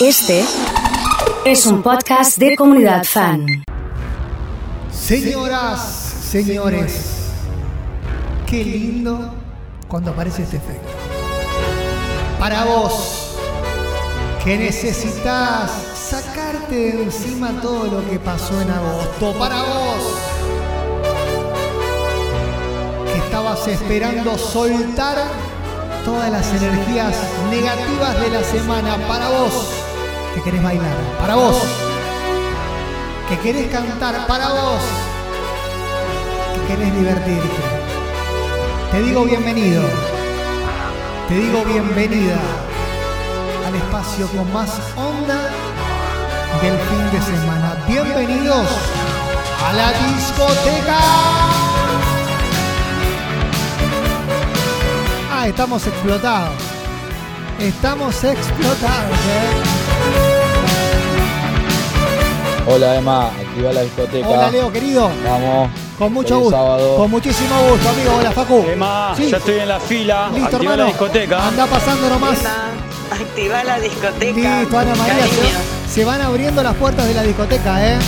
Este 0.00 0.42
es 1.44 1.66
un 1.66 1.82
podcast 1.82 2.38
de 2.38 2.56
comunidad 2.56 3.04
fan. 3.04 3.44
Señoras, 4.90 5.82
señores, 6.22 7.32
qué 8.46 8.64
lindo 8.64 9.34
cuando 9.88 10.12
aparece 10.12 10.44
este 10.44 10.56
efecto. 10.56 10.88
Para 12.38 12.64
vos, 12.64 13.36
que 14.42 14.56
necesitas 14.56 15.70
sacarte 15.94 16.74
de 16.74 17.02
encima 17.02 17.60
todo 17.60 18.00
lo 18.00 18.10
que 18.10 18.18
pasó 18.18 18.58
en 18.58 18.70
agosto. 18.70 19.34
Para 19.38 19.62
vos, 19.62 20.16
que 23.04 23.18
estabas 23.18 23.68
esperando 23.68 24.38
soltar 24.38 25.18
todas 26.06 26.30
las 26.30 26.48
energías 26.54 27.14
negativas 27.50 28.18
de 28.18 28.30
la 28.30 28.42
semana. 28.44 28.96
Para 29.06 29.28
vos, 29.28 29.79
que 30.34 30.42
querés 30.42 30.62
bailar. 30.62 30.96
Para 31.18 31.34
vos, 31.34 31.62
que 33.28 33.38
querés 33.38 33.70
cantar. 33.70 34.26
Para 34.26 34.48
vos, 34.48 34.82
que 36.54 36.74
querés 36.74 36.94
divertirte. 36.94 37.60
Te 38.92 39.02
digo 39.02 39.24
bienvenido. 39.24 39.82
Te 41.28 41.34
digo 41.34 41.64
bienvenida 41.64 42.38
al 43.66 43.74
espacio 43.76 44.26
con 44.28 44.52
más 44.52 44.80
onda 44.96 45.48
del 46.60 46.76
fin 46.76 47.10
de 47.12 47.22
semana. 47.22 47.76
Bienvenidos 47.86 48.66
a 49.64 49.72
la 49.72 49.92
discoteca. 49.92 50.98
Ah, 55.32 55.46
estamos 55.46 55.86
explotados. 55.86 56.54
Estamos 57.60 58.24
explotados, 58.24 59.18
¿eh? 59.18 59.79
Hola 62.66 62.94
Emma, 62.96 63.26
activa 63.28 63.72
la 63.72 63.82
discoteca. 63.82 64.28
Hola 64.28 64.50
Leo, 64.50 64.72
querido. 64.72 65.10
Vamos. 65.24 65.70
Con 65.98 66.12
mucho 66.12 66.28
Feliz 66.28 66.42
gusto. 66.44 66.56
sábado. 66.56 66.96
Con 66.96 67.10
muchísimo 67.10 67.54
gusto, 67.70 67.88
amigo. 67.88 68.12
Hola, 68.18 68.32
Facu. 68.32 68.64
Emma, 68.68 69.12
Sí. 69.16 69.28
ya 69.30 69.36
estoy 69.38 69.58
en 69.60 69.68
la 69.68 69.80
fila. 69.80 70.28
Listo, 70.32 70.44
Activa 70.46 70.62
hermano. 70.72 70.82
la 70.82 70.88
discoteca. 70.88 71.48
Anda 71.48 71.66
pasando 71.66 72.08
nomás. 72.08 72.38
Activa 73.10 73.64
la 73.64 73.80
discoteca. 73.80 74.60
Listo, 74.60 74.78
Ana 74.78 74.94
María. 74.94 75.14
Cariño. 75.18 75.36
Se, 75.88 75.94
se 75.94 76.04
van 76.04 76.20
abriendo 76.22 76.62
las 76.62 76.74
puertas 76.76 77.06
de 77.06 77.14
la 77.14 77.22
discoteca, 77.22 77.86
¿eh? 77.86 77.98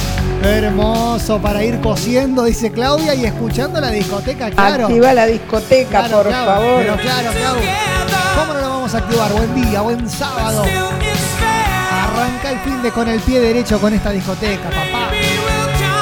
Hermoso 0.45 1.39
para 1.39 1.63
ir 1.65 1.81
cosiendo, 1.81 2.45
dice 2.45 2.71
Claudia, 2.73 3.15
y 3.15 3.25
escuchando 3.27 3.81
la 3.81 3.91
discoteca, 3.91 4.51
claro. 4.51 4.87
Activa 4.87 5.13
la 5.13 5.27
discoteca, 5.27 5.89
Claro, 6.07 6.17
por 6.19 6.27
claro, 6.29 6.47
favor. 6.47 6.77
Pero 6.83 6.97
claro, 6.97 7.31
claro. 7.33 7.57
¿Cómo 8.39 8.55
no 8.55 8.61
lo 8.61 8.69
vamos 8.69 8.95
a 8.95 8.99
activar? 8.99 9.33
Buen 9.33 9.55
día, 9.55 9.81
buen 9.83 10.09
sábado. 10.09 10.65
Arranca 12.23 12.53
el 12.53 12.59
fin 12.61 12.81
de 12.83 12.93
con 12.93 13.09
el 13.09 13.19
pie 13.21 13.41
derecho 13.41 13.81
con 13.81 13.93
esta 13.93 14.11
discoteca, 14.11 14.69
papá. 14.71 15.11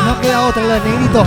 No 0.05 0.21
queda 0.21 0.47
otra, 0.49 0.63
la 0.65 0.79
negrito. 0.79 1.25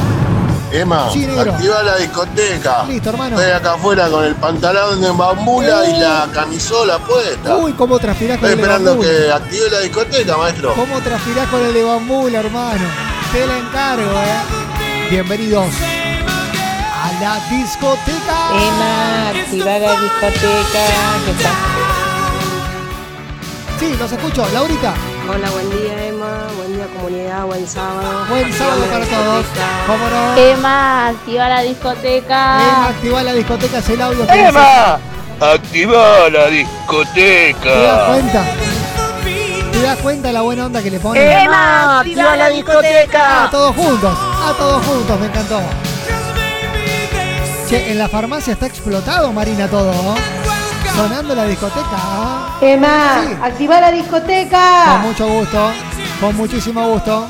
Emma, 0.72 1.10
Sí, 1.12 1.26
activa 1.26 1.82
la 1.82 1.96
discoteca. 1.98 2.84
Listo, 2.88 3.10
hermano. 3.10 3.40
Estoy 3.40 3.54
acá 3.54 3.74
afuera 3.74 4.08
con 4.10 4.24
el 4.24 4.36
pantalón 4.36 5.02
de 5.02 5.10
bambula 5.10 5.90
y 5.90 6.00
la 6.00 6.28
camisola 6.32 7.00
puesta. 7.00 7.56
Uy, 7.58 7.74
cómo 7.74 7.98
transpirás 7.98 8.38
con 8.38 8.50
Estoy 8.50 8.52
el 8.52 8.58
de 8.58 8.62
esperando 8.62 8.90
bambula. 8.92 9.10
que 9.10 9.32
active 9.32 9.70
la 9.72 9.80
discoteca, 9.80 10.38
maestro. 10.38 10.74
¿Cómo 10.76 11.00
transpirás 11.02 11.48
con 11.48 11.62
el 11.66 11.74
de 11.74 11.84
bambula, 11.84 12.40
hermano? 12.40 12.86
Te 13.32 13.48
la 13.48 13.58
encargo, 13.58 14.12
¿eh? 14.12 15.10
Bienvenidos 15.10 15.74
a 17.04 17.12
la 17.20 17.40
discoteca. 17.50 18.38
Emma, 18.52 19.30
activa 19.42 19.80
la 19.80 20.00
discoteca. 20.02 20.84
¿Qué 21.26 21.44
tal? 21.44 21.73
Los 24.04 24.12
escucho. 24.12 24.46
Laurita, 24.54 24.94
Hola, 25.30 25.50
buen 25.52 25.70
día, 25.70 26.08
Emma. 26.08 26.48
Buen 26.58 26.76
día, 26.76 26.86
comunidad. 26.94 27.46
Buen 27.46 27.66
sábado. 27.66 28.26
buen 28.28 28.52
sábado 28.52 28.82
para 28.92 29.06
todos. 29.06 29.38
discoteca. 29.40 29.68
¿Cómo 29.88 30.10
no? 30.10 30.36
Emma, 30.38 31.08
activa 31.08 31.48
la 31.50 31.62
discoteca. 31.62 32.60
Emma, 32.62 32.88
activa 32.90 33.24
la 33.24 33.34
discoteca, 33.34 33.78
es 33.78 33.90
el 33.90 34.02
audio. 34.02 34.28
que 34.28 34.34
dice- 34.34 34.48
¡Emma! 34.50 35.00
Activa 35.40 36.30
la 36.30 36.30
¿Te 36.30 36.38
das 36.38 36.52
discoteca. 36.52 38.06
cuenta? 38.08 38.44
¿Te 39.72 39.82
das 39.82 39.98
cuenta 40.00 40.32
la 40.34 40.42
buena 40.42 40.66
onda 40.66 40.82
que 40.84 40.92
le 40.92 41.00
ponen? 41.00 41.24
Emma, 41.32 42.00
activa 42.02 42.36
la 42.36 42.46
A 42.46 42.50
discoteca. 42.50 43.48
todos 43.52 43.74
juntos, 43.76 44.12
a 44.18 44.54
todos 44.58 44.86
juntos, 44.86 45.20
me 45.20 45.26
encantó. 45.28 45.62
Che, 47.70 47.90
en 47.92 47.98
la 47.98 48.10
farmacia 48.10 48.52
está 48.54 48.66
explotado, 48.68 49.32
Marina, 49.32 49.70
todo. 49.70 49.94
¿no? 49.94 50.16
Sonando 50.96 51.34
la 51.36 51.46
discoteca. 51.46 51.88
¿ah? 51.96 52.58
Emma, 52.62 53.22
Sí. 53.28 53.34
activa 53.42 53.80
la 53.82 53.88
Con 53.90 53.96
discoteca. 54.00 54.98
mucho 55.04 55.28
gusto, 55.28 55.72
con 56.22 56.36
muchísimo 56.38 56.88
gusto. 56.90 57.26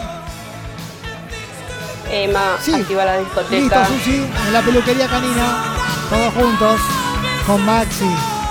Emma, 2.11 2.57
Sí. 2.61 2.73
activa 2.73 3.05
la 3.05 3.17
Listo, 3.19 3.39
discoteca. 3.41 3.87
Sushi, 3.87 4.15
en 4.47 4.53
la 4.53 4.61
peluquería 4.61 5.07
canina, 5.07 5.63
todos 6.09 6.33
juntos, 6.33 6.79
con 7.47 7.65
Maxi 7.65 8.05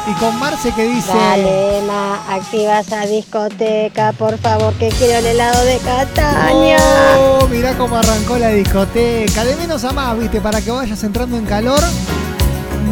y 0.09 0.13
con 0.15 0.37
Marce 0.41 0.73
que 0.73 0.83
dice... 0.85 1.13
Dale, 1.15 1.79
Emma, 1.79 2.21
activa 2.29 2.81
esa 2.81 3.03
discoteca, 3.07 4.13
por 4.13 4.37
favor, 4.39 4.73
que 4.75 4.89
quiero 4.89 5.19
el 5.19 5.27
helado 5.27 5.63
de 5.65 5.79
Cataña. 5.79 6.79
Oh, 7.19 7.47
mirá 7.49 7.75
cómo 7.77 7.97
arrancó 7.97 8.39
la 8.39 8.49
discoteca. 8.49 9.45
De 9.45 9.55
menos 9.57 9.85
a 9.85 9.93
más, 9.93 10.19
viste, 10.19 10.41
para 10.41 10.61
que 10.61 10.71
vayas 10.73 11.03
entrando 11.05 11.37
en 11.37 11.45
calor 11.45 11.81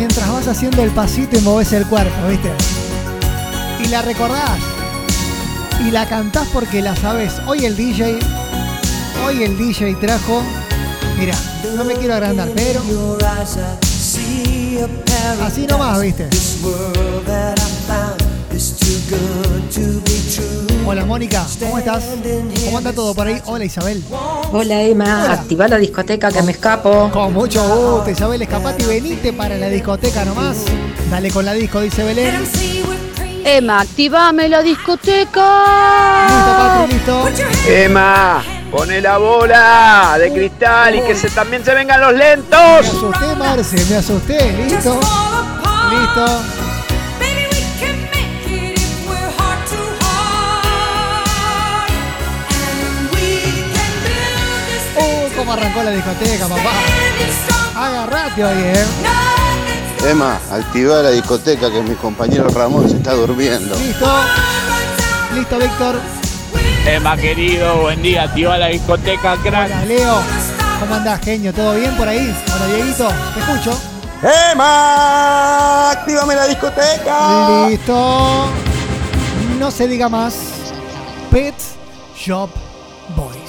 mientras 0.00 0.32
vas 0.32 0.48
haciendo 0.48 0.82
el 0.82 0.90
pasito 0.92 1.36
y 1.36 1.42
moves 1.42 1.74
el 1.74 1.84
cuerpo, 1.84 2.26
viste. 2.26 2.50
Y 3.84 3.88
la 3.88 4.00
recordás. 4.00 4.58
Y 5.86 5.90
la 5.90 6.08
cantás 6.08 6.48
porque 6.54 6.80
la 6.80 6.96
sabes. 6.96 7.34
Hoy 7.46 7.66
el 7.66 7.76
DJ. 7.76 8.18
Hoy 9.26 9.42
el 9.42 9.58
DJ 9.58 9.94
trajo. 9.96 10.42
Mira, 11.18 11.34
no 11.76 11.84
me 11.84 11.92
quiero 11.96 12.14
agrandar, 12.14 12.48
pero. 12.54 12.80
Así 15.42 15.66
nomás, 15.66 16.00
viste. 16.00 16.30
Hola 20.84 21.06
Mónica, 21.06 21.46
¿cómo 21.60 21.78
estás? 21.78 22.04
¿Cómo 22.66 22.76
anda 22.78 22.92
todo 22.92 23.14
por 23.14 23.26
ahí? 23.26 23.40
Hola 23.46 23.64
Isabel. 23.64 24.04
Hola 24.52 24.82
Emma, 24.82 25.22
Hola. 25.24 25.32
activa 25.32 25.66
la 25.66 25.78
discoteca 25.78 26.30
que 26.30 26.42
me 26.42 26.52
escapo. 26.52 27.08
Con 27.10 27.32
mucho 27.32 27.62
gusto, 27.66 28.10
Isabel, 28.10 28.42
escapate 28.42 28.82
y 28.82 28.86
venite 28.86 29.32
para 29.32 29.56
la 29.56 29.68
discoteca 29.68 30.26
nomás. 30.26 30.58
Dale 31.10 31.30
con 31.30 31.46
la 31.46 31.54
disco, 31.54 31.80
dice 31.80 32.04
Belén. 32.04 32.38
Listo, 32.38 32.92
Emma, 33.44 33.80
activame 33.80 34.46
la 34.50 34.60
discoteca. 34.60 36.26
Patri, 36.58 36.92
listo. 36.92 37.28
Emma, 37.66 38.42
pone 38.70 39.00
la 39.00 39.16
bola 39.16 40.16
de 40.18 40.30
cristal 40.34 40.96
y 40.96 41.00
que 41.00 41.14
se, 41.14 41.30
también 41.30 41.64
se 41.64 41.72
vengan 41.72 41.98
los 41.98 42.12
Me 42.12 42.18
lentos. 42.18 42.58
asusté, 42.58 43.34
Marce, 43.38 43.84
me 43.88 43.96
asusté. 43.96 44.52
Listo. 44.68 45.00
Listo. 45.90 46.59
Cómo 55.40 55.52
arrancó 55.54 55.82
la 55.82 55.90
discoteca, 55.92 56.46
papá. 56.46 56.70
Agarrate 57.74 58.44
hoy, 58.44 58.58
eh. 58.58 58.84
Emma, 60.06 60.38
activa 60.50 61.02
la 61.02 61.10
discoteca 61.10 61.70
que 61.70 61.80
mi 61.80 61.94
compañero 61.94 62.48
Ramón 62.48 62.90
se 62.90 62.98
está 62.98 63.14
durmiendo. 63.14 63.74
Listo. 63.76 64.06
Listo, 65.34 65.58
Víctor. 65.58 65.98
Emma 66.86 67.16
querido, 67.16 67.76
buen 67.78 68.02
día, 68.02 68.24
activa 68.24 68.58
la 68.58 68.66
discoteca, 68.66 69.36
crack. 69.42 69.70
Hola, 69.70 69.84
Leo. 69.86 70.16
¿Cómo 70.78 70.94
andás, 70.94 71.20
genio? 71.22 71.54
¿Todo 71.54 71.74
bien 71.74 71.96
por 71.96 72.06
ahí? 72.06 72.36
Hola, 72.54 72.66
Dieguito. 72.74 73.08
Te 73.34 73.40
escucho. 73.40 73.80
Emma, 74.52 75.90
actívame 75.92 76.34
la 76.34 76.46
discoteca. 76.48 77.66
Listo. 77.68 78.46
No 79.58 79.70
se 79.70 79.88
diga 79.88 80.10
más. 80.10 80.34
Pet 81.30 81.54
Shop 82.14 82.50
Boys. 83.16 83.39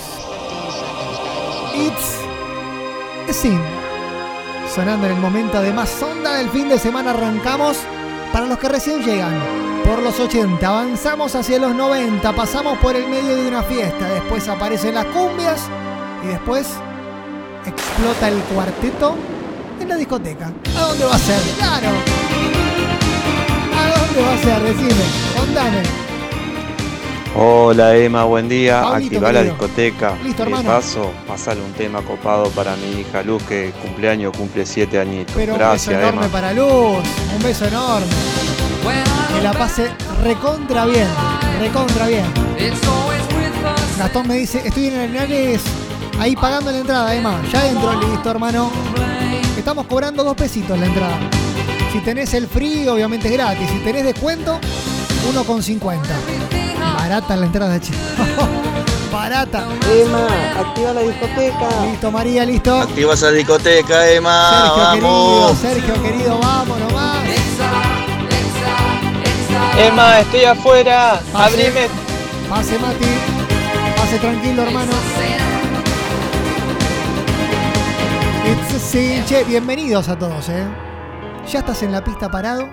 It's 1.76 2.18
sin. 3.34 3.60
Sonando 4.74 5.08
en 5.08 5.14
el 5.14 5.20
momento 5.20 5.62
de 5.62 5.72
más 5.72 6.02
onda 6.02 6.36
del 6.36 6.50
fin 6.50 6.70
de 6.70 6.78
semana 6.78 7.12
arrancamos. 7.12 7.78
Para 8.34 8.46
los 8.46 8.58
que 8.60 8.70
recién 8.70 9.04
llegan, 9.04 9.34
por 9.86 10.02
los 10.02 10.20
80, 10.20 10.66
avanzamos 10.66 11.36
hacia 11.36 11.60
los 11.60 11.76
90, 11.76 12.32
pasamos 12.34 12.78
por 12.78 12.96
el 12.96 13.08
medio 13.10 13.36
de 13.36 13.48
una 13.48 13.62
fiesta, 13.62 14.08
después 14.08 14.48
aparecen 14.48 14.96
las 14.96 15.06
cumbias 15.08 15.68
y 16.24 16.28
después 16.28 16.68
explota 17.66 18.30
el 18.30 18.40
cuarteto 18.54 19.16
en 19.82 19.90
la 19.90 19.96
discoteca. 19.96 20.52
¿A 20.78 20.82
dónde 20.82 21.06
va 21.06 21.16
a 21.16 21.20
ser? 21.20 21.42
Claro. 21.58 21.90
¿A 23.78 24.00
dónde 24.00 24.22
va 24.22 24.34
a 24.34 24.38
ser? 24.38 24.62
Decime, 24.64 25.06
contame. 25.38 26.11
Hola 27.36 27.96
Emma, 27.96 28.26
buen 28.26 28.50
día. 28.50 28.82
Pablito, 28.82 29.16
Activa 29.16 29.32
la 29.32 29.44
discoteca. 29.44 30.18
Listo, 30.24 30.44
de 30.44 30.50
hermano. 30.52 30.70
paso, 30.70 31.12
pasale 31.28 31.62
un 31.62 31.72
tema 31.74 32.02
copado 32.02 32.50
para 32.50 32.76
mi 32.76 33.00
hija 33.00 33.24
Luz, 33.24 33.42
que 33.44 33.72
cumpleaños 33.82 34.36
cumple 34.36 34.66
siete 34.66 35.00
añitos. 35.00 35.34
Pero 35.36 35.56
Gracias, 35.56 35.88
un 35.88 35.94
beso 35.94 36.02
enorme 36.10 36.26
Emma. 36.26 36.32
para 36.32 36.54
Luz, 36.54 36.98
un 37.36 37.44
beso 37.44 37.66
enorme. 37.66 38.08
Que 39.34 39.42
la 39.42 39.54
pase 39.54 39.88
recontra 40.24 40.86
bien, 40.86 41.08
recontra 41.60 42.08
bien. 42.08 42.26
Gastón 43.98 44.28
me 44.28 44.36
dice, 44.36 44.62
estoy 44.66 44.88
en 44.88 44.98
Arenales 45.00 45.62
ahí 46.20 46.36
pagando 46.36 46.70
la 46.72 46.80
entrada, 46.80 47.16
Emma. 47.16 47.42
Ya 47.52 47.66
entro, 47.68 47.94
listo, 48.10 48.30
hermano. 48.30 48.70
Estamos 49.58 49.86
cobrando 49.88 50.24
dos 50.26 50.36
pesitos 50.36 50.78
la 50.78 50.86
entrada. 50.88 51.18
Si 51.94 52.00
tenés 52.00 52.34
el 52.34 52.48
free, 52.48 52.88
obviamente 52.90 53.28
es 53.30 53.34
gratis. 53.34 53.70
Si 53.70 53.78
tenés 53.80 54.04
descuento, 54.04 54.60
1,50. 55.34 56.00
Barata 57.12 57.36
la 57.36 57.46
entrada, 57.46 57.78
che. 57.78 57.92
Barata. 59.12 59.68
Emma, 59.92 60.28
activa 60.58 60.94
la 60.94 61.02
discoteca. 61.02 61.84
Listo, 61.84 62.10
María, 62.10 62.46
listo. 62.46 62.74
Activa 62.74 63.16
esa 63.16 63.30
discoteca, 63.32 64.10
Emma. 64.10 64.72
Sergio 64.72 64.92
querido, 64.94 65.10
Vamos. 65.10 65.58
Sergio 65.58 66.02
querido, 66.02 66.40
vamos 66.40 66.80
nomás. 66.80 67.20
Emma, 69.78 70.20
estoy 70.22 70.46
afuera. 70.46 71.22
Pase. 71.34 71.54
Abrime. 71.54 71.90
Pase, 72.50 72.80
Mati. 72.80 73.06
Pase 73.98 74.18
tranquilo, 74.18 74.62
hermano. 74.62 74.94
Sin. 78.80 79.26
Che, 79.26 79.44
bienvenidos 79.44 80.08
a 80.08 80.18
todos, 80.18 80.48
¿eh? 80.48 80.66
Ya 81.52 81.60
estás 81.60 81.84
en 81.84 81.92
la 81.92 82.02
pista 82.02 82.32
parado. 82.32 82.70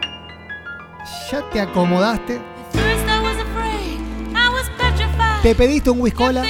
Ya 1.29 1.43
te 1.50 1.61
acomodaste. 1.61 2.41
Te 5.43 5.55
pediste 5.55 5.90
un 5.90 6.00
whiskola. 6.00 6.44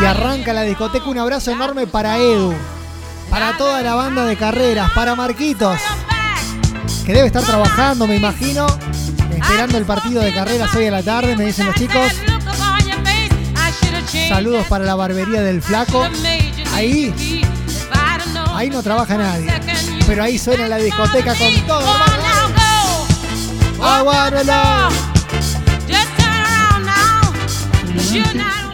Y 0.00 0.04
arranca 0.04 0.52
la 0.52 0.62
discoteca. 0.62 1.04
Un 1.04 1.18
abrazo 1.18 1.50
enorme 1.50 1.86
para 1.86 2.18
Edu. 2.18 2.54
Para 3.30 3.56
toda 3.56 3.82
la 3.82 3.94
banda 3.94 4.24
de 4.24 4.36
carreras. 4.36 4.90
Para 4.92 5.14
Marquitos. 5.14 5.78
Que 7.04 7.12
debe 7.12 7.26
estar 7.26 7.42
trabajando, 7.42 8.06
me 8.06 8.16
imagino. 8.16 8.66
Esperando 9.30 9.76
el 9.76 9.84
partido 9.84 10.22
de 10.22 10.32
carreras 10.32 10.74
hoy 10.74 10.86
a 10.86 10.90
la 10.90 11.02
tarde, 11.02 11.36
me 11.36 11.44
dicen 11.44 11.66
los 11.66 11.74
chicos. 11.74 12.10
Saludos 14.28 14.66
para 14.68 14.84
la 14.84 14.94
barbería 14.94 15.42
del 15.42 15.60
flaco. 15.60 16.06
Ahí, 16.72 17.44
ahí 18.54 18.70
no 18.70 18.82
trabaja 18.82 19.18
nadie. 19.18 19.52
Pero 20.06 20.22
ahí 20.22 20.38
suena 20.38 20.68
la 20.68 20.76
discoteca 20.78 21.34
con 21.34 21.66
todo, 21.66 21.80
hermano. 21.80 22.13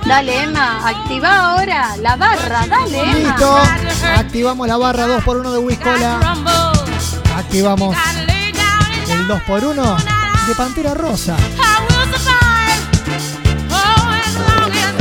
Dale, 0.06 0.42
Emma, 0.42 0.88
activa 0.88 1.52
ahora 1.52 1.96
la 1.98 2.16
barra, 2.16 2.66
dale, 2.66 3.00
Emma. 3.00 3.14
Listo. 3.14 3.58
Activamos 4.16 4.66
la 4.66 4.76
barra 4.76 5.06
2x1 5.06 5.52
de 5.52 5.58
Whiskola. 5.58 6.18
Activamos 7.36 7.96
el 9.08 9.28
2x1 9.28 10.46
de 10.48 10.54
Pantera 10.54 10.94
Rosa. 10.94 11.36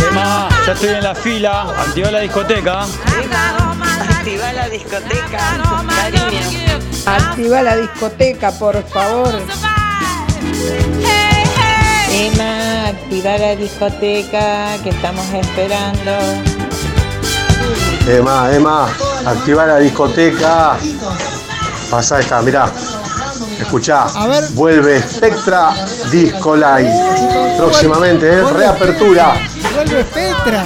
Emma, 0.09 0.49
ya 0.65 0.73
estoy 0.73 0.89
en 0.89 1.03
la 1.03 1.15
fila. 1.15 1.61
Activa 1.81 2.11
la 2.11 2.19
discoteca. 2.19 2.83
Activa 4.09 4.53
la 4.53 4.69
discoteca. 4.69 5.39
Cariño. 5.87 6.39
Activa 7.05 7.61
la 7.63 7.75
discoteca, 7.77 8.51
por 8.51 8.83
favor. 8.89 9.33
Emma, 12.11 12.87
activa 12.87 13.37
la 13.37 13.55
discoteca 13.55 14.77
que 14.83 14.89
estamos 14.89 15.25
esperando. 15.33 16.11
Emma, 18.07 18.53
Emma, 18.53 18.89
activa 19.25 19.65
la 19.67 19.77
discoteca. 19.77 20.77
Pasa 21.89 22.19
esta, 22.19 22.41
mirá. 22.41 22.71
Escuchá. 23.59 24.03
A 24.05 24.27
ver. 24.27 24.43
Vuelve 24.51 25.01
Spectra 25.01 25.73
Disco 26.11 26.55
Live. 26.55 26.91
Próximamente, 27.57 28.27
¿eh? 28.27 28.41
Vuelve 28.41 28.59
Reapertura. 28.59 29.33
Vuelve 29.73 30.03
Spectra. 30.03 30.65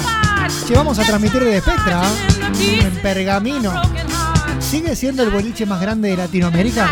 Che, 0.68 0.74
vamos 0.76 1.00
a 1.00 1.04
transmitir 1.04 1.44
de 1.44 1.60
Spectra. 1.60 2.02
¿eh? 2.04 2.80
En 2.84 3.02
Pergamino. 3.02 3.74
¿Sigue 4.60 4.96
siendo 4.96 5.24
el 5.24 5.30
boliche 5.30 5.66
más 5.66 5.82
grande 5.82 6.10
de 6.10 6.18
Latinoamérica? 6.18 6.90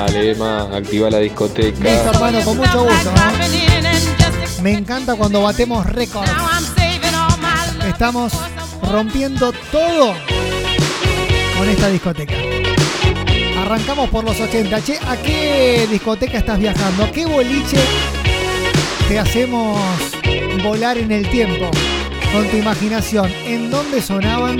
Dale, 0.00 0.30
Emma, 0.30 0.62
activa 0.74 1.10
la 1.10 1.18
discoteca. 1.18 1.78
Listo, 1.78 2.10
hermano, 2.10 2.40
con 2.40 2.56
mucho 2.56 2.84
gusto. 2.84 3.12
Me 4.62 4.72
encanta 4.72 5.14
cuando 5.14 5.42
batemos 5.42 5.84
récords. 5.84 6.32
Estamos 7.86 8.32
rompiendo 8.82 9.52
todo 9.70 10.14
con 11.58 11.68
esta 11.68 11.88
discoteca. 11.88 12.34
Arrancamos 13.60 14.08
por 14.08 14.24
los 14.24 14.40
80. 14.40 14.82
Che, 14.82 14.98
¿a 15.06 15.18
qué 15.18 15.86
discoteca 15.90 16.38
estás 16.38 16.58
viajando? 16.58 17.04
¿A 17.04 17.10
qué 17.10 17.26
boliche 17.26 17.76
te 19.06 19.18
hacemos 19.18 19.78
volar 20.62 20.96
en 20.96 21.12
el 21.12 21.28
tiempo 21.28 21.70
con 22.32 22.48
tu 22.48 22.56
imaginación? 22.56 23.30
¿En 23.44 23.70
dónde 23.70 24.00
sonaban 24.00 24.58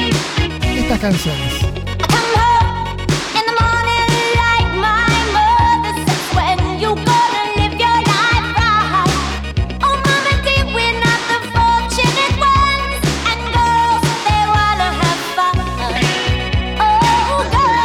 estas 0.76 0.98
canciones? 0.98 1.79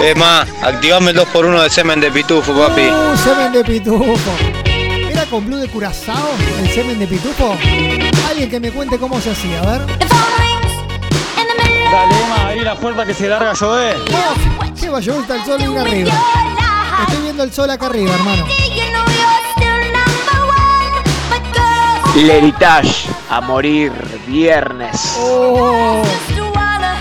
Emma, 0.06 0.46
activame 0.62 1.12
el 1.12 1.18
2x1 1.18 1.64
de 1.64 1.70
semen 1.72 2.00
de 2.00 2.12
pitufo, 2.12 2.54
papi. 2.54 2.82
Uh, 2.82 3.18
semen 3.18 3.52
de 3.52 3.64
pitufo. 3.64 4.32
¿Era 4.64 5.26
con 5.26 5.48
blue 5.48 5.58
de 5.58 5.68
curazao 5.68 6.30
el 6.60 6.70
semen 6.70 7.00
de 7.00 7.08
pitufo? 7.08 7.58
Alguien 8.30 8.48
que 8.48 8.60
me 8.60 8.70
cuente 8.70 9.00
cómo 9.00 9.20
se 9.20 9.32
hacía, 9.32 9.62
a 9.62 9.66
ver. 9.66 9.82
Dale, 11.92 12.22
Emma, 12.24 12.48
ahí 12.48 12.60
la 12.60 12.76
puerta 12.76 13.04
que 13.04 13.16
se 13.16 13.28
larga 13.28 13.50
a 13.50 13.54
llover. 13.56 13.98
No, 13.98 14.76
¿qué 14.80 14.90
va 14.90 15.00
a 15.00 15.02
llover? 15.02 15.22
Está 15.22 15.36
el 15.38 15.46
sol 15.46 15.58
bien 15.58 15.78
arriba. 15.80 16.12
Estoy 17.08 17.24
viendo 17.24 17.44
el 17.44 17.52
sol 17.52 17.70
acá 17.72 17.88
arriba, 17.88 18.14
hermano. 18.14 18.46
Leritage, 22.15 23.10
a 23.29 23.41
morir, 23.41 23.91
viernes. 24.25 25.17
Oh, 25.19 26.01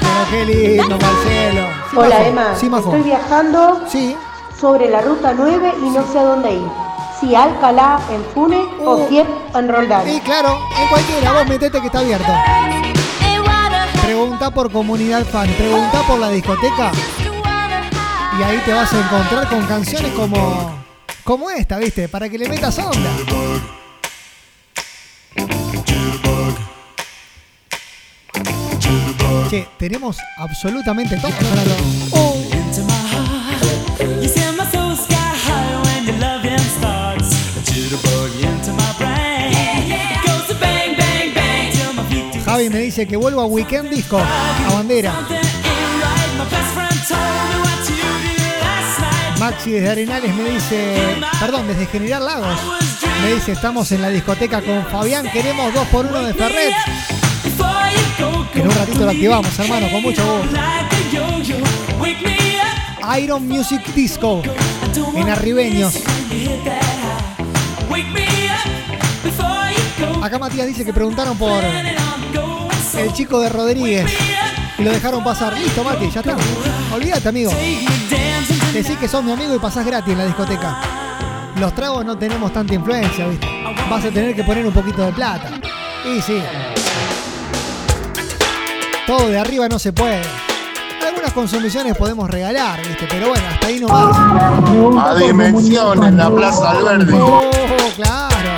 pero 0.01 0.31
qué 0.31 0.45
lindo, 0.45 0.99
Marcelo. 0.99 1.69
Sí, 1.91 1.97
Hola 1.97 2.09
Majo. 2.19 2.25
Emma, 2.29 2.55
Sí, 2.59 2.69
Majo. 2.69 2.85
estoy 2.91 3.03
viajando 3.03 3.81
Sí. 3.89 4.17
sobre 4.61 4.89
la 4.91 5.01
ruta 5.03 5.33
9 5.37 5.73
y 5.83 5.91
no 5.91 6.05
sé 6.13 6.19
a 6.19 6.25
dónde 6.25 6.53
ir. 6.55 6.67
Si 7.21 7.33
Alcalá 7.35 8.01
en 8.11 8.25
Fune 8.35 8.59
Uh. 8.81 8.89
o 8.89 9.09
Kiev 9.09 9.27
en 9.55 9.69
Roldán. 9.69 10.09
Y 10.09 10.19
claro, 10.21 10.59
en 10.81 10.89
cualquiera, 10.89 11.33
vos 11.33 11.47
metete 11.47 11.81
que 11.81 11.87
está 11.87 12.01
abierto. 12.01 12.33
Pregunta 14.03 14.51
por 14.51 14.71
comunidad 14.73 15.25
fan, 15.25 15.49
pregunta 15.57 16.03
por 16.09 16.19
la 16.19 16.29
discoteca 16.31 16.91
y 18.39 18.43
ahí 18.43 18.61
te 18.65 18.73
vas 18.73 18.93
a 18.93 18.99
encontrar 18.99 19.49
con 19.49 19.65
canciones 19.67 20.13
como 20.13 20.83
como 21.23 21.49
esta, 21.51 21.79
¿viste? 21.79 22.09
Para 22.09 22.29
que 22.29 22.37
le 22.37 22.49
metas 22.49 22.79
onda. 22.81 23.11
Che, 29.55 29.69
tenemos 29.79 30.17
absolutamente 30.37 31.17
todo. 31.19 31.31
para 31.31 31.63
lo- 31.65 31.77
Oh. 32.11 32.35
Javi 42.45 42.69
me 42.71 42.79
dice 42.81 43.07
que 43.07 43.17
vuelvo 43.17 43.41
a 43.41 43.47
Weekend 43.47 43.91
Disco, 43.91 44.19
a 44.19 44.73
bandera. 44.75 45.13
Maxi 49.39 49.71
desde 49.73 49.91
Arenales 49.91 50.35
me 50.35 50.51
dice, 50.51 50.97
perdón, 51.41 51.67
desde 51.67 51.87
General 51.87 52.25
Lagos, 52.25 52.59
me 53.23 53.35
dice, 53.35 53.53
estamos 53.53 53.91
en 53.93 54.03
la 54.03 54.09
discoteca 54.09 54.63
con 54.63 54.85
Fabián, 54.87 55.29
queremos 55.33 55.73
dos 55.75 55.87
por 55.89 56.07
uno 56.07 56.23
de 56.23 56.35
Ferret. 56.35 56.73
En 58.55 58.63
un 58.63 58.75
ratito 58.75 59.05
lo 59.05 59.11
activamos, 59.11 59.59
hermano, 59.59 59.91
con 59.91 60.03
mucho 60.03 60.23
gusto. 60.25 60.59
Iron 63.19 63.47
Music 63.49 63.85
Disco, 63.95 64.43
en 65.15 65.29
Arribeños. 65.29 66.01
Acá 70.23 70.39
Matías 70.39 70.67
dice 70.67 70.85
que 70.85 70.93
preguntaron 70.93 71.37
por 71.37 71.63
el 71.63 73.13
chico 73.13 73.41
de 73.41 73.49
Rodríguez 73.51 74.11
y 74.79 74.83
lo 74.83 74.91
dejaron 74.91 75.23
pasar. 75.23 75.59
Listo, 75.59 75.85
Mati, 75.85 76.11
ya 76.11 76.21
está. 76.21 76.37
Olvídate, 76.95 77.29
amigo. 77.29 77.53
Decís 78.73 78.97
que 78.99 79.07
sos 79.09 79.23
mi 79.23 79.33
amigo 79.33 79.55
y 79.55 79.59
pasás 79.59 79.85
gratis 79.85 80.13
en 80.13 80.19
la 80.19 80.27
discoteca. 80.27 80.81
Los 81.61 81.75
tragos 81.75 82.05
no 82.05 82.17
tenemos 82.17 82.53
tanta 82.53 82.75
influencia, 82.75 83.27
¿viste? 83.27 83.47
Vas 83.91 84.05
a 84.05 84.11
tener 84.11 84.35
que 84.35 84.43
poner 84.45 84.67
un 84.67 84.73
poquito 84.73 85.05
de 85.05 85.13
plata. 85.13 85.51
Y 86.05 86.21
sí. 86.23 86.39
Todo 89.07 89.29
de 89.29 89.39
arriba 89.39 89.69
no 89.69 89.79
se 89.79 89.93
puede. 89.93 90.23
Algunas 91.07 91.33
consumiciones 91.35 91.95
podemos 91.95 92.31
regalar, 92.31 92.81
¿viste? 92.87 93.07
Pero 93.11 93.29
bueno, 93.29 93.45
hasta 93.51 93.67
ahí 93.67 93.79
no 93.79 93.89
va. 93.89 95.11
A 95.11 95.15
dimensión 95.15 96.03
en 96.05 96.17
la 96.17 96.31
Plaza 96.31 96.71
Alberdi. 96.71 97.13
Oh, 97.13 97.51
claro. 97.97 98.51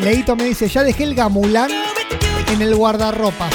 Leito 0.00 0.34
me 0.34 0.44
dice, 0.44 0.68
ya 0.68 0.82
dejé 0.82 1.04
el 1.04 1.14
gamulán 1.14 1.70
en 2.48 2.60
el 2.62 2.74
guardarropas. 2.74 3.54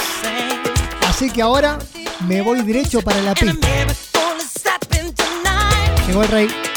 Así 1.06 1.28
que 1.28 1.42
ahora 1.42 1.78
me 2.26 2.40
voy 2.40 2.62
derecho 2.62 3.02
para 3.02 3.20
la 3.20 3.34
pista. 3.34 3.68
Llegó 6.06 6.22
el 6.22 6.28
rey. 6.28 6.67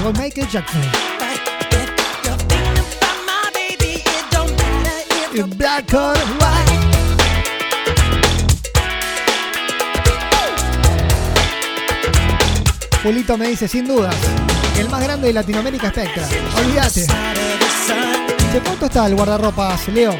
Llegó 0.00 0.12
Michael 0.14 0.48
Jackson. 0.48 0.80
Black. 5.58 5.90
Julito 13.02 13.36
me 13.36 13.48
dice, 13.48 13.68
sin 13.68 13.86
dudas, 13.86 14.16
el 14.78 14.88
más 14.88 15.02
grande 15.02 15.26
de 15.26 15.34
Latinoamérica 15.34 15.90
Spectra. 15.90 16.26
Olvídate. 16.56 17.06
¿De 18.54 18.60
cuánto 18.60 18.86
está 18.86 19.06
el 19.06 19.16
guardarropas, 19.16 19.86
Leo? 19.88 20.18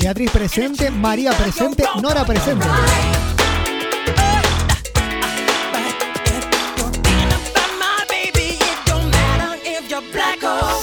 Beatriz 0.00 0.30
presente, 0.30 0.90
María 0.90 1.32
presente, 1.32 1.84
Nora 2.00 2.24
presente. 2.24 2.66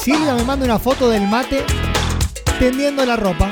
Silvia 0.03 0.35
me 0.35 0.43
manda 0.43 0.65
una 0.65 0.77
foto 0.77 1.09
del 1.09 1.25
mate 1.25 1.63
tendiendo 2.59 3.05
la 3.05 3.15
ropa. 3.15 3.49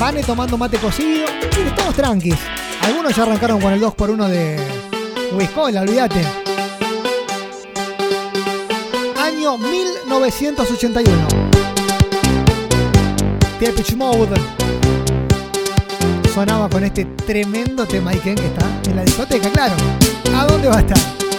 Vane 0.00 0.20
tomando 0.24 0.58
mate 0.58 0.78
cocido. 0.78 1.26
Mire, 1.56 1.70
todos 1.76 1.94
tranquis. 1.94 2.34
Algunos 2.82 3.14
ya 3.14 3.22
arrancaron 3.22 3.60
con 3.60 3.72
el 3.72 3.80
2x1 3.80 4.26
de 4.26 4.58
Wiscola, 5.32 5.82
olvídate. 5.82 6.24
Año 9.16 9.56
1981. 9.58 11.28
Depeche 13.60 13.94
Mode 13.94 14.40
sonaba 16.34 16.68
con 16.68 16.82
este 16.82 17.04
tremendo 17.04 17.86
tema 17.86 18.12
Iken 18.12 18.34
que 18.34 18.46
está 18.46 18.66
en 18.88 18.96
la 18.96 19.04
discoteca, 19.04 19.48
claro. 19.50 19.76
¿A 20.34 20.46
dónde 20.46 20.66
va 20.66 20.78
a 20.78 20.80
estar? 20.80 21.29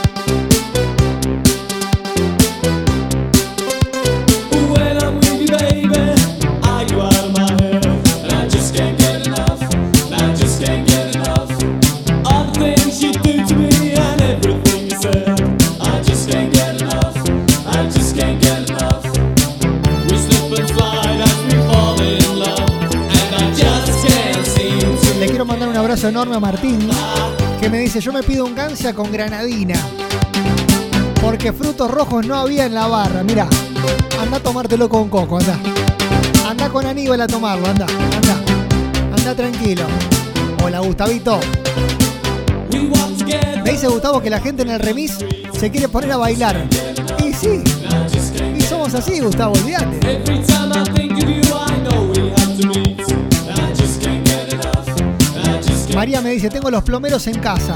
Abrazo 26.01 26.09
enorme 26.09 26.35
a 26.35 26.39
Martín, 26.39 26.79
que 27.59 27.69
me 27.69 27.79
dice, 27.79 28.01
yo 28.01 28.11
me 28.11 28.23
pido 28.23 28.45
un 28.45 28.55
gancia 28.55 28.91
con 28.93 29.11
granadina. 29.11 29.75
Porque 31.21 31.53
frutos 31.53 31.91
rojos 31.91 32.25
no 32.25 32.35
había 32.35 32.65
en 32.65 32.73
la 32.73 32.87
barra. 32.87 33.23
Mira, 33.23 33.47
anda 34.19 34.37
a 34.37 34.39
tomártelo 34.39 34.89
con 34.89 35.09
coco, 35.09 35.37
anda. 35.37 35.59
Anda 36.47 36.69
con 36.69 36.87
Aníbal 36.87 37.21
a 37.21 37.27
tomarlo, 37.27 37.67
anda, 37.67 37.85
anda. 37.85 39.15
Anda 39.15 39.35
tranquilo. 39.35 39.83
Hola, 40.63 40.79
Gustavito. 40.79 41.39
Me 43.63 43.71
dice 43.71 43.87
Gustavo 43.87 44.21
que 44.21 44.31
la 44.31 44.39
gente 44.39 44.63
en 44.63 44.69
el 44.69 44.79
remis 44.79 45.17
se 45.53 45.69
quiere 45.69 45.87
poner 45.87 46.11
a 46.13 46.17
bailar. 46.17 46.65
Y 47.23 47.31
sí. 47.33 47.63
Y 48.57 48.61
somos 48.61 48.95
así, 48.95 49.19
Gustavo, 49.19 49.53
olvídate. 49.53 49.99
María 55.95 56.21
me 56.21 56.31
dice, 56.31 56.49
tengo 56.49 56.71
los 56.71 56.83
plomeros 56.83 57.27
en 57.27 57.39
casa. 57.39 57.75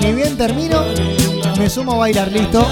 Ni 0.00 0.12
bien 0.12 0.36
termino, 0.36 0.82
me 1.58 1.68
sumo 1.68 1.92
a 1.92 1.96
bailar, 1.96 2.30
listo. 2.30 2.66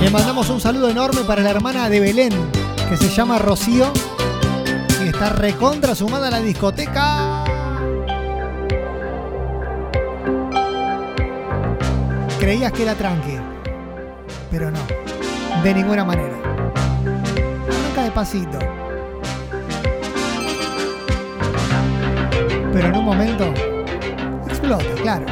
Le 0.00 0.10
mandamos 0.10 0.50
un 0.50 0.60
saludo 0.60 0.88
enorme 0.88 1.22
para 1.22 1.42
la 1.42 1.50
hermana 1.50 1.88
de 1.88 2.00
Belén, 2.00 2.32
que 2.88 2.96
se 2.96 3.08
llama 3.08 3.38
Rocío, 3.38 3.92
y 5.04 5.08
está 5.08 5.30
recontra 5.30 5.94
sumada 5.94 6.28
a 6.28 6.30
la 6.30 6.40
discoteca. 6.40 7.44
Creías 12.38 12.72
que 12.72 12.82
era 12.82 12.94
tranqui, 12.94 13.38
pero 14.50 14.70
no, 14.70 14.80
de 15.62 15.74
ninguna 15.74 16.04
manera. 16.04 16.36
Arranca 17.68 18.02
despacito. 18.02 18.75
Pero 22.76 22.88
en 22.88 22.94
un 22.94 23.04
momento 23.06 23.54
explota, 24.46 24.84
claro. 25.00 25.24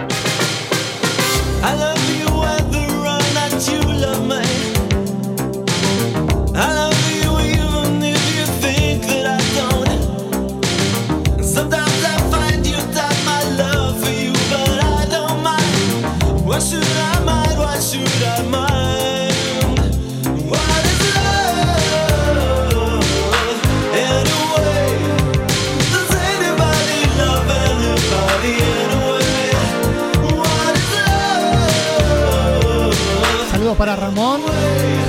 Para 33.76 33.96
Ramón, 33.96 34.40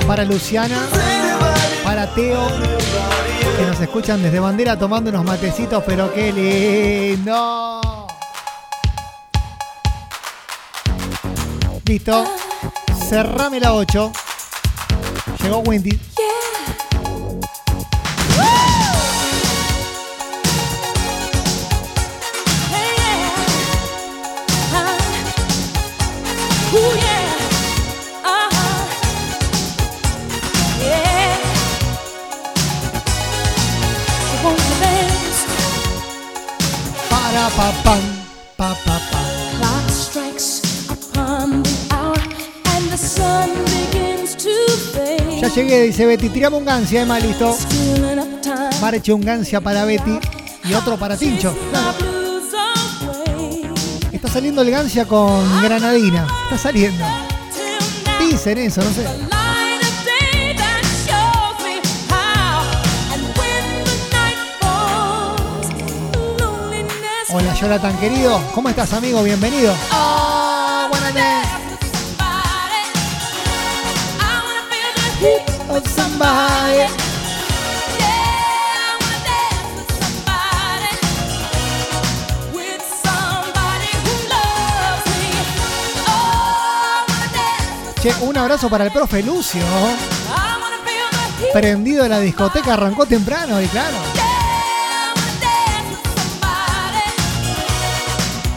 para 0.06 0.24
Luciana, 0.24 0.86
para 1.84 2.12
Teo, 2.14 2.48
que 3.58 3.66
nos 3.66 3.80
escuchan 3.80 4.22
desde 4.22 4.40
bandera 4.40 4.78
tomando 4.78 5.10
unos 5.10 5.24
matecitos, 5.24 5.82
pero 5.86 6.12
qué 6.12 6.32
lindo. 6.32 8.06
Listo. 11.84 12.24
Cerrame 13.08 13.60
la 13.60 13.74
8. 13.74 14.12
Llegó 15.42 15.58
Wendy. 15.58 16.15
Llegué, 45.56 45.82
dice 45.82 46.04
Betty. 46.04 46.28
Tiramos 46.28 46.60
un 46.60 46.66
gancia, 46.66 47.02
Emma, 47.02 47.18
listo. 47.18 47.56
Marche 48.80 49.12
un 49.12 49.22
gancia 49.22 49.60
para 49.60 49.84
Betty 49.84 50.18
y 50.64 50.74
otro 50.74 50.98
para 50.98 51.16
Tincho. 51.16 51.56
Está 54.12 54.28
saliendo 54.28 54.62
el 54.62 54.70
gancia 54.70 55.06
con 55.06 55.62
granadina. 55.62 56.26
Está 56.44 56.58
saliendo. 56.58 57.04
Dicen 58.20 58.58
eso, 58.58 58.82
no 58.82 58.90
sé. 58.90 59.06
Hola, 67.28 67.54
Jonathan, 67.54 67.98
querido. 67.98 68.40
¿Cómo 68.54 68.68
estás, 68.68 68.92
amigo? 68.94 69.22
Bienvenido. 69.22 69.74
Oh, 69.92 70.86
buenas 70.90 71.14
somebody. 75.84 76.86
With 82.54 82.82
somebody 83.04 83.90
who 84.04 84.14
loves 84.32 85.06
me. 85.20 85.30
Oh, 86.08 87.04
Che, 88.00 88.14
un 88.20 88.36
abrazo 88.36 88.68
para 88.68 88.84
el 88.84 88.90
profe 88.92 89.22
Lucio. 89.22 89.62
Prendido 91.52 92.02
de 92.02 92.08
la 92.08 92.20
discoteca, 92.20 92.74
arrancó 92.74 93.06
temprano 93.06 93.60
y 93.60 93.66
claro. 93.66 93.96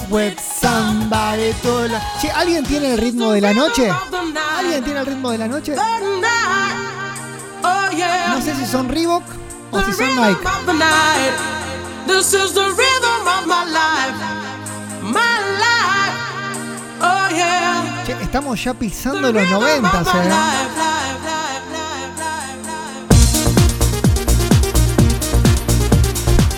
With 0.09 0.39
somebody 0.39 1.53
la- 1.87 2.01
Che, 2.19 2.31
¿alguien 2.31 2.63
tiene 2.65 2.93
el 2.93 2.97
ritmo 2.97 3.31
de 3.31 3.41
la 3.41 3.53
noche? 3.53 3.91
¿Alguien 4.57 4.83
tiene 4.83 4.99
el 5.01 5.05
ritmo 5.05 5.29
de 5.31 5.37
la 5.37 5.47
noche? 5.47 5.75
No 7.99 8.41
sé 8.41 8.55
si 8.55 8.65
son 8.65 8.87
Reebok 8.87 9.23
o 9.71 9.81
si 9.81 9.91
son 9.93 10.15
Nike. 10.15 10.45
of 10.45 10.65
the 10.65 10.73
night. 10.73 11.35
This 12.07 12.33
is 12.33 12.53
the 12.53 12.65
rhythm 12.69 13.27
of 13.27 13.45
my 13.45 13.65
life. 13.65 14.15
My 15.01 15.39
life. 15.59 16.17
Oh 17.01 17.27
yeah. 17.35 18.03
Che, 18.05 18.13
estamos 18.21 18.63
ya 18.63 18.73
pisando 18.73 19.31
los 19.31 19.49
90, 19.49 20.01
Of 20.01 20.13
my 20.13 20.21
¿eh? 20.21 21.39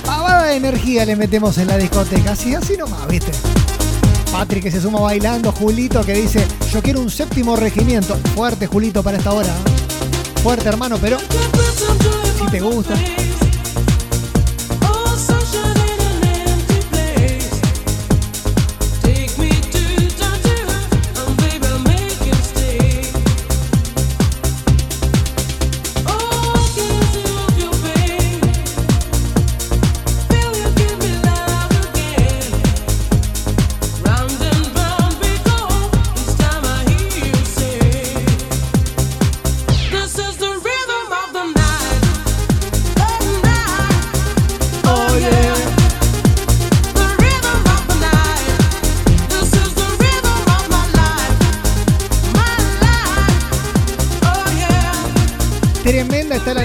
Pavada 0.05 0.43
de 0.43 0.55
energía 0.55 1.05
le 1.05 1.15
metemos 1.15 1.57
en 1.57 1.67
la 1.67 1.77
discoteca, 1.77 2.31
así, 2.31 2.55
así 2.55 2.77
nomás, 2.77 3.07
¿viste? 3.07 3.31
Patrick 4.31 4.63
que 4.63 4.71
se 4.71 4.81
suma 4.81 4.99
bailando, 4.99 5.51
Julito 5.51 6.03
que 6.05 6.13
dice, 6.13 6.47
yo 6.71 6.81
quiero 6.81 7.01
un 7.01 7.09
séptimo 7.09 7.55
regimiento. 7.55 8.17
Fuerte, 8.35 8.65
Julito, 8.67 9.03
para 9.03 9.17
esta 9.17 9.31
hora. 9.33 9.47
¿eh? 9.49 9.70
Fuerte, 10.41 10.69
hermano, 10.69 10.97
pero 10.99 11.19
si 11.19 12.45
te 12.49 12.59
gusta. 12.59 12.95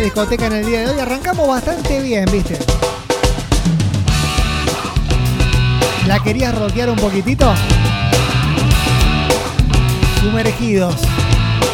Discoteca 0.06 0.46
en 0.46 0.52
el 0.52 0.64
día 0.64 0.80
de 0.82 0.90
hoy. 0.90 1.00
Arrancamos 1.00 1.48
bastante 1.48 2.00
bien, 2.00 2.26
¿viste? 2.30 2.56
¿La 6.06 6.20
querías 6.20 6.56
rockear 6.56 6.90
un 6.90 6.96
poquitito? 6.96 7.52
Sumergidos 10.20 10.94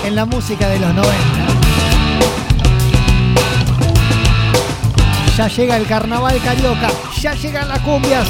en 0.06 0.14
la 0.16 0.24
música 0.24 0.66
de 0.68 0.78
los 0.78 0.94
90. 0.94 1.12
Ya 5.36 5.48
llega 5.48 5.76
el 5.76 5.86
carnaval 5.86 6.40
carioca, 6.42 6.88
ya 7.20 7.34
llegan 7.34 7.68
las 7.68 7.80
cumbias, 7.80 8.28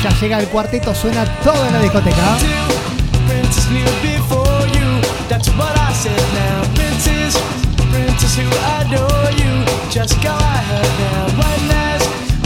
ya 0.00 0.10
llega 0.20 0.38
el 0.38 0.46
cuarteto, 0.46 0.94
suena 0.94 1.24
todo 1.42 1.66
en 1.66 1.72
la 1.72 1.80
discoteca. 1.80 2.38
Princess 8.20 8.36
knew 8.36 8.50
before 8.50 9.32
you. 9.32 9.64
That's 9.94 10.12
what 10.12 10.12
I 10.12 10.12
said 10.12 10.12
now. 10.12 10.12
Princess, 10.12 10.12
princess 10.12 10.12
who 10.12 10.12
adore 10.12 10.12
you. 10.12 10.12
Just 10.12 10.22
go 10.22 10.36
ahead 10.36 10.90
now. 11.00 11.40
One 11.40 11.64
has 11.72 12.02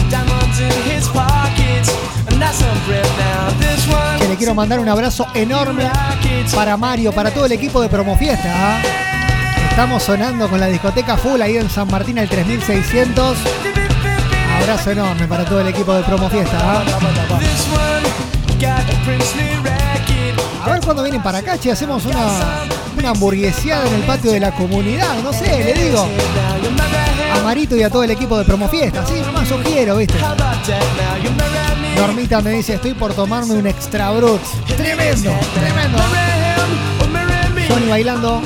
diamonds 0.09 0.61
in 0.61 0.71
his 0.87 1.09
pockets. 1.09 1.91
And 2.31 2.41
that's 2.41 2.59
some 2.59 2.79
bread 2.87 3.05
now. 3.19 3.51
This 3.59 3.83
one. 3.89 4.21
Que 4.21 4.29
le 4.29 4.37
quiero 4.37 4.55
mandar 4.55 4.79
un 4.79 4.89
abrazo 4.89 5.27
enorme 5.35 5.91
para 6.55 6.77
Mario, 6.77 7.11
para 7.13 7.33
todo 7.33 7.47
el 7.47 7.53
equipo 7.53 7.81
de 7.81 7.89
Promofiesta. 7.89 8.53
¿ah? 8.55 8.81
Estamos 9.69 10.05
sonando 10.05 10.49
con 10.49 10.61
la 10.61 10.69
discoteca 10.69 11.17
full 11.17 11.41
ahí 11.43 11.57
en 11.57 11.69
San 11.69 11.89
Martín 11.89 12.19
el 12.19 12.29
3600. 12.29 13.37
Abrazo 14.61 14.93
enorme 14.93 15.27
para 15.27 15.45
todo 15.45 15.61
el 15.61 15.67
equipo 15.67 15.93
de 15.93 16.05
Promofiesta. 16.05 16.57
¿ah? 16.63 16.85
A 20.65 20.71
ver 20.71 20.81
cuándo 20.83 21.03
vienen 21.03 21.21
para 21.21 21.39
acá, 21.39 21.59
che, 21.59 21.73
hacemos 21.73 22.07
una, 22.07 22.65
una 23.05 23.11
hamburgueseada 23.11 23.87
en 23.87 23.97
el 23.97 24.03
patio 24.05 24.33
de 24.33 24.41
la 24.41 24.51
comunidad, 24.53 25.23
no 25.23 25.31
sé, 25.31 25.63
le 25.63 25.75
digo. 25.75 26.09
A 27.35 27.43
Marito 27.43 27.77
y 27.77 27.83
a 27.83 27.91
todo 27.91 28.03
el 28.03 28.11
equipo 28.11 28.39
de 28.39 28.47
Promofiesta, 28.47 29.05
sí, 29.07 29.21
nomás 29.21 29.47
yo 29.47 29.63
quiero, 29.63 29.99
viste. 29.99 30.15
Normita 31.97 32.41
me 32.41 32.53
dice, 32.53 32.77
estoy 32.77 32.95
por 32.95 33.13
tomarme 33.13 33.53
un 33.57 33.67
extra 33.67 34.11
brut. 34.13 34.41
Tremendo, 34.67 35.33
tremendo. 35.53 35.99
Johnny 37.69 37.89
bailando. 37.91 38.41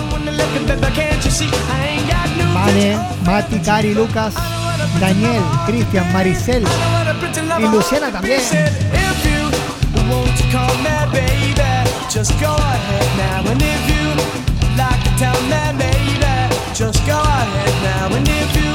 Vane, 2.53 2.99
Mati, 3.25 3.61
Cari, 3.61 3.95
Lucas, 3.95 4.35
Daniel, 4.99 5.43
Cristian, 5.67 6.13
Maricel 6.13 6.65
y 7.61 7.63
Luciana 7.63 8.11
también. 8.11 8.41
Just 12.11 12.33
go 12.41 12.55
ahead 12.55 13.09
now. 13.19 13.51
And 13.51 13.61
if 13.61 13.83
you 13.93 14.07
like 14.77 15.01
to 15.05 15.11
tell 15.19 15.39
me 15.53 15.61
baby, 15.77 16.25
just 16.75 17.05
go 17.07 17.21
ahead 17.21 17.75
now. 17.85 18.17
And 18.17 18.27
if 18.27 18.57
you 18.57 18.73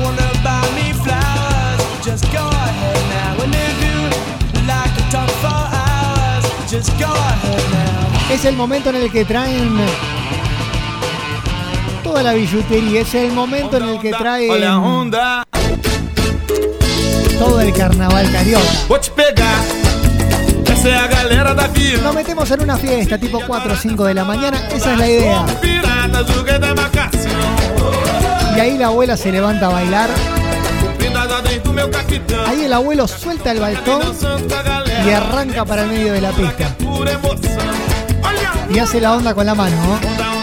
wanna 0.00 0.30
buy 0.44 0.62
me 0.78 0.92
flowers, 1.02 1.80
just 2.04 2.24
go 2.32 2.46
ahead 2.46 3.00
now. 3.10 3.42
And 3.42 3.54
if 3.54 3.76
you 3.86 3.98
like 4.66 4.92
to 4.96 5.02
talk 5.10 5.30
for 5.42 5.60
hours, 5.78 6.44
just 6.70 6.90
go 6.98 7.10
ahead 7.10 7.62
now. 7.72 8.34
Es 8.34 8.44
el 8.44 8.54
momento 8.54 8.90
en 8.90 8.96
el 8.96 9.10
que 9.10 9.24
traen 9.24 9.76
toda 12.04 12.22
la 12.22 12.34
billutería, 12.34 13.00
es 13.00 13.14
el 13.14 13.32
momento 13.32 13.78
en 13.78 13.88
el 13.88 14.00
que 14.00 14.12
traen 14.12 15.10
todo 17.38 17.60
el 17.60 17.72
carnaval 17.72 18.30
carioca. 18.30 18.64
Galera 20.82 21.54
da. 21.54 21.68
Nos 22.02 22.14
metemos 22.14 22.50
en 22.50 22.62
una 22.62 22.76
fiesta 22.76 23.18
tipo 23.18 23.40
4 23.46 23.72
o 23.72 23.76
5 23.76 24.04
de 24.04 24.14
la 24.14 24.24
mañana, 24.24 24.68
esa 24.72 24.92
es 24.92 24.98
la 24.98 25.08
idea. 25.08 25.46
Y 28.56 28.60
ahí 28.60 28.78
la 28.78 28.86
abuela 28.86 29.16
se 29.16 29.30
levanta 29.30 29.66
a 29.66 29.68
bailar, 29.70 30.08
ahí 32.46 32.64
el 32.64 32.72
abuelo 32.72 33.06
suelta 33.06 33.52
el 33.52 33.60
balcón 33.60 34.00
y 35.06 35.10
arranca 35.10 35.64
para 35.64 35.82
el 35.82 35.88
medio 35.90 36.12
de 36.12 36.20
la 36.20 36.30
pista. 36.30 36.74
Y 38.72 38.78
hace 38.78 39.00
la 39.00 39.14
onda 39.14 39.34
con 39.34 39.46
la 39.46 39.54
mano. 39.54 39.76
¿no? 39.76 40.39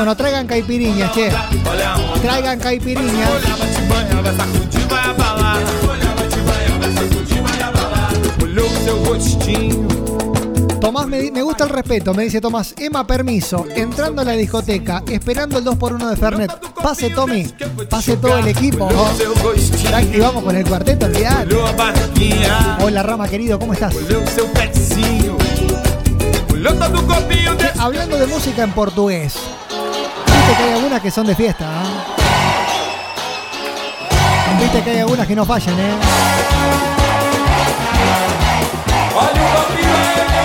Bueno, 0.00 0.16
traigan 0.16 0.46
caipiriñas, 0.46 1.12
che. 1.12 1.30
Traigan 2.22 2.58
caipiriñas. 2.58 3.30
Tomás, 10.80 11.06
me, 11.06 11.30
me 11.30 11.42
gusta 11.42 11.64
el 11.64 11.70
respeto, 11.70 12.14
me 12.14 12.22
dice 12.22 12.40
Tomás. 12.40 12.74
Emma, 12.78 13.06
permiso. 13.06 13.66
Entrando 13.76 14.22
a 14.22 14.24
la 14.24 14.32
discoteca, 14.32 15.02
esperando 15.06 15.58
el 15.58 15.66
2x1 15.66 16.08
de 16.08 16.16
Fernet. 16.16 16.50
Pase, 16.82 17.10
Tommy. 17.10 17.52
Pase 17.90 18.16
todo 18.16 18.38
el 18.38 18.48
equipo. 18.48 18.86
Olhou 18.86 19.04
o 19.04 19.14
seu 19.14 19.34
rostinho. 19.34 19.90
Ya 19.90 19.98
activamos 19.98 20.42
con 20.42 20.56
el 20.56 20.66
cuarteto, 20.66 21.04
olvidate. 21.04 21.54
Hola, 22.82 23.02
Rama, 23.02 23.28
querido, 23.28 23.58
¿cómo 23.58 23.74
estás? 23.74 23.94
Hablando 27.78 28.16
de 28.16 28.26
música 28.28 28.62
en 28.62 28.72
portugués. 28.72 29.34
Viste 30.50 30.64
que 30.64 30.68
hay 30.68 30.74
algunas 30.74 31.00
que 31.00 31.10
son 31.12 31.26
de 31.28 31.36
fiesta, 31.36 31.64
¿ah? 31.64 31.84
Viste 34.58 34.82
que 34.82 34.90
hay 34.90 34.98
algunas 34.98 35.24
que 35.24 35.36
no 35.36 35.44
fallan, 35.44 35.78
¿eh? 35.78 35.92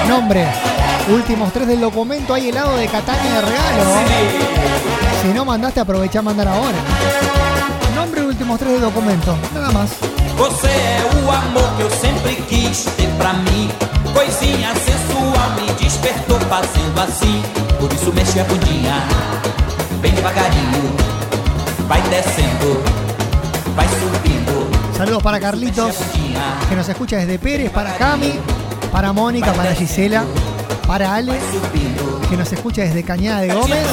Nombre. 0.08 0.46
Últimos 1.10 1.52
tres 1.52 1.68
del 1.68 1.82
documento. 1.82 2.36
Hay 2.36 2.50
helado 2.50 2.78
de 2.78 2.88
Catania 2.88 3.34
de 3.34 3.42
regalo. 3.42 3.84
Si 5.24 5.30
no 5.30 5.44
mandaste, 5.44 5.80
aprovechá 5.80 6.20
a 6.20 6.22
mandar 6.22 6.50
ahora. 6.50 6.78
Nombre 7.96 8.22
últimos 8.22 8.60
tres 8.60 8.74
del 8.74 8.82
documento. 8.82 9.36
Nada 9.56 9.72
más. 9.72 9.90
Você 10.38 10.68
é 10.68 11.02
o 11.16 11.32
amor 11.32 11.68
que 11.78 11.82
eu 11.82 11.90
sempre 11.90 12.36
quis 12.48 12.86
ter 12.96 13.10
pra 13.18 13.34
mim. 13.34 13.72
Coisinha 14.14 14.72
sensual 14.76 15.50
me 15.56 15.74
despertou 15.84 16.40
fazendo 16.42 17.02
assim. 17.02 17.42
Por 17.80 17.92
isso 17.92 18.14
mexe 18.14 18.40
a 18.40 18.44
bundinha, 18.44 19.04
bem 20.06 20.14
devagarinho. 20.14 20.84
Vai 21.88 22.02
descendo, 22.04 22.84
vai 23.76 23.88
subindo. 23.88 24.70
Saludos 24.96 25.24
para 25.24 25.40
Carlitos, 25.40 25.96
que 26.70 26.76
nos 26.76 26.88
escucha 26.88 27.18
desde 27.18 27.40
Pérez, 27.40 27.72
para 27.72 27.94
Cami, 27.94 28.40
para 28.92 29.12
Mónica, 29.12 29.52
para 29.54 29.74
Gisela, 29.74 30.24
para 30.86 31.16
Ale, 31.16 31.34
que 32.30 32.38
nos 32.38 32.52
escucha 32.54 32.84
desde 32.84 33.04
Cañada 33.04 33.42
de 33.42 33.54
Gómez. 33.54 33.86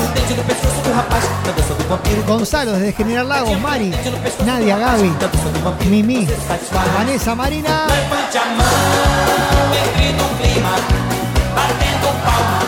Gonzalo 2.26 2.72
desde 2.72 2.92
General 2.92 3.26
Lagos, 3.26 3.58
Mari, 3.60 3.90
Nadia, 4.44 4.76
Gaby, 4.76 5.12
Mimi, 5.88 6.28
Vanessa, 6.94 7.34
Marina. 7.34 7.86
Clima, 10.42 10.74
batendo 11.54 12.08
palma, 12.24 12.60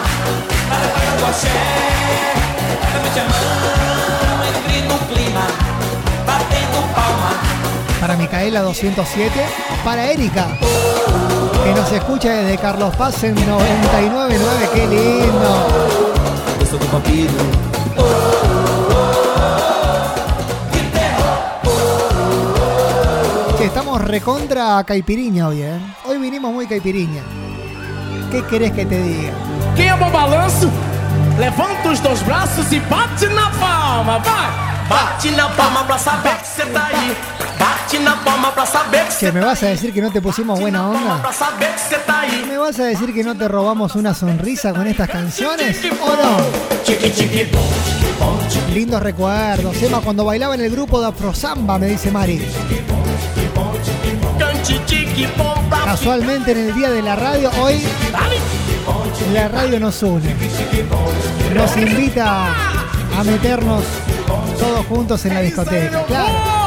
para 0.68 1.28
axé. 1.28 2.53
Para 8.00 8.16
Micaela 8.16 8.60
207, 8.60 9.32
para 9.82 10.10
Erika, 10.10 10.46
que 11.64 11.72
nos 11.72 11.90
escucha 11.90 12.34
desde 12.34 12.58
Carlos 12.58 12.94
Paz 12.96 13.24
en 13.24 13.34
999, 13.34 14.68
qué 14.74 14.86
lindo. 14.86 15.66
Che, 23.56 23.64
estamos 23.64 24.02
recontra 24.02 24.84
caipiriña 24.84 25.48
hoy, 25.48 25.62
¿eh? 25.62 25.78
Hoy 26.04 26.18
vinimos 26.18 26.52
muy 26.52 26.66
caipiriña. 26.66 27.22
¿Qué 28.30 28.44
querés 28.44 28.72
que 28.72 28.84
te 28.84 29.00
diga? 29.00 29.32
Quem 29.76 29.88
ama 29.88 30.08
o 30.08 30.10
balanço, 30.10 30.68
levanta 31.38 31.88
os 31.88 32.00
dois 32.00 32.22
braços 32.22 32.72
e 32.72 32.80
bate 32.80 33.26
na 33.26 33.50
palma, 33.50 34.18
vai! 34.18 34.74
Bate 34.88 35.30
na 35.30 35.48
palma 35.48 35.84
pra 35.84 35.96
saber 35.96 36.36
que 36.36 36.46
cê 36.46 36.66
tá 36.66 36.86
aí. 36.86 37.16
Bate 37.58 37.98
na 38.00 38.16
palma 38.16 38.52
pra 38.52 38.66
saber 38.66 39.06
que 39.06 39.12
cê 39.14 39.26
Che, 39.26 39.32
¿me 39.32 39.40
vas 39.40 39.62
a 39.62 39.66
decir 39.66 39.92
que 39.92 40.02
no 40.02 40.10
te 40.10 40.20
pusimos 40.20 40.60
buena 40.60 40.88
onda? 40.88 41.22
tá. 41.98 42.22
¿Me 42.46 42.58
vas 42.58 42.78
a 42.78 42.84
decir 42.84 43.14
que 43.14 43.24
no 43.24 43.34
te 43.34 43.48
robamos 43.48 43.94
una 43.94 44.12
sonrisa 44.12 44.72
con 44.72 44.86
estas 44.86 45.08
canciones? 45.08 45.78
¿O 46.02 46.08
no? 46.08 46.36
Lindos 48.74 49.02
recuerdos. 49.02 49.82
Emma, 49.82 50.00
cuando 50.00 50.24
bailaba 50.24 50.54
en 50.54 50.60
el 50.60 50.70
grupo 50.70 51.00
de 51.00 51.08
Afrosamba, 51.08 51.78
me 51.78 51.86
dice 51.86 52.10
Mari. 52.10 52.46
Casualmente 55.84 56.52
en 56.52 56.58
el 56.58 56.74
día 56.74 56.90
de 56.90 57.02
la 57.02 57.16
radio, 57.16 57.50
hoy 57.60 57.82
la 59.32 59.48
radio 59.48 59.80
nos 59.80 60.02
une. 60.02 60.34
Nos 61.54 61.76
invita 61.76 62.46
a 63.18 63.24
meternos 63.24 63.84
todos 64.58 64.86
juntos 64.86 65.24
en 65.26 65.34
la 65.34 65.40
discoteca. 65.40 66.04
Claro. 66.04 66.64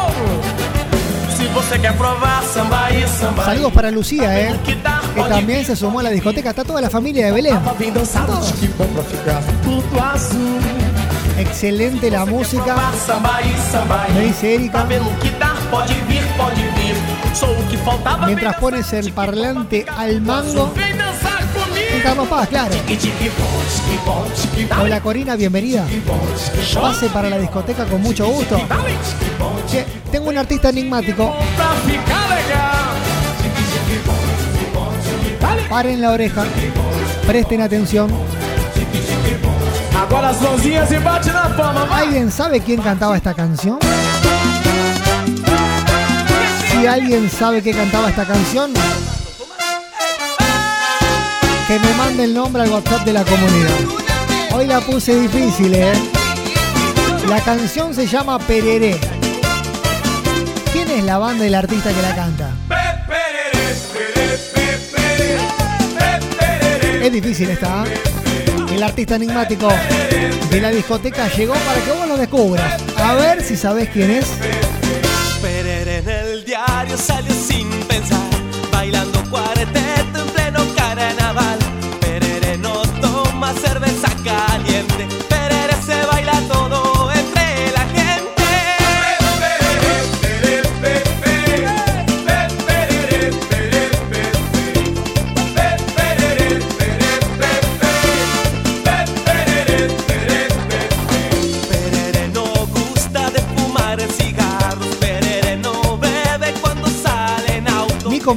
Saludos 3.45 3.73
para 3.73 3.91
Lucía, 3.91 4.39
¿eh? 4.39 4.55
que 4.65 4.75
también 5.23 5.65
se 5.65 5.75
sumó 5.75 5.99
a 5.99 6.03
la 6.03 6.09
discoteca. 6.09 6.49
Está 6.49 6.63
toda 6.63 6.81
la 6.81 6.89
familia 6.89 7.27
de 7.27 7.31
Belén. 7.31 7.59
Excelente 11.37 12.09
la 12.09 12.25
música. 12.25 12.75
Me 14.13 14.21
dice 14.21 14.55
Erika. 14.55 14.87
Mientras 18.25 18.55
pones 18.55 18.93
el 18.93 19.11
parlante 19.13 19.85
al 19.95 20.21
mango. 20.21 20.73
Carlos 22.07 22.27
Paz, 22.29 22.47
claro. 22.47 22.73
Hola 24.79 25.01
Corina, 25.01 25.35
bienvenida. 25.35 25.85
Pase 26.73 27.09
para 27.09 27.29
la 27.29 27.37
discoteca 27.37 27.83
con 27.83 28.01
mucho 28.01 28.25
gusto. 28.27 28.57
Che, 29.69 29.85
tengo 30.09 30.29
un 30.29 30.37
artista 30.37 30.69
enigmático. 30.69 31.35
Paren 35.69 35.99
la 35.99 36.11
oreja. 36.11 36.45
Presten 37.25 37.59
atención. 37.61 38.09
¿Alguien 41.91 42.31
sabe 42.31 42.61
quién 42.61 42.81
cantaba 42.81 43.17
esta 43.17 43.33
canción? 43.33 43.79
Si 46.71 46.87
alguien 46.87 47.29
sabe 47.29 47.61
qué 47.61 47.71
cantaba 47.71 48.07
esta 48.07 48.23
canción, 48.23 48.71
que 51.67 51.77
me 51.79 51.93
mande 51.95 52.23
el 52.23 52.33
nombre 52.33 52.63
al 52.63 52.69
WhatsApp 52.69 53.03
de 53.03 53.11
la 53.11 53.25
comunidad. 53.25 53.77
Hoy 54.55 54.67
la 54.67 54.79
puse 54.79 55.19
difícil, 55.19 55.73
¿eh? 55.75 55.91
La 57.27 57.41
canción 57.41 57.93
se 57.93 58.07
llama 58.07 58.39
Pereré. 58.39 58.97
¿Quién 60.71 60.89
es 60.89 61.03
la 61.03 61.17
banda 61.17 61.43
y 61.43 61.49
el 61.49 61.55
artista 61.55 61.93
que 61.93 62.01
la 62.01 62.15
canta? 62.15 62.51
Es 67.03 67.11
difícil 67.11 67.49
esta, 67.49 67.83
¿eh? 67.85 68.73
El 68.73 68.81
artista 68.81 69.15
enigmático 69.15 69.67
de 70.49 70.61
la 70.61 70.69
discoteca 70.69 71.27
llegó 71.35 71.53
para 71.53 71.81
que 71.81 71.91
vos 71.91 72.07
lo 72.07 72.17
descubras. 72.17 72.81
A 72.95 73.13
ver 73.15 73.43
si 73.43 73.57
sabés 73.57 73.89
quién 73.89 74.11
es. 74.11 74.25
Perere 75.41 75.97
en 75.97 76.09
el 76.09 76.45
diario 76.45 76.97
salió 76.97 77.33
sin 77.33 77.69
pensar, 77.87 78.21
bailando 78.71 79.21
cuarteto 79.29 79.76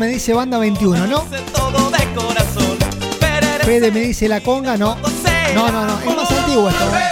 me 0.00 0.08
dice 0.08 0.32
banda 0.32 0.56
21, 0.56 1.06
¿no? 1.08 1.26
Fede 3.66 3.90
me 3.92 4.00
dice 4.00 4.28
la 4.28 4.40
conga, 4.40 4.78
no. 4.78 4.96
No, 5.54 5.70
no, 5.70 5.84
no, 5.84 6.00
es 6.00 6.16
más 6.16 6.30
antiguo 6.30 6.70
esto. 6.70 6.84
¿eh? 6.84 7.10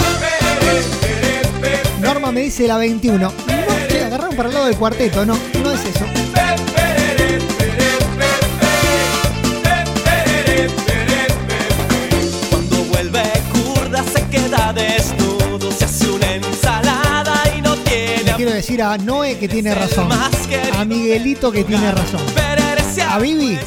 Norma 2.00 2.32
me 2.32 2.40
dice 2.40 2.66
la 2.66 2.78
21. 2.78 3.18
No, 3.18 3.32
agarraron 4.06 4.34
para 4.34 4.48
el 4.48 4.54
lado 4.54 4.66
del 4.68 4.76
cuarteto, 4.78 5.26
no, 5.26 5.38
no 5.62 5.70
es 5.70 5.84
eso. 5.84 6.06
Cuando 12.48 12.84
vuelve 12.84 13.22
curda 13.52 14.02
se 14.02 14.22
queda 14.28 14.72
desnudo, 14.72 15.70
se 15.72 15.84
hace 15.84 16.08
una 16.08 16.36
ensalada 16.36 17.54
y 17.54 17.60
no 17.60 17.76
tiene 17.76 18.22
Le 18.24 18.32
quiero 18.32 18.52
decir 18.52 18.82
a 18.82 18.96
Noé 18.96 19.36
que 19.36 19.46
tiene 19.46 19.74
razón. 19.74 20.08
A 20.10 20.84
Miguelito 20.86 21.52
que 21.52 21.64
tiene 21.64 21.92
razón. 21.92 22.47
A 23.10 23.18
Vivi 23.18 23.58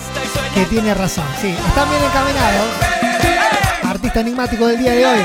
que 0.54 0.66
tiene 0.66 0.94
razón. 0.94 1.26
Sí, 1.42 1.48
están 1.48 1.90
bien 1.90 2.04
encaminados. 2.04 2.68
Artista 3.84 4.20
enigmático 4.20 4.68
del 4.68 4.78
día 4.78 4.92
de 4.94 5.06
hoy. 5.06 5.20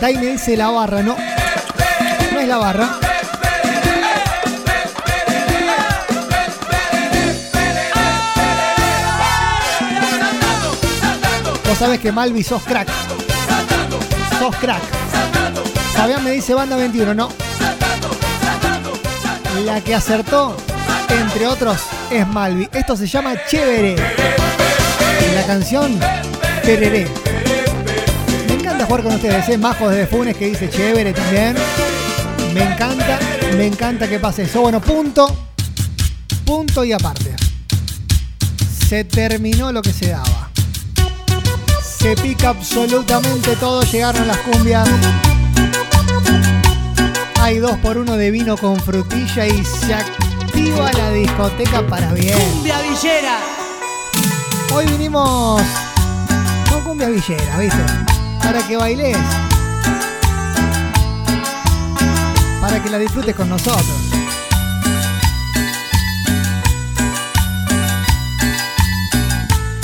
Dai 0.00 0.16
me 0.16 0.26
dice 0.26 0.56
la 0.56 0.70
barra, 0.70 1.02
no. 1.02 1.16
No 2.32 2.40
es 2.40 2.48
la 2.48 2.58
barra. 2.58 2.88
Vos 11.68 11.78
sabés 11.78 12.00
que 12.00 12.10
Malvi 12.12 12.42
sos 12.42 12.62
crack. 12.62 12.88
Sos 14.38 14.56
crack. 14.56 14.82
Fabián 15.94 16.22
me 16.24 16.32
dice 16.32 16.52
banda 16.52 16.76
21, 16.76 17.14
no. 17.14 17.28
La 19.64 19.80
que 19.80 19.94
acertó, 19.94 20.56
entre 21.08 21.46
otros, 21.46 21.80
es 22.10 22.26
Malvi. 22.28 22.68
Esto 22.72 22.96
se 22.96 23.06
llama 23.06 23.34
Chévere. 23.48 23.96
La 25.34 25.46
canción 25.46 25.98
Tereré. 26.62 27.06
Me 28.48 28.54
encanta 28.54 28.86
jugar 28.86 29.02
con 29.02 29.14
ustedes, 29.14 29.48
¿eh? 29.48 29.58
Majo 29.58 29.88
desde 29.88 30.06
Funes 30.06 30.36
que 30.36 30.46
dice 30.46 30.68
chévere 30.68 31.12
también. 31.12 31.54
Me 32.54 32.62
encanta, 32.62 33.18
me 33.56 33.66
encanta 33.66 34.08
que 34.08 34.18
pase 34.18 34.44
eso. 34.44 34.62
Bueno, 34.62 34.80
punto. 34.80 35.34
Punto 36.44 36.84
y 36.84 36.92
aparte. 36.92 37.34
Se 38.88 39.04
terminó 39.04 39.72
lo 39.72 39.82
que 39.82 39.92
se 39.92 40.08
daba. 40.08 40.50
Se 41.82 42.16
pica 42.16 42.50
absolutamente 42.50 43.56
todo. 43.56 43.82
Llegaron 43.82 44.26
las 44.26 44.38
cumbias. 44.38 44.88
Hay 47.40 47.58
dos 47.58 47.76
por 47.78 47.98
uno 47.98 48.16
de 48.16 48.30
vino 48.30 48.56
con 48.56 48.80
frutilla 48.80 49.46
y 49.46 49.64
se 49.64 49.94
activa 50.66 50.92
la 50.92 51.10
discoteca 51.10 51.86
para 51.86 52.12
bien. 52.12 52.38
Cumbia 52.52 52.80
villera. 52.80 53.38
Hoy 54.72 54.86
vinimos 54.86 55.62
con 56.68 56.82
cumbia 56.82 57.08
villera, 57.08 57.58
¿viste? 57.58 57.82
Para 58.42 58.66
que 58.66 58.76
bailes. 58.76 59.16
Para 62.60 62.82
que 62.82 62.90
la 62.90 62.98
disfrutes 62.98 63.34
con 63.34 63.48
nosotros. 63.48 63.86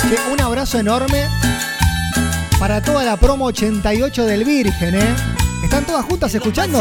Che, 0.09 0.31
un 0.31 0.41
abrazo 0.41 0.79
enorme 0.79 1.29
para 2.59 2.81
toda 2.81 3.03
la 3.03 3.17
promo 3.17 3.45
88 3.45 4.25
del 4.25 4.43
Virgen, 4.43 4.95
¿eh? 4.95 5.32
¿Están 5.73 5.87
todas 5.87 6.05
juntas 6.05 6.35
escuchando? 6.35 6.77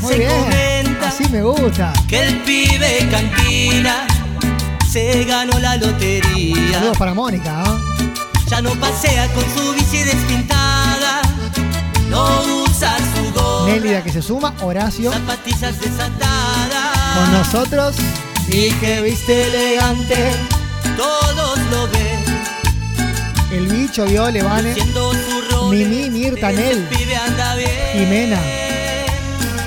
Muy 0.00 0.14
bien, 0.14 0.98
así 1.04 1.28
me 1.28 1.42
gusta. 1.42 1.92
que 2.08 2.28
el 2.28 2.38
pibe 2.44 3.06
cantina 3.10 4.06
se 4.90 5.24
ganó 5.24 5.58
la 5.58 5.76
lotería. 5.76 6.72
Saludos 6.72 6.96
para 6.96 7.12
Mónica, 7.12 7.62
¿ah? 7.62 7.78
Ya 8.46 8.62
no 8.62 8.70
pasea 8.76 9.28
con 9.34 9.44
su 9.54 9.74
bici 9.74 9.98
despintada, 10.02 11.20
no 12.08 12.42
usa 12.62 12.96
su 12.96 13.34
gorra, 13.34 13.70
Nélida 13.70 14.02
que 14.02 14.12
se 14.12 14.22
suma, 14.22 14.54
Horacio 14.62 15.12
zapatillas 15.12 15.78
desatadas. 15.78 17.18
con 17.18 17.32
nosotros. 17.32 17.96
Y 18.48 18.70
que 18.80 19.02
viste 19.02 19.46
elegante, 19.46 20.32
todos 20.96 21.58
lo 21.70 21.86
ven. 21.88 22.20
El 23.52 23.66
bicho, 23.66 24.06
Viole, 24.06 24.42
Vane, 24.42 24.72
Siendo 24.72 25.12
su 25.12 25.40
rol, 25.50 25.76
Mimi, 25.76 26.08
Mirta, 26.08 26.50
Nel, 26.50 26.78
pibe 26.84 27.16
anda 27.16 27.56
bien. 27.56 27.79
Jimena, 27.92 28.38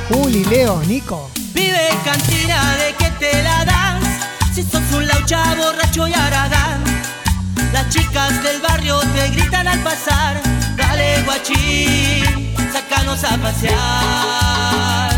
Juli, 0.10 0.46
Leo, 0.46 0.82
Nico. 0.88 1.30
Pibe 1.54 1.90
cantina 2.04 2.76
de 2.78 2.94
que 2.98 3.12
te 3.20 3.44
la 3.44 3.66
das 3.66 4.04
Si 4.54 4.64
sos 4.64 4.82
un 4.96 5.06
laucha 5.08 5.56
borracho 5.56 6.08
y 6.08 6.14
aragán 6.14 6.84
Las 7.72 7.90
chicas 7.90 8.42
del 8.44 8.60
barrio 8.62 9.00
te 9.00 9.30
gritan 9.30 9.68
al 9.68 9.80
pasar 9.80 10.42
Dale 10.76 11.22
guachín, 11.24 12.54
sácanos 12.72 13.24
a 13.24 13.38
pasear 13.38 15.12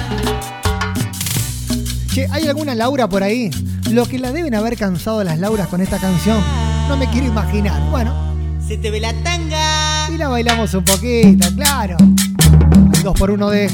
Che, 2.14 2.28
¿hay 2.32 2.48
alguna 2.48 2.76
Laura 2.76 3.08
por 3.08 3.24
ahí? 3.24 3.50
Lo 3.92 4.06
que 4.06 4.20
la 4.20 4.32
deben 4.32 4.56
haber 4.56 4.78
cansado 4.78 5.24
las 5.24 5.38
Lauras 5.38 5.68
con 5.68 5.80
esta 5.82 6.00
canción. 6.00 6.42
No 6.88 6.96
me 6.98 7.10
quiero 7.10 7.28
imaginar. 7.28 7.82
Bueno, 7.92 8.14
Se 8.66 8.78
te 8.78 8.90
ve 8.90 9.00
la 9.00 9.14
tanga 9.22 10.10
y 10.10 10.18
la 10.18 10.30
bailamos 10.30 10.74
un 10.74 10.84
poquito, 10.86 11.48
claro. 11.56 11.98
Hay 13.06 13.12
dos 13.12 13.20
por 13.20 13.30
uno 13.30 13.52
de 13.52 13.70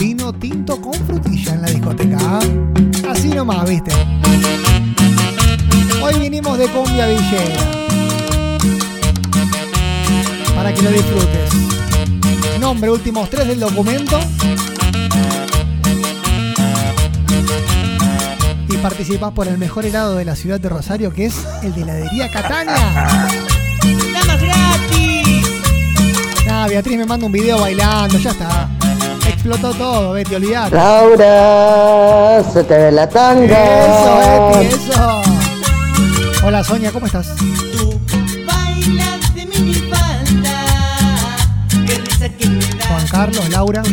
vino 0.00 0.32
tinto 0.32 0.80
con 0.80 0.92
frutilla 0.92 1.54
en 1.54 1.62
la 1.62 1.68
discoteca. 1.68 2.16
¿ah? 2.20 2.40
Así 3.08 3.28
nomás, 3.28 3.70
viste. 3.70 3.92
Hoy 6.02 6.18
vinimos 6.18 6.58
de 6.58 6.66
cumbia 6.66 7.06
villera. 7.06 7.60
Para 10.56 10.74
que 10.74 10.82
lo 10.82 10.90
disfrutes. 10.90 12.58
Nombre, 12.58 12.90
últimos 12.90 13.30
tres 13.30 13.46
del 13.46 13.60
documento. 13.60 14.18
Y 18.68 18.76
participas 18.78 19.30
por 19.34 19.46
el 19.46 19.56
mejor 19.56 19.86
helado 19.86 20.16
de 20.16 20.24
la 20.24 20.34
ciudad 20.34 20.58
de 20.58 20.68
Rosario, 20.68 21.12
que 21.12 21.26
es 21.26 21.46
el 21.62 21.76
de 21.76 21.82
heladería 21.82 22.28
Catania. 22.32 22.74
¡Damas 24.12 24.42
gratis! 24.42 24.97
Nada, 26.58 26.70
Beatriz 26.70 26.98
me 26.98 27.06
manda 27.06 27.24
un 27.24 27.30
video 27.30 27.60
bailando, 27.60 28.18
ya 28.18 28.32
está. 28.32 28.68
Explotó 29.28 29.72
todo, 29.74 30.12
Betty, 30.14 30.34
olvidate. 30.34 30.74
Laura, 30.74 32.42
se 32.52 32.64
te 32.64 32.76
ve 32.76 32.90
la 32.90 33.08
tanga. 33.08 33.86
Eso, 33.86 34.16
Betty, 34.58 34.66
eso. 34.74 35.22
Hola, 36.44 36.64
Sonia, 36.64 36.90
¿cómo 36.90 37.06
estás? 37.06 37.28
Bailas 38.44 39.34
de 39.36 39.46
minifalda 39.46 40.66
Qué 41.86 41.94
risa 41.94 42.28
que 42.28 42.48
me 42.48 42.58
da 42.58 42.86
Juan 42.88 43.06
Carlos, 43.06 43.48
Laura, 43.50 43.84
Se 43.84 43.90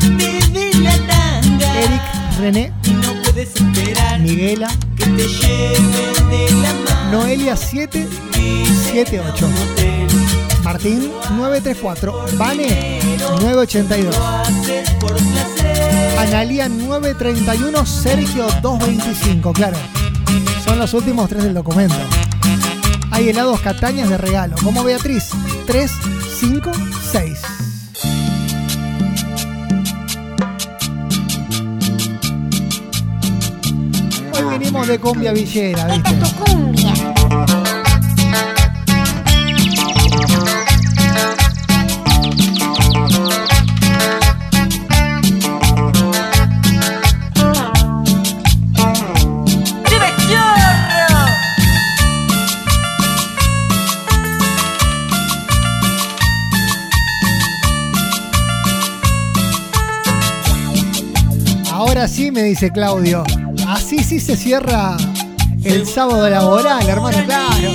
te 0.00 0.08
ve 0.10 0.70
la 0.82 0.96
tanga 1.06 1.80
Eric, 1.82 2.02
René, 2.40 2.72
No 2.94 3.14
puedes 3.22 3.54
esperar 3.54 4.18
Miguela, 4.18 4.68
que 4.96 5.04
te 5.04 5.28
lleven 5.28 6.30
de 6.30 6.50
la 6.62 6.72
mano 6.84 7.22
Noelia 7.22 7.56
778, 7.56 9.48
Martín 10.62 11.10
934, 11.30 12.26
Vane 12.36 13.00
982, 13.40 14.16
Haces 14.16 14.90
por 15.00 15.14
placer 15.14 16.18
Analía 16.18 16.68
931, 16.68 17.84
Sergio 17.84 18.46
225, 18.62 19.52
claro. 19.52 19.76
Son 20.64 20.78
los 20.78 20.94
últimos 20.94 21.28
tres 21.28 21.42
del 21.44 21.54
documento. 21.54 21.96
Hay 23.10 23.28
helados 23.28 23.60
Catañas 23.60 24.08
de 24.08 24.18
regalo, 24.18 24.54
como 24.62 24.84
Beatriz 24.84 25.30
356. 25.66 27.40
Hoy 34.34 34.58
venimos 34.58 34.86
de 34.86 34.98
cumbia 34.98 35.32
villera, 35.32 35.86
¿viste? 35.86 37.61
Ahora 62.02 62.12
sí, 62.12 62.32
me 62.32 62.42
dice 62.42 62.72
Claudio. 62.72 63.22
Así 63.68 64.02
sí 64.02 64.18
se 64.18 64.36
cierra 64.36 64.96
el 65.62 65.86
sábado 65.86 66.28
laboral, 66.28 66.88
hermano, 66.88 67.16
claro. 67.24 67.70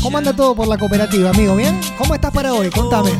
¿Cómo 0.00 0.18
anda 0.18 0.32
todo 0.32 0.54
por 0.54 0.68
la 0.68 0.78
cooperativa, 0.78 1.30
amigo? 1.30 1.56
¿Bien? 1.56 1.80
¿Cómo 1.98 2.14
estás 2.14 2.30
para 2.30 2.52
hoy? 2.52 2.70
Contame. 2.70 3.10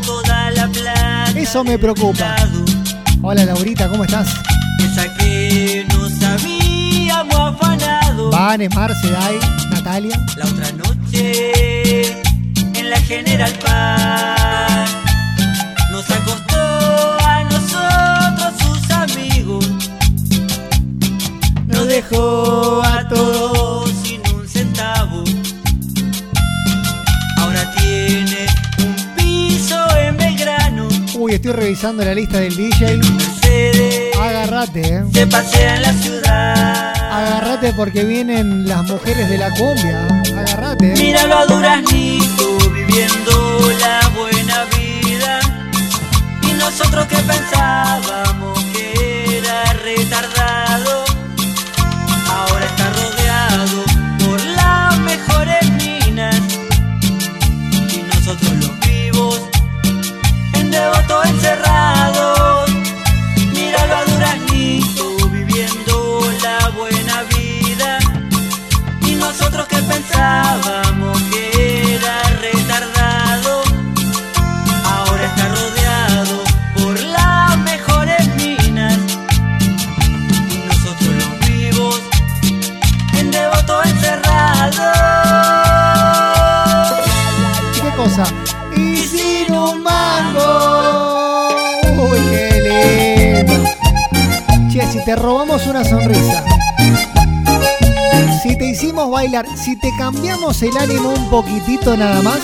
Eso 1.35 1.65
me 1.65 1.81
preocupa. 1.81 2.37
Hola, 3.23 3.45
Laurita, 3.45 3.89
¿cómo 3.89 4.05
estás? 4.05 4.29
Afanado 7.33 8.31
Vane, 8.31 8.69
Marce, 8.69 9.11
Dai, 9.11 9.41
Natalia. 9.69 10.17
La 10.37 10.45
otra 10.45 10.71
noche 10.71 12.23
en 12.79 12.89
la 12.89 13.01
General 13.01 13.53
Paz 13.55 14.72
dejó 22.11 22.83
a 22.85 23.07
todos 23.09 23.91
sin 24.03 24.21
un 24.35 24.49
centavo. 24.49 25.25
Ahora 27.39 27.73
tiene 27.77 28.47
un 28.79 29.15
piso 29.17 29.77
en 29.97 30.17
Belgrano. 30.17 30.89
Uy, 31.15 31.35
estoy 31.35 31.53
revisando 31.53 32.05
la 32.05 32.15
lista 32.15 32.39
del 32.41 32.57
DJ. 32.57 32.99
Mercedes 32.99 34.17
Agárrate, 34.17 34.81
eh. 34.81 35.05
se 35.13 35.27
pasea 35.27 35.77
en 35.77 35.83
la 35.83 35.93
ciudad. 35.93 36.95
Agárrate 37.13 37.73
porque 37.75 38.05
vienen 38.05 38.67
las 38.69 38.85
mujeres 38.85 39.29
de 39.29 39.39
la 39.39 39.51
cumbia. 39.51 40.07
Agárrate. 40.39 40.93
eh. 40.93 40.97
Míralo 40.97 41.39
a 41.39 41.47
Duraznito 41.47 42.59
viviendo 42.73 43.71
la 43.81 44.09
buena 44.17 44.65
vida. 44.77 45.41
Y 46.43 46.53
nosotros 46.55 47.07
que 47.07 47.17
pensábamos 47.17 48.62
Si 99.57 99.77
te 99.77 99.91
cambiamos 99.97 100.61
el 100.63 100.77
ánimo 100.77 101.09
un 101.09 101.31
poquitito 101.31 101.97
nada 101.97 102.21
más, 102.21 102.41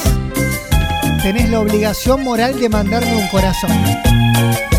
tenés 1.23 1.51
la 1.51 1.61
obligación 1.61 2.25
moral 2.25 2.59
de 2.59 2.71
mandarme 2.71 3.15
un 3.15 3.29
corazón. 3.29 3.71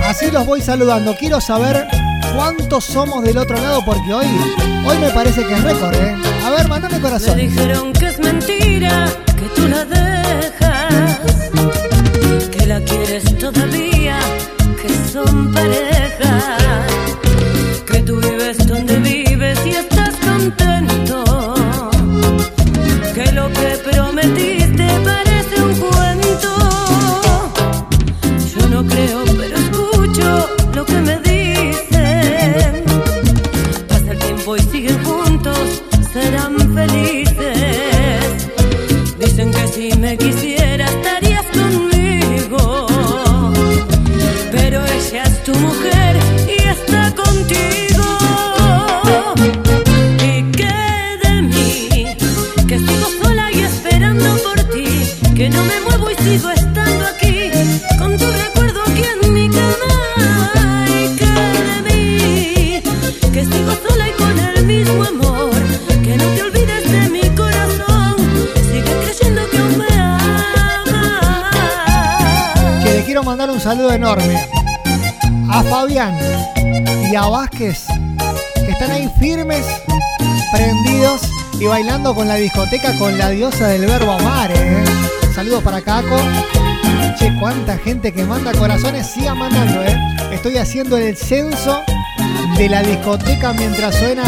Así 0.08 0.32
los 0.32 0.44
voy 0.48 0.60
saludando. 0.60 1.16
Quiero 1.16 1.40
saber 1.40 1.88
cuántos 2.36 2.86
somos 2.86 3.24
del 3.24 3.38
otro 3.38 3.58
lado 3.62 3.86
porque 3.86 4.12
hoy, 4.12 4.26
hoy 4.88 4.98
me 4.98 5.12
parece 5.12 5.46
que 5.46 5.54
es 5.54 5.64
récord, 5.64 5.94
¿eh? 5.94 6.16
A 6.48 6.50
ver, 6.50 6.68
mandame 6.68 6.96
Me 6.96 7.02
corazón. 7.02 7.38
dijeron 7.38 7.94
que 7.94 8.08
es 8.08 8.20
mentira, 8.20 9.06
que 9.38 9.46
tú 9.56 9.68
la 9.68 9.86
están 78.80 78.96
ahí 78.96 79.12
firmes, 79.20 79.66
prendidos 80.54 81.24
y 81.60 81.66
bailando 81.66 82.16
con 82.16 82.30
la 82.30 82.36
discoteca 82.36 82.98
con 82.98 83.18
la 83.18 83.30
diosa 83.30 83.68
del 83.68 83.86
verbo 83.86 84.14
amar. 84.14 84.50
¿eh? 84.54 84.86
Saludos 85.36 85.62
para 85.64 85.82
Caco. 85.82 86.16
Che, 87.18 87.36
cuánta 87.42 87.78
gente 87.78 88.14
que 88.14 88.24
manda 88.24 88.54
corazones, 88.54 89.06
siga 89.06 89.36
mandando, 89.36 89.84
¿eh? 89.84 89.98
Estoy 90.32 90.56
haciendo 90.56 90.96
el 90.96 91.18
censo 91.18 91.82
de 92.58 92.70
la 92.70 92.82
discoteca 92.82 93.52
mientras 93.52 93.96
suenan 93.96 94.26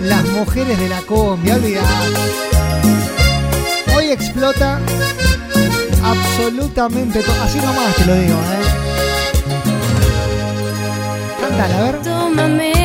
las 0.00 0.24
mujeres 0.28 0.78
de 0.78 0.88
la 0.88 1.02
cumbia. 1.02 1.58
Hoy 3.94 4.06
explota 4.06 4.80
absolutamente 6.02 7.22
todo. 7.22 7.42
Así 7.42 7.58
nomás 7.58 7.94
te 7.94 8.06
lo 8.06 8.14
digo, 8.14 8.38
¿eh? 8.38 8.78
Cántala, 11.42 11.78
a 11.78 11.82
ver. 11.82 12.02
Tómame, 12.02 12.77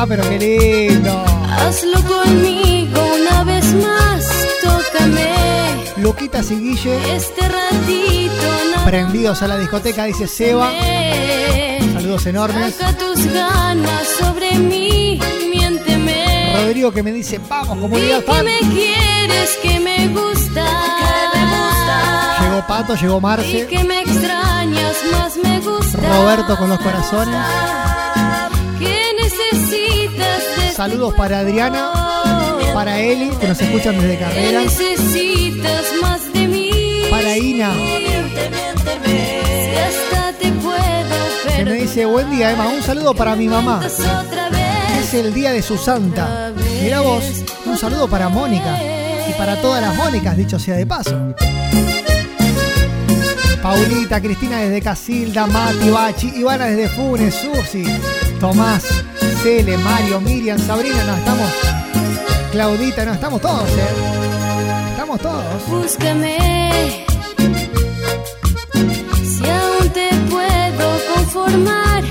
Ah, 0.00 0.06
pero 0.06 0.22
qué 0.28 0.38
lindo. 0.38 1.24
hazlo 1.58 2.00
conmigo 2.04 3.00
una 3.20 3.42
vez 3.42 3.74
más. 3.74 4.24
Tócame 4.62 5.34
Luquitas 5.96 6.52
y 6.52 6.54
Guille 6.54 7.16
este 7.16 7.40
ratito. 7.40 8.44
nada 8.70 8.84
prendidos 8.84 9.42
a 9.42 9.48
la 9.48 9.58
discoteca, 9.58 10.04
dice 10.04 10.28
Seba. 10.28 10.70
Saludos 11.94 12.26
enormes. 12.26 12.76
Saca 12.76 12.96
tus 12.96 13.26
ganas 13.32 14.06
sobre 14.20 14.54
mí, 14.56 15.18
miénteme. 15.52 16.52
Rodrigo 16.54 16.92
que 16.92 17.02
me 17.02 17.10
dice, 17.10 17.40
vamos, 17.48 17.78
comunidad 17.78 18.22
que 18.22 18.42
me 18.44 18.58
quieres, 18.60 19.58
que 19.60 19.80
me 19.80 20.06
gusta. 20.08 20.64
Que 21.32 21.38
me 21.38 21.44
gusta. 21.44 22.36
Llegó 22.44 22.66
Pato, 22.68 22.94
llegó 22.94 23.18
Y 23.18 23.20
Marce. 23.20 23.66
que 23.66 23.82
me 23.82 24.02
extrañas, 24.02 24.96
más 25.10 25.36
me 25.36 25.58
gusta. 25.58 25.98
Roberto 25.98 26.56
con 26.56 26.68
los 26.68 26.78
corazones. 26.78 27.34
¿Qué 30.78 30.84
necesitas 30.84 30.90
de 30.90 30.96
Saludos 30.96 31.14
para 31.14 31.38
Adriana, 31.40 31.90
para 32.72 33.00
Eli, 33.00 33.30
que 33.30 33.48
nos 33.48 33.60
escuchan 33.60 33.98
desde 33.98 34.16
¿Qué 34.16 34.24
carrera. 34.24 34.60
necesitas 34.60 35.84
más 36.00 36.32
de 36.32 36.46
mí? 36.46 36.70
Para 37.10 37.36
Ina, 37.36 37.72
que 41.56 41.64
me 41.64 41.72
dice, 41.72 42.06
buen 42.06 42.30
día, 42.30 42.52
Emma. 42.52 42.68
Un 42.68 42.80
saludo 42.84 43.12
para 43.12 43.34
mi 43.34 43.48
mamá. 43.48 43.80
Es 45.00 45.14
el 45.14 45.34
día 45.34 45.50
de 45.50 45.62
su 45.62 45.76
santa. 45.76 46.52
Mira 46.80 47.00
vos, 47.00 47.24
un 47.66 47.76
saludo 47.76 48.06
para 48.06 48.28
Mónica. 48.28 48.78
Y 49.28 49.32
para 49.32 49.60
todas 49.60 49.82
las 49.82 49.96
Mónicas, 49.96 50.36
dicho 50.36 50.60
sea 50.60 50.76
de 50.76 50.86
paso. 50.86 51.34
Paulita, 53.60 54.20
Cristina 54.20 54.58
desde 54.58 54.80
Casilda, 54.80 55.48
Mati, 55.48 55.90
Bachi, 55.90 56.28
Ivana 56.36 56.66
desde 56.66 56.88
Funes, 56.88 57.34
Susi, 57.34 57.82
Tomás, 58.38 58.84
Cele, 59.42 59.78
Mario, 59.78 60.20
Miriam, 60.20 60.58
Sabrina, 60.58 61.04
no, 61.04 61.16
estamos. 61.16 61.50
Claudita, 62.50 63.04
no, 63.04 63.12
estamos 63.12 63.40
todos, 63.40 63.68
¿eh? 63.70 64.90
Estamos 64.90 65.20
todos. 65.20 65.68
Búscame. 65.68 67.04
Si 69.22 69.48
aún 69.48 69.88
te 69.90 70.10
puedo 70.28 70.98
conformar, 71.14 72.02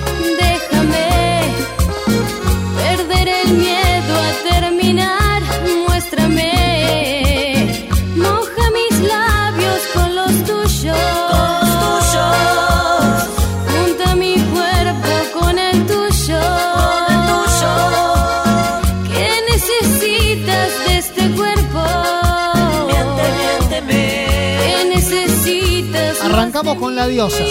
Arrancamos 26.58 26.84
con 26.84 26.96
la 26.96 27.06
diosa. 27.06 27.44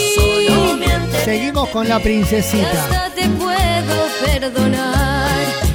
Seguimos 1.24 1.68
con 1.68 1.88
la 1.88 2.00
princesita. 2.00 2.84
Hasta 2.86 3.14
te 3.14 3.28
puedo 3.28 4.08
perdonar. 4.24 5.30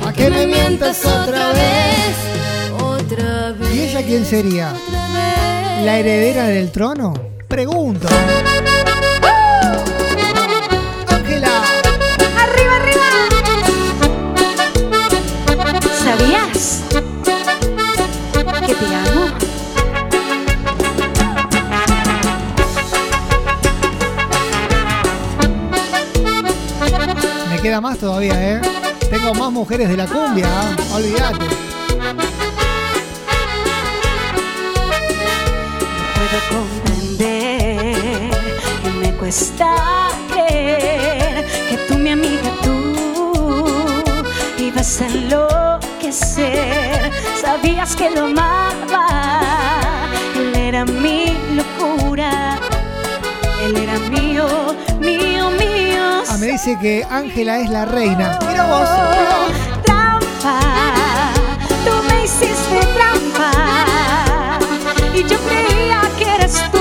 ¿A 0.05 0.11
qué 0.11 0.29
me 0.29 0.45
mientas 0.45 1.05
otra 1.05 1.53
vez? 1.53 2.81
Otra 2.83 3.53
vez. 3.53 3.73
¿Y 3.73 3.83
ella 3.83 4.03
quién 4.05 4.25
sería? 4.25 4.73
¿La 5.85 5.97
heredera 5.97 6.47
del 6.47 6.73
trono? 6.73 7.13
Pregunto. 7.47 8.09
Queda 27.71 27.79
más 27.79 27.99
todavía, 27.99 28.33
¿eh? 28.33 28.59
Tengo 29.09 29.33
más 29.33 29.49
mujeres 29.49 29.87
de 29.87 29.95
la 29.95 30.05
cumbia, 30.05 30.45
¿eh? 30.45 30.75
olvídate. 30.93 31.45
puedo 36.17 36.37
comprender 36.49 38.29
y 38.83 38.89
me 38.99 39.13
cuesta 39.13 40.09
creer 40.33 41.45
que 41.69 41.77
tú, 41.87 41.97
mi 41.97 42.09
amiga, 42.09 42.51
tú 42.61 42.93
ibas 44.57 44.99
a 44.99 45.07
enloquecer. 45.07 47.09
Sabías 47.39 47.95
que 47.95 48.09
lo 48.09 48.25
amaba, 48.25 49.07
él 50.35 50.53
era 50.57 50.83
mi 50.83 51.20
dice 56.63 56.77
que 56.79 57.03
Ángela 57.09 57.57
es 57.59 57.71
la 57.71 57.85
reina. 57.85 58.37
Mira 58.47 58.65
vos. 58.67 58.87
Trampa, 59.83 60.59
tú 61.83 61.91
me 62.07 62.23
hiciste 62.25 62.85
trampa. 62.93 64.59
Y 65.15 65.23
yo 65.23 65.39
creía 65.39 66.01
que 66.19 66.35
eres 66.35 66.61
tú, 66.71 66.80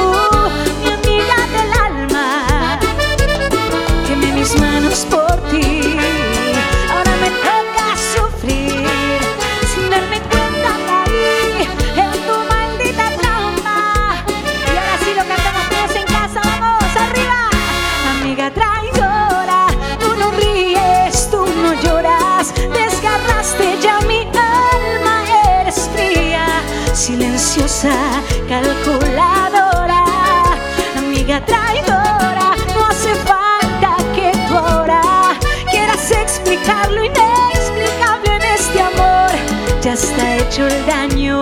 calculadora, 28.48 30.04
amiga 30.98 31.42
traidora. 31.44 32.54
No 32.74 32.86
hace 32.86 33.14
falta 33.24 33.96
que 34.14 34.32
tú 34.48 34.54
ahora 34.56 35.00
quieras 35.70 36.10
explicar 36.10 36.90
lo 36.90 37.02
inexplicable 37.04 38.36
en 38.36 38.42
este 38.42 38.82
amor. 38.82 39.30
Ya 39.80 39.94
está 39.94 40.36
hecho 40.36 40.66
el 40.66 40.86
daño, 40.86 41.40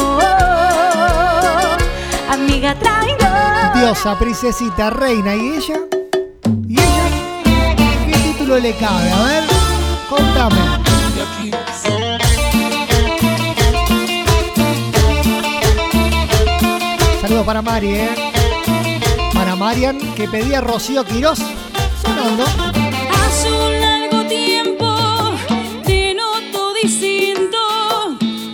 amiga 2.30 2.74
traidora. 2.76 3.72
Diosa, 3.74 4.16
princesita, 4.18 4.90
reina. 4.90 5.34
¿Y 5.34 5.48
ella? 5.56 5.80
¿Y 6.68 6.78
ella? 6.78 7.76
¿Qué 8.06 8.18
título 8.18 8.58
le 8.58 8.74
cabe? 8.76 9.10
A 9.10 9.22
ver, 9.24 9.44
contame. 10.08 10.77
Para 17.44 17.62
Mari, 17.62 17.94
¿eh? 17.94 18.10
Para 19.32 19.54
Marian, 19.54 19.96
que 20.14 20.26
pedía 20.28 20.60
Rocío 20.60 21.04
Quirós. 21.04 21.38
Sonando. 22.02 22.44
Hace 22.44 23.50
un 23.52 23.80
largo 23.80 24.24
tiempo 24.24 24.96
te 25.84 26.14
noto 26.14 26.74
distinto. 26.82 27.58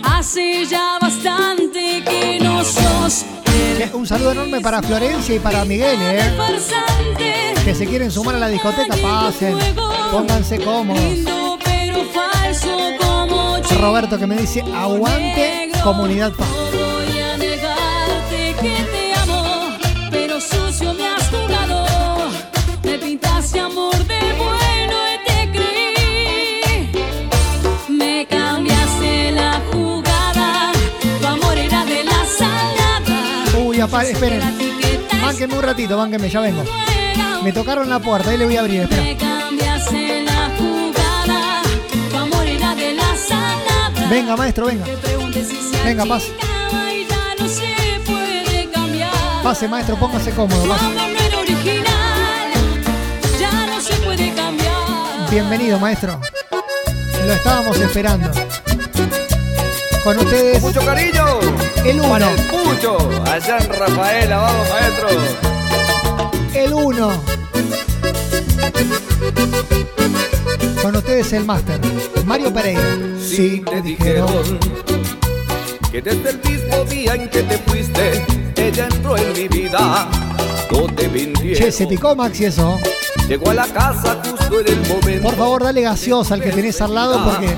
Hace 0.03 0.65
ya 0.65 0.97
bastante 1.01 2.03
que 2.05 2.39
no 2.41 2.63
sos 2.63 3.25
Un 3.93 4.05
saludo 4.05 4.31
enorme 4.33 4.61
para 4.61 4.81
Florencia 4.81 5.35
y 5.35 5.39
para 5.39 5.65
Miguel, 5.65 5.99
¿eh? 6.01 6.37
Que 7.65 7.73
se 7.73 7.87
quieren 7.87 8.11
sumar 8.11 8.35
a 8.35 8.39
la 8.39 8.47
discoteca, 8.47 8.95
pasen. 8.95 9.57
Pónganse 10.11 10.59
cómodos. 10.59 11.01
Roberto 13.81 14.17
que 14.17 14.27
me 14.27 14.37
dice, 14.37 14.61
aguante 14.73 15.71
comunidad 15.83 16.31
paz. 16.33 16.64
Esperen. 34.03 34.41
Bánquenme 35.21 35.55
un 35.55 35.63
ratito, 35.63 35.97
bánquenme, 35.97 36.29
ya 36.29 36.41
vengo. 36.41 36.63
Me 37.43 37.51
tocaron 37.51 37.89
la 37.89 37.99
puerta, 37.99 38.29
ahí 38.29 38.37
le 38.37 38.45
voy 38.45 38.57
a 38.57 38.61
abrir, 38.61 38.81
espera. 38.81 39.03
Venga, 44.09 44.35
maestro, 44.35 44.67
venga. 44.67 44.85
Venga, 45.83 46.05
pase. 46.05 46.31
Pase, 49.43 49.67
maestro, 49.67 49.95
póngase 49.97 50.31
cómodo. 50.31 50.67
Pase. 50.67 50.85
Bienvenido, 55.29 55.79
maestro. 55.79 56.19
Lo 57.25 57.33
estábamos 57.33 57.79
esperando. 57.79 58.31
Con 60.05 60.19
ustedes. 60.19 60.61
Mucho 60.61 60.85
cariño. 60.85 61.25
El 61.83 61.99
uno. 61.99 62.09
Para 62.09 62.31
el 62.31 62.39
Pucho, 62.41 62.97
allá 63.25 63.57
en 63.57 63.69
Rafaela, 63.73 64.37
vamos 64.37 64.69
maestro. 64.69 65.07
El 66.53 66.73
1. 66.75 67.11
Con 70.79 70.95
ustedes 70.95 71.33
el 71.33 71.45
máster. 71.45 71.79
Mario 72.23 72.53
Pereira. 72.53 72.83
Sí, 73.19 73.63
te 73.67 73.81
dijeron 73.81 74.59
que 75.91 76.03
desde 76.03 76.29
el 76.29 76.41
mismo 76.43 76.83
día 76.83 77.15
en 77.15 77.27
que 77.27 77.41
te 77.41 77.57
fuiste, 77.57 78.23
ella 78.57 78.85
entró 78.85 79.17
en 79.17 79.33
mi 79.33 79.47
vida. 79.47 80.07
No 80.69 80.85
te 80.93 81.07
mintieron. 81.07 81.63
Che, 81.63 81.71
se 81.71 81.87
picó 81.87 82.15
Maxi 82.15 82.45
eso. 82.45 82.77
Llegó 83.27 83.49
a 83.49 83.55
la 83.55 83.65
casa 83.65 84.21
justo 84.23 84.59
en 84.59 84.67
el 84.67 84.87
momento. 84.87 85.23
Por 85.23 85.35
favor, 85.35 85.63
dale 85.63 85.81
gaseosa 85.81 86.35
al 86.35 86.41
que 86.41 86.51
tenés 86.51 86.79
al 86.79 86.93
lado 86.93 87.23
porque 87.23 87.57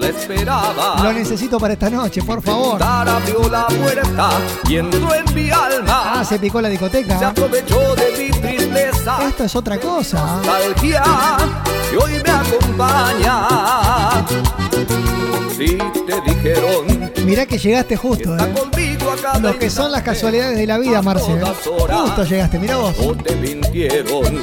Esperaba. 0.00 0.96
lo 1.02 1.12
necesito 1.12 1.58
para 1.58 1.74
esta 1.74 1.90
noche, 1.90 2.22
por 2.22 2.42
favor. 2.42 2.78
Sara 2.78 3.16
abrió 3.16 3.48
la 3.50 3.66
puerta 3.66 4.30
y 4.68 4.76
entró 4.76 5.14
en 5.14 5.34
mi 5.34 5.50
alma. 5.50 6.20
Ah, 6.20 6.24
se 6.24 6.38
picó 6.38 6.60
la 6.60 6.68
Se 6.68 6.72
discoteca. 6.72 7.28
aprovechó 7.28 7.94
de 7.94 8.12
mi 8.18 8.30
tristeza. 8.30 9.18
Esto 9.28 9.44
es 9.44 9.56
otra 9.56 9.78
cosa. 9.78 10.36
nostalgia 10.36 11.02
que 11.90 11.96
hoy 11.96 12.12
me 12.24 12.30
acompaña. 12.30 13.46
Si 15.56 15.76
te 15.76 16.20
dijeron 16.26 17.12
Mirá 17.24 17.46
que 17.46 17.58
llegaste 17.58 17.96
justo, 17.96 18.36
eh. 18.36 18.98
Lo 19.40 19.58
que 19.58 19.70
son 19.70 19.92
las 19.92 20.02
casualidades 20.02 20.56
de 20.56 20.66
la 20.66 20.78
vida, 20.78 21.02
Marce. 21.02 21.40
Justo 21.64 22.24
llegaste, 22.24 22.58
mirá 22.58 22.76
vos. 22.78 22.94
no 22.98 23.14
te 23.14 23.36
mintieron. 23.36 24.40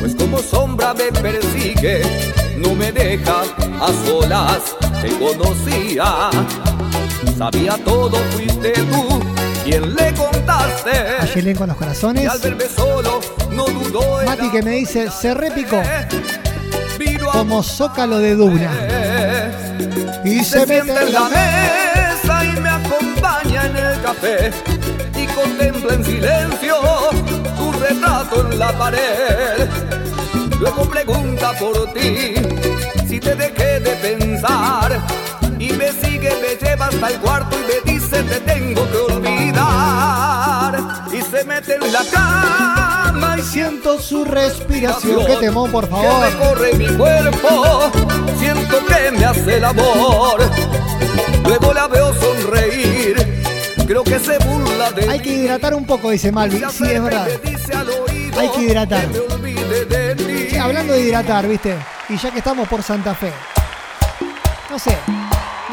Pues 0.00 0.14
como 0.14 0.38
sombra 0.38 0.94
me 0.94 1.12
persigue, 1.20 2.02
no 2.58 2.74
me 2.74 2.92
deja 2.92 3.42
a 3.80 3.88
solas, 4.06 4.76
te 5.02 5.08
conocía. 5.18 6.30
Sabía 7.36 7.76
todo, 7.84 8.16
fuiste 8.32 8.72
tú 8.72 9.20
quien 9.64 9.94
le 9.94 10.12
contaste. 10.14 10.90
A 11.20 11.24
Yelén 11.34 11.56
con 11.56 11.68
los 11.68 11.76
Y 11.76 11.78
corazones. 11.78 12.28
al 12.28 12.38
verme 12.38 12.64
solo, 12.74 13.20
no 13.50 13.64
dudó 13.66 14.24
Mati 14.24 14.50
que 14.50 14.62
me 14.62 14.72
dice, 14.72 15.10
se 15.10 15.34
repicó 15.34 15.80
como 17.32 17.62
zócalo 17.62 18.18
de 18.18 18.34
Duna. 18.34 18.70
Y 20.24 20.42
se 20.44 20.60
se 20.60 20.66
mete 20.66 21.02
en 21.06 21.12
la 21.12 21.28
mesa 21.28 22.44
y 22.44 22.60
me 22.60 22.68
acompaña 22.68 23.66
en 23.66 23.76
el 23.76 24.02
café 24.02 24.50
y 25.16 25.26
contempla 25.26 25.94
en 25.94 26.04
silencio 26.04 26.76
tu 27.56 27.72
retrato 27.72 28.50
en 28.50 28.58
la 28.58 28.72
pared. 28.76 29.68
Luego 30.60 30.82
pregunta 30.88 31.52
por 31.58 31.92
ti 31.92 32.34
si 33.08 33.20
te 33.20 33.34
dejé 33.34 33.80
de 33.80 33.90
pensar 33.96 35.00
y 35.58 35.72
me 35.72 35.92
sigue, 35.92 36.32
me 36.42 36.56
lleva 36.66 36.86
hasta 36.86 37.08
el 37.08 37.18
cuarto 37.20 37.56
y 37.58 37.62
me 37.62 37.92
dice 37.92 38.22
te 38.22 38.40
tengo 38.40 38.88
que 38.90 39.12
olvidar 39.12 40.78
y 41.12 41.22
se 41.22 41.44
mete 41.44 41.74
en 41.76 41.92
la 41.92 42.04
cama 42.12 43.36
y 43.38 43.42
Siento 43.42 43.98
su 44.00 44.24
respiración. 44.24 45.24
¿Qué 45.24 45.36
temón, 45.36 45.70
por 45.70 45.84
que 45.84 45.90
favor? 45.90 46.74
mi 46.76 46.86
cuerpo, 46.88 47.90
siento 48.38 48.78
que 48.86 49.10
me 49.12 49.24
hace 49.24 49.56
el 49.56 49.64
amor. 49.64 50.40
Luego 51.44 51.72
la 51.72 51.86
veo 51.88 52.12
sonreír, 52.14 53.16
creo 53.86 54.04
que 54.04 54.18
se 54.18 54.38
burla 54.38 54.90
de 54.90 55.08
Hay 55.08 55.20
que 55.20 55.30
hidratar 55.34 55.74
un 55.74 55.86
poco, 55.86 56.10
dice 56.10 56.30
Malvi. 56.30 56.62
Sí, 56.70 56.84
es 56.84 57.02
verdad. 57.02 57.28
Dice 58.40 58.40
Hay 58.40 58.48
que 58.50 58.60
hidratar. 58.62 59.08
Che, 60.50 60.58
hablando 60.58 60.92
de 60.92 61.00
hidratar, 61.00 61.46
¿viste? 61.48 61.76
Y 62.08 62.16
ya 62.16 62.30
que 62.30 62.38
estamos 62.38 62.68
por 62.68 62.82
Santa 62.82 63.14
Fe. 63.14 63.32
No 64.70 64.78
sé, 64.78 64.96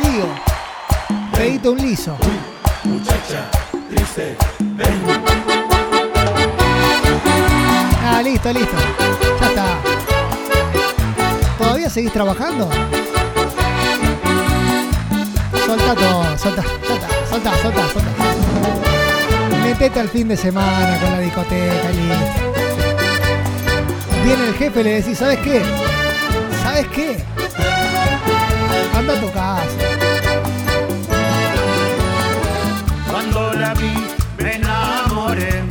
digo, 0.01 0.27
pedito 1.33 1.71
un 1.71 1.77
liso. 1.79 2.17
Muchacha, 2.83 3.49
triste, 3.89 4.37
Ah, 8.07 8.21
listo, 8.23 8.53
listo. 8.53 8.75
Ya 9.41 9.47
está. 9.47 9.65
¿Todavía 11.57 11.89
seguís 11.89 12.13
trabajando? 12.13 12.69
Solta 15.65 15.95
todo, 15.95 16.37
solta, 16.37 16.63
solta, 16.87 17.07
solta, 17.29 17.61
solta, 17.61 17.89
solta. 17.93 18.04
Metete 19.77 19.99
al 19.99 20.07
fin 20.07 20.29
de 20.29 20.37
semana 20.37 20.97
con 21.01 21.11
la 21.11 21.19
discoteca 21.19 21.89
listo. 21.89 22.41
Viene 24.23 24.47
el 24.47 24.53
jefe 24.53 24.79
y 24.79 24.83
le 24.85 25.01
decís, 25.01 25.17
¿sabes 25.17 25.37
qué? 25.39 25.61
¿Sabes 26.63 26.87
qué? 26.95 27.17
Anda 28.97 29.13
a 29.13 29.19
tu 29.19 29.31
casa. 29.33 29.65
Cuando 33.11 33.53
la 33.55 33.73
vi 33.73 33.93
me 34.37 34.55
enamoré, 34.55 35.63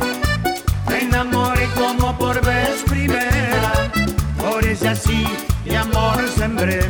me 0.87 1.01
enamoré 1.01 1.67
como 1.75 2.15
por 2.15 2.39
vez 2.45 2.83
primera. 2.85 3.89
Por 4.37 4.63
ese 4.65 4.89
así 4.89 5.25
de 5.65 5.77
amor 5.77 6.29
sembré, 6.37 6.81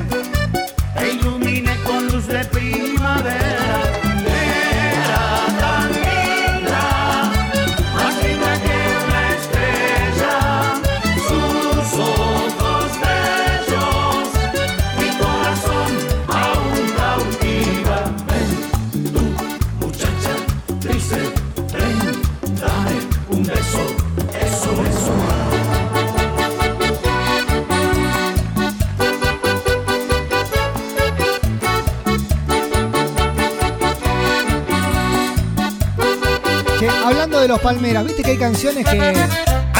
Palmeras. 37.66 38.06
Viste 38.06 38.22
que 38.22 38.30
hay 38.30 38.38
canciones 38.38 38.86
que 38.86 39.16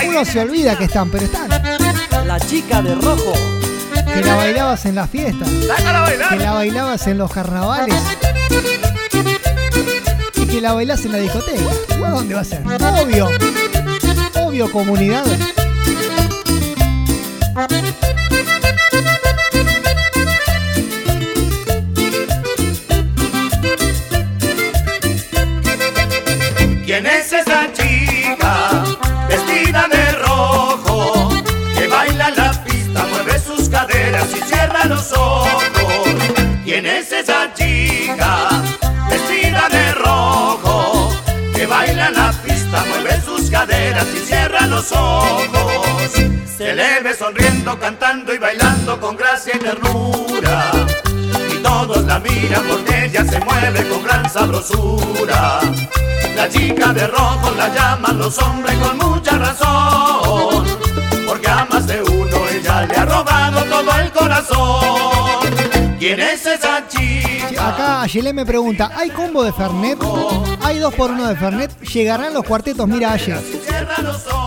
uno 0.08 0.26
se 0.26 0.40
olvida 0.40 0.76
que 0.76 0.86
están, 0.86 1.12
pero 1.12 1.26
están. 1.26 1.48
La 2.26 2.40
chica 2.40 2.82
de 2.82 2.96
rojo. 2.96 3.32
Que 4.12 4.22
la 4.24 4.36
bailabas 4.36 4.88
en 4.88 4.96
las 4.96 5.08
fiestas. 5.08 5.48
Que 5.48 6.38
la 6.38 6.54
bailabas 6.54 7.06
en 7.06 7.20
los 7.20 7.32
carnavales. 7.32 7.96
Y 10.36 10.46
que 10.48 10.62
la 10.62 10.74
bailás 10.74 11.06
en 11.06 11.12
la 11.12 11.20
discoteca. 11.20 11.62
¿A 12.04 12.10
dónde 12.10 12.34
va 12.34 12.42
a 12.42 12.44
ser? 12.44 12.64
Obvio. 12.66 13.30
Obvio, 14.34 14.72
comunidad. 14.72 15.24
Los 44.86 44.92
ojos? 44.92 46.12
Se 46.58 46.74
le 46.74 47.02
ve 47.02 47.14
sonriendo, 47.14 47.78
cantando 47.80 48.34
y 48.34 48.38
bailando 48.38 49.00
con 49.00 49.16
gracia 49.16 49.54
y 49.56 49.60
ternura. 49.60 50.72
Y 51.54 51.58
todos 51.62 52.04
la 52.06 52.20
miran 52.20 52.64
porque 52.70 53.06
ella 53.06 53.26
se 53.26 53.40
mueve 53.40 53.88
con 53.90 54.04
gran 54.04 54.30
sabrosura. 54.30 55.60
La 56.36 56.50
chica 56.50 56.94
de 56.94 57.08
rojo 57.08 57.52
la 57.58 57.74
llaman 57.74 58.20
los 58.20 58.38
hombres 58.40 58.78
con 58.78 58.98
mucha 58.98 59.38
razón, 59.38 60.66
porque 61.26 61.48
a 61.48 61.66
más 61.66 61.88
de 61.88 62.02
uno 62.02 62.38
ella 62.52 62.86
le 62.86 62.96
ha 62.96 63.06
robado 63.06 63.64
todo 63.64 64.00
el 64.00 64.12
corazón. 64.12 65.98
¿Quién 65.98 66.20
es 66.20 66.46
esa 66.46 66.88
chica? 66.88 67.05
Acá 67.54 68.02
Ayelé 68.02 68.34
me 68.34 68.46
pregunta, 68.46 68.92
¿hay 68.96 69.10
combo 69.10 69.44
de 69.44 69.54
Fernet? 69.54 70.00
¿Hay 70.62 70.80
dos 70.80 70.94
por 70.94 71.12
uno 71.12 71.28
de 71.28 71.36
Fernet? 71.36 71.80
¿Llegarán 71.82 72.34
los 72.34 72.44
cuartetos? 72.44 72.88
Mira, 72.88 73.14
Aye. 73.14 73.36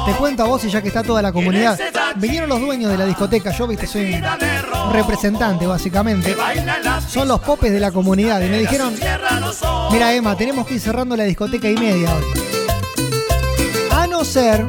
Te 0.06 0.12
cuento 0.14 0.42
a 0.42 0.46
vos 0.46 0.64
y 0.64 0.70
ya 0.70 0.82
que 0.82 0.88
está 0.88 1.02
toda 1.02 1.22
la 1.22 1.32
comunidad. 1.32 1.78
Vinieron 2.16 2.48
los 2.48 2.60
dueños 2.60 2.90
de 2.90 2.98
la 2.98 3.06
discoteca, 3.06 3.52
yo 3.52 3.66
viste, 3.66 3.86
soy 3.86 4.14
un 4.14 4.92
representante 4.92 5.66
básicamente. 5.66 6.36
Son 7.08 7.28
los 7.28 7.40
popes 7.40 7.72
de 7.72 7.80
la 7.80 7.92
comunidad 7.92 8.40
y 8.40 8.48
me 8.48 8.58
dijeron, 8.58 8.94
mira 9.92 10.12
Emma, 10.12 10.36
tenemos 10.36 10.66
que 10.66 10.74
ir 10.74 10.80
cerrando 10.80 11.16
la 11.16 11.24
discoteca 11.24 11.68
y 11.68 11.76
media 11.76 12.14
hoy. 12.14 12.24
A 13.92 14.06
no 14.06 14.24
ser, 14.24 14.64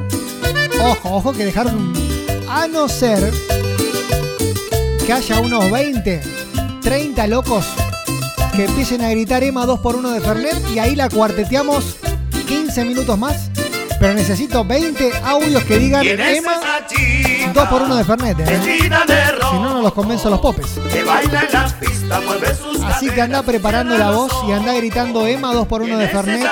ojo, 0.82 1.16
ojo 1.16 1.34
que 1.34 1.46
dejaron, 1.46 1.94
a 2.50 2.68
no 2.68 2.88
ser 2.88 3.34
que 5.06 5.14
haya 5.14 5.40
unos 5.40 5.72
20, 5.72 6.22
30 6.82 7.28
locos 7.28 7.66
que 8.56 8.66
empiecen 8.66 9.02
a 9.02 9.10
gritar 9.10 9.44
Emma 9.44 9.66
2 9.66 9.80
por 9.80 9.96
1 9.96 10.12
de 10.12 10.22
Fernet 10.22 10.70
y 10.74 10.80
ahí 10.80 10.96
la 10.96 11.10
cuarteteamos 11.10 11.98
15 12.48 12.86
minutos 12.86 13.18
más. 13.18 13.50
Pero 14.00 14.14
necesito 14.14 14.64
20 14.64 15.12
audios 15.26 15.64
que 15.66 15.78
digan 15.78 16.02
¿Quién 16.02 16.20
es 16.22 16.38
Emma 16.38 16.54
esa 16.56 16.88
chica 16.88 17.20
2 17.54 17.68
por 17.68 17.82
1 17.82 17.96
de 17.96 18.04
Fernet. 18.04 18.40
¿eh? 18.40 18.80
Si 18.82 18.90
no, 19.60 19.74
no 19.74 19.82
los 19.82 19.94
convenzo 19.94 20.28
a 20.28 20.32
los 20.32 20.40
popes. 20.40 20.68
que 20.92 21.04
baila 21.04 21.42
en 21.42 21.54
la 21.54 21.80
pista, 21.80 22.22
mueve 22.22 22.56
sus 22.56 22.82
Así 22.82 23.10
que 23.10 23.22
anda 23.22 23.44
preparando 23.44 23.98
la 23.98 24.12
voz 24.12 24.32
y 24.48 24.52
anda 24.52 24.74
gritando 24.74 25.28
Emma 25.28 25.54
2 25.54 25.68
por 25.68 25.82
1 25.82 25.98
de 25.98 26.08
Fernet. 26.08 26.48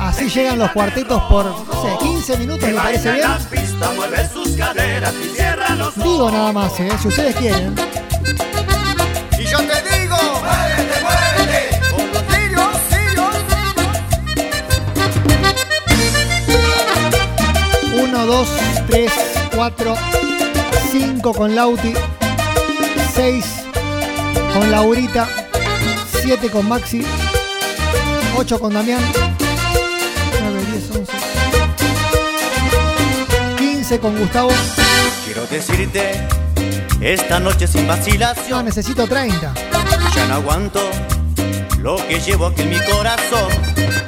Así 0.00 0.28
llegan 0.28 0.58
los 0.58 0.70
cuartetos 0.72 1.22
por 1.24 1.44
no 1.44 1.82
sé, 1.82 1.98
15 2.00 2.36
minutos, 2.38 2.68
¿me 2.68 2.74
parece 2.74 3.12
bien? 3.12 3.28
la 3.28 3.38
pista, 3.38 3.90
mueve 3.96 4.28
sus 4.32 4.56
caderas 4.56 5.14
y 5.24 5.28
cierra 5.36 5.74
los 5.76 5.88
ojos. 5.88 6.04
Digo 6.04 6.30
nada 6.30 6.52
más, 6.52 6.78
¿eh? 6.80 6.90
si 7.00 7.08
ustedes 7.08 7.36
quieren. 7.36 7.74
Y 9.38 9.44
yo 9.44 9.58
te 9.58 9.64
digo, 9.64 9.99
1, 18.22 18.26
2, 18.26 18.48
3, 18.88 19.12
4, 19.54 19.94
5 20.92 21.32
con 21.32 21.54
Lauti, 21.54 21.94
6 23.14 23.44
con 24.52 24.70
Laurita, 24.70 25.26
7 26.20 26.50
con 26.50 26.68
Maxi, 26.68 27.02
8 28.36 28.60
con 28.60 28.74
Damián, 28.74 29.00
9, 30.42 30.64
10, 30.70 30.90
11, 30.96 31.12
15 33.56 34.00
con 34.00 34.18
Gustavo. 34.18 34.50
Quiero 35.24 35.46
decirte, 35.46 36.28
esta 37.00 37.40
noche 37.40 37.66
sin 37.66 37.86
vacilación. 37.86 38.50
No, 38.50 38.62
necesito 38.62 39.06
30. 39.06 39.54
Ya 40.14 40.26
no 40.26 40.34
aguanto 40.34 40.82
lo 41.78 41.96
que 42.06 42.20
llevo 42.20 42.48
aquí 42.48 42.62
en 42.62 42.70
mi 42.70 42.80
corazón. 42.80 43.48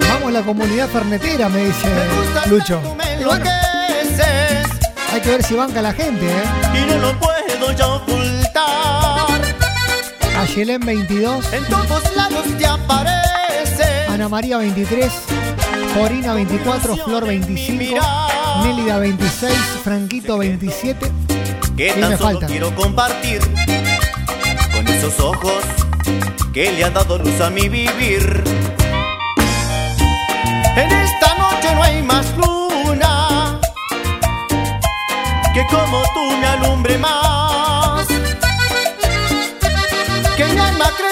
Vamos 0.07 0.33
la 0.33 0.43
comunidad 0.43 0.89
fernetera, 0.91 1.49
me 1.49 1.65
dice 1.65 1.89
Lucho. 2.51 2.79
Y 3.19 3.25
bueno, 3.25 3.45
Enloqueces 3.45 3.62
hay 5.13 5.21
que 5.21 5.29
ver 5.31 5.43
si 5.43 5.55
banca 5.55 5.83
la 5.83 5.93
gente, 5.93 6.27
¿eh? 6.27 6.45
y 6.75 6.91
no 6.91 6.99
lo 6.99 7.19
puedo 7.19 7.73
ya 7.73 7.87
ocultar. 7.87 9.41
Ayelén 10.39 10.81
22, 10.81 11.53
En 11.53 11.65
todos 11.67 12.17
lados 12.17 12.45
te 12.59 12.67
aparece. 12.67 13.85
Ana 14.09 14.29
María 14.29 14.59
23, 14.59 15.13
Corina 15.95 16.35
24, 16.35 16.97
Flor 16.97 17.27
25, 17.27 18.01
Nélida 18.65 18.99
26, 18.99 19.53
Franquito 19.85 20.39
27. 20.39 21.11
Que 21.77 21.87
¿Qué 21.89 21.95
me 21.95 22.01
tan 22.03 22.19
solo 22.19 22.31
faltan? 22.31 22.49
quiero 22.51 22.75
compartir 22.75 23.41
con 24.73 24.87
esos 24.89 25.19
ojos 25.21 25.63
que 26.53 26.71
le 26.73 26.85
han 26.85 26.93
dado 26.95 27.19
luz 27.19 27.41
a 27.41 27.49
mi 27.51 27.69
vivir. 27.69 28.43
En 30.77 30.91
esta 30.91 31.35
noche 31.37 31.75
no 31.75 31.83
hay 31.83 32.03
más 32.03 32.27
luna 32.37 33.22
que 35.63 35.75
como 35.75 36.03
tú 36.15 36.37
me 36.39 36.47
alumbre 36.47 36.99
más. 36.99 38.07
Que 40.37 40.45
mi 40.45 40.61
alma 40.61 40.91
crezca 40.97 41.12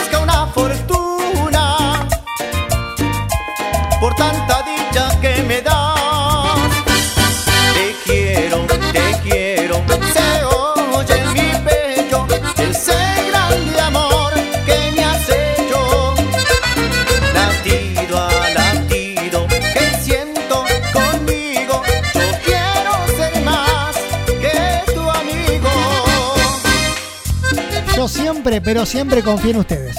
pero 28.72 28.86
siempre 28.86 29.20
confío 29.20 29.50
en 29.50 29.56
ustedes. 29.56 29.96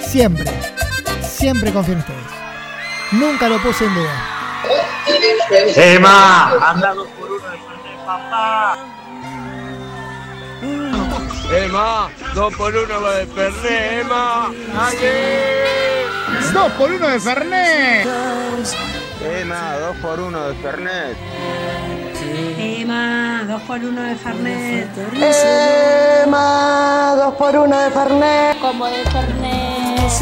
Siempre, 0.00 0.50
siempre 1.20 1.70
confío 1.70 1.92
en 1.92 2.00
ustedes. 2.00 2.24
Nunca 3.12 3.46
lo 3.46 3.60
puse 3.60 3.84
en 3.84 3.94
duda. 3.94 4.26
Emma, 5.76 6.50
anda 6.70 6.94
dos 6.94 7.08
por 7.08 7.30
uno 7.30 7.50
de 7.50 7.58
papá. 8.06 8.78
Emma, 11.52 12.10
dos 12.34 12.54
por 12.54 12.74
uno 12.74 13.00
de 13.10 13.26
Fernet, 13.26 14.00
Emma. 14.00 14.50
Dos 16.54 16.72
por 16.72 16.90
uno 16.92 17.06
de 17.06 17.20
Fernet. 17.20 18.08
Emma, 19.22 19.76
dos 19.78 19.96
por 19.98 20.20
uno 20.20 20.48
de 20.48 20.54
Fernet. 20.54 21.16
Emma, 22.58 23.29
dos 23.50 23.62
por 23.62 23.78
uno 23.80 24.02
de 24.02 24.14
Fernet. 24.14 24.88
Emma, 26.22 27.14
dos 27.16 27.34
por 27.34 27.56
uno 27.56 27.76
de 27.80 27.90
Fernet. 27.90 28.60
Como 28.60 28.86
de 28.86 29.04
Fernet. 29.10 30.12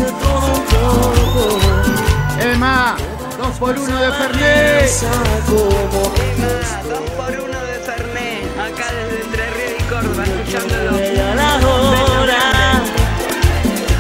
Emma, 2.40 2.96
dos 3.36 3.58
por 3.58 3.78
uno 3.78 3.96
de 4.00 4.12
Fernet. 4.12 4.90
Dos 6.88 7.10
por 7.18 7.30
uno 7.38 7.60
de 7.64 7.74
Fernet, 7.86 8.58
acá 8.58 8.86
desde 8.94 9.20
Entre 9.24 9.44
Ríos 9.50 9.72
y 9.78 9.82
Córdoba, 9.84 10.24
escuchándolo. 10.24 10.92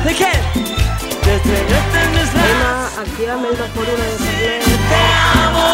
¿De 0.04 0.14
qué? 0.14 0.32
Emma, 2.48 2.88
activame 2.98 3.48
el 3.48 3.56
2 3.58 3.68
por 3.68 3.84
1 3.84 3.92
de 3.92 3.98
Fernet. 4.24 4.64
Te 4.88 5.00
amo 5.44 5.68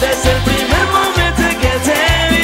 desde 0.00 0.32
el 0.32 0.40
primer 0.42 0.84
momento 0.92 1.42
que 1.60 1.72
te 1.78 2.34
vi. 2.36 2.43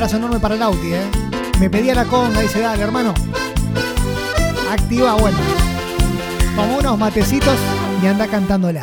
Abrazo 0.00 0.16
enorme 0.16 0.40
para 0.40 0.54
el 0.54 0.62
Auti, 0.62 0.94
¿eh? 0.94 1.02
Me 1.58 1.68
pedía 1.68 1.94
la 1.94 2.06
conga, 2.06 2.40
dice, 2.40 2.60
dale, 2.60 2.82
hermano. 2.82 3.12
Activa, 4.70 5.12
bueno. 5.12 5.36
Como 6.56 6.78
unos 6.78 6.98
matecitos 6.98 7.54
y 8.02 8.06
anda 8.06 8.26
cantándola. 8.26 8.80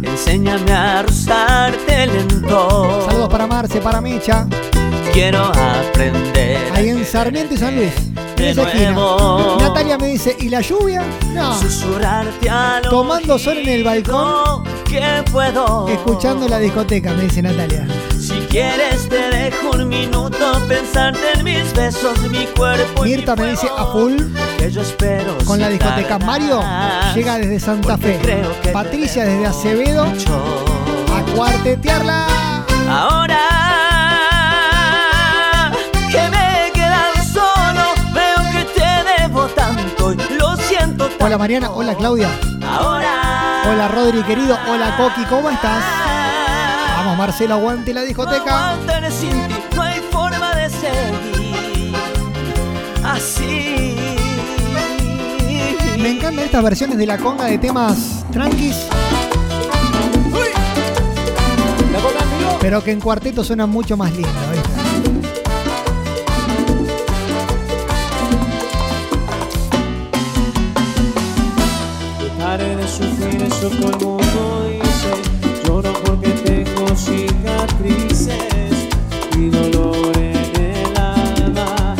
Enséñame 0.00 0.70
a 0.70 1.02
rozarte 1.02 2.06
lento. 2.06 3.04
Saludos 3.04 3.28
para 3.30 3.48
Marce, 3.48 3.80
para 3.80 4.00
Mecha. 4.00 4.46
Quiero 5.12 5.42
aprender. 5.42 6.72
Ahí 6.72 6.90
en 6.90 7.04
Sarmiento 7.04 7.54
y 7.54 7.56
San 7.56 7.74
Luis. 7.74 7.90
En 7.96 8.36
De 8.36 8.50
esa 8.50 8.62
esquina. 8.62 8.92
nuevo. 8.92 9.56
Natalia 9.60 9.98
me 9.98 10.06
dice, 10.06 10.36
¿y 10.38 10.50
la 10.50 10.60
lluvia? 10.60 11.02
No. 11.34 11.58
Tomando 12.88 13.40
sol 13.40 13.58
en 13.58 13.68
el 13.68 13.82
balcón, 13.82 14.62
que 14.92 15.24
puedo. 15.32 15.88
escuchando 15.88 16.46
la 16.46 16.58
discoteca, 16.58 17.14
me 17.14 17.22
dice 17.22 17.40
Natalia. 17.40 17.86
Si 18.20 18.34
quieres 18.50 19.08
te 19.08 19.30
dejo 19.30 19.70
un 19.70 19.88
minuto 19.88 20.52
pensarte 20.68 21.32
en 21.34 21.44
mis 21.44 21.72
besos, 21.72 22.20
mi 22.30 22.44
cuerpo. 22.46 23.06
y 23.06 23.16
Mirta 23.16 23.34
mi 23.34 23.42
me 23.42 23.50
dice 23.52 23.68
a 23.76 23.86
full 23.86 24.16
Que 24.58 24.70
yo 24.70 24.82
espero 24.82 25.38
con 25.46 25.58
la 25.60 25.70
discoteca. 25.70 26.18
Mario 26.18 26.60
llega 27.14 27.38
desde 27.38 27.58
Santa 27.58 27.96
Fe. 27.96 28.20
Patricia 28.72 29.24
desde 29.24 29.46
Acevedo 29.46 30.04
a 30.04 31.22
cuartetearla. 31.34 32.26
Ahora 32.90 33.38
que 36.10 36.28
me 36.28 36.68
he 36.68 36.72
quedado 36.72 37.14
solo, 37.32 37.94
veo 38.12 38.52
que 38.52 38.64
te 38.78 39.22
debo 39.22 39.46
tanto 39.46 40.12
y 40.12 40.16
lo 40.38 40.54
siento 40.56 41.06
tanto. 41.08 41.24
Hola 41.24 41.38
Mariana, 41.38 41.70
hola 41.70 41.94
Claudia. 41.94 42.28
Hola 43.64 43.88
Rodri 43.88 44.22
querido, 44.24 44.58
hola 44.68 44.96
Coqui, 44.96 45.24
¿cómo 45.26 45.48
estás? 45.48 45.84
Vamos 46.96 47.16
Marcelo, 47.16 47.54
aguante 47.54 47.94
la 47.94 48.02
discoteca. 48.02 48.72
aguantaré 48.72 49.10
sin 49.10 49.30
ti, 49.30 49.54
no 49.76 49.82
hay 49.82 50.00
forma 50.10 50.54
de 50.54 50.68
seguir 50.68 51.96
así. 53.04 53.96
Me 55.98 56.10
encantan 56.10 56.44
estas 56.44 56.62
versiones 56.64 56.98
de 56.98 57.06
la 57.06 57.18
conga 57.18 57.44
de 57.44 57.58
temas 57.58 58.24
tranquis. 58.32 58.88
Pero 62.60 62.82
que 62.82 62.90
en 62.90 63.00
cuarteto 63.00 63.44
suenan 63.44 63.70
mucho 63.70 63.96
más 63.96 64.12
lindo, 64.12 64.30
¿viste? 64.52 64.81
Eso 73.62 73.70
todo 73.78 73.90
el 73.92 74.04
mundo 74.04 74.66
dice 74.70 75.10
Lloro 75.64 75.92
porque 76.04 76.30
tengo 76.30 76.96
cicatrices 76.96 78.88
y 79.38 79.48
dolor 79.50 80.16
en 80.16 80.60
el 80.60 80.96
alma 80.96 81.94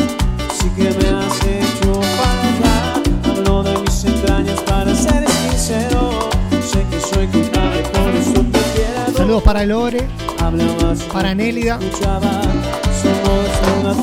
Sí 0.59 0.69
que 0.75 0.83
me 0.83 1.09
has 1.09 1.41
hecho 1.45 2.01
falta. 2.17 3.01
Hablo 3.29 3.63
de 3.63 3.77
mis 3.79 4.03
entrañas 4.03 4.59
para 4.61 4.93
ser 4.93 5.25
sincero. 5.29 6.29
Sé 6.61 6.85
que 6.91 6.99
soy 6.99 7.27
culpable, 7.27 7.81
por 7.93 8.13
eso 8.13 8.41
te 8.51 8.59
quiero 8.75 9.17
Saludos 9.17 9.43
para 9.43 9.65
Lore, 9.65 10.05
Habla 10.39 10.65
más. 10.81 10.99
para 11.03 11.33
Nélida. 11.33 11.79
Somos 11.79 13.49
una 13.79 13.93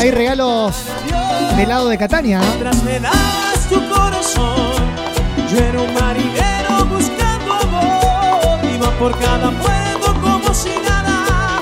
Hay 0.00 0.10
regalos 0.12 0.76
del 1.58 1.68
lado 1.68 1.86
de 1.90 1.98
Catania. 1.98 2.40
¿eh? 2.40 2.44
Mientras 2.46 2.82
me 2.84 3.00
das 3.00 3.68
tu 3.68 3.86
corazón 3.86 4.72
Yo 5.52 5.58
era 5.58 5.78
un 5.78 5.92
marinero 5.92 6.86
buscando 6.86 7.52
amor 7.52 8.64
Iba 8.64 8.90
por 8.92 9.18
cada 9.18 9.50
puerto 9.50 10.18
como 10.22 10.54
si 10.54 10.70
nada 10.88 11.60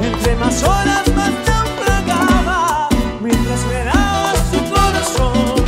Entre 0.00 0.36
más 0.36 0.62
horas 0.62 1.02
más 1.16 1.32
naufragaba 1.48 2.88
Mientras 3.20 3.60
me 3.66 3.84
dabas 3.84 4.50
tu 4.52 4.58
corazón 4.72 5.64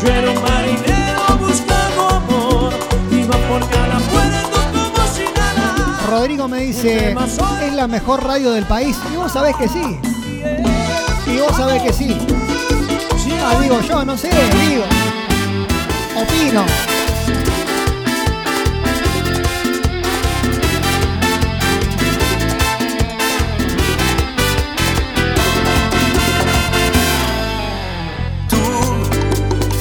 Yo 0.00 0.08
era 0.12 0.30
un 0.30 0.42
marinero 0.42 1.38
buscando 1.40 2.08
amor 2.08 2.72
Iba 3.10 3.36
por 3.48 3.68
cada 3.68 3.98
puerto 3.98 4.58
como 4.72 5.08
si 5.12 5.24
nada 5.34 6.06
Rodrigo 6.08 6.46
me 6.46 6.60
dice, 6.60 7.16
es 7.66 7.72
la 7.72 7.88
mejor 7.88 8.22
radio 8.24 8.52
del 8.52 8.64
país. 8.64 8.96
Y 9.12 9.16
vos 9.16 9.32
sabés 9.32 9.56
que 9.56 9.66
sí. 9.66 9.98
Vos 11.42 11.56
sabés 11.56 11.82
que 11.82 11.92
sí. 11.92 12.16
Ah, 13.44 13.58
digo 13.60 13.80
yo, 13.80 14.04
no 14.04 14.16
sé, 14.16 14.28
digo. 14.28 14.84
Opino. 16.16 16.64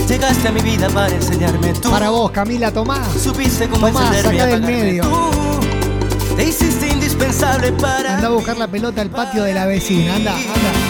Llegaste 0.08 0.48
a 0.48 0.52
mi 0.52 0.62
vida 0.62 0.90
para 0.90 1.14
enseñarme 1.14 1.74
tú. 1.74 1.92
Para 1.92 2.10
vos, 2.10 2.32
Camila 2.32 2.74
Tomás. 2.74 3.08
Supiste 3.22 3.70
cómo 3.70 3.88
Tomás, 3.88 4.26
acá 4.26 4.48
del 4.48 4.64
medio. 4.64 5.04
tú. 5.04 6.36
Te 6.36 6.46
hiciste 6.46 6.88
indispensable 6.88 7.72
para 7.74 8.16
Anda 8.16 8.28
a 8.28 8.32
buscar 8.32 8.58
la 8.58 8.68
pelota 8.68 9.02
al 9.02 9.12
patio 9.12 9.44
de 9.44 9.54
la 9.54 9.68
vecina. 9.68 10.16
Anda, 10.16 10.34
anda. 10.34 10.81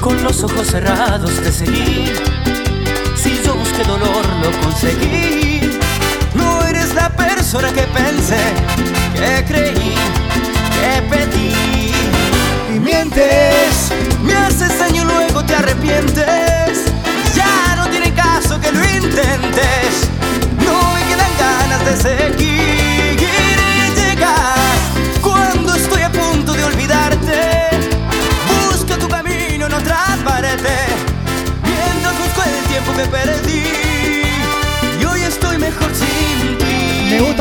Con 0.00 0.22
los 0.22 0.42
ojos 0.42 0.66
cerrados 0.68 1.30
te 1.42 1.52
seguí. 1.52 2.12
Si 3.16 3.40
yo 3.44 3.54
busqué 3.54 3.82
dolor, 3.84 4.24
lo 4.42 4.50
conseguí. 4.60 5.60
No 6.34 6.62
eres 6.64 6.94
la 6.94 7.08
persona 7.10 7.72
que 7.72 7.82
pensé, 7.82 8.42
que 9.14 9.44
creí, 9.46 9.94
que 10.74 11.02
pedí. 11.10 11.92
Y 12.74 12.78
mientes. 12.78 13.92
Me 14.22 14.34
haces 14.34 14.78
daño 14.78 15.02
y 15.02 15.04
luego 15.04 15.44
te 15.44 15.54
arrepientes. 15.54 16.84
Ya 17.34 17.74
no 17.76 17.88
tiene 17.88 18.12
caso 18.14 18.60
que 18.60 18.72
lo 18.72 18.80
intentes. 18.80 20.08
No 20.64 20.94
me 20.94 21.02
quedan 21.08 21.32
ganas 21.38 21.84
de 21.84 21.96
seguir. 21.96 22.87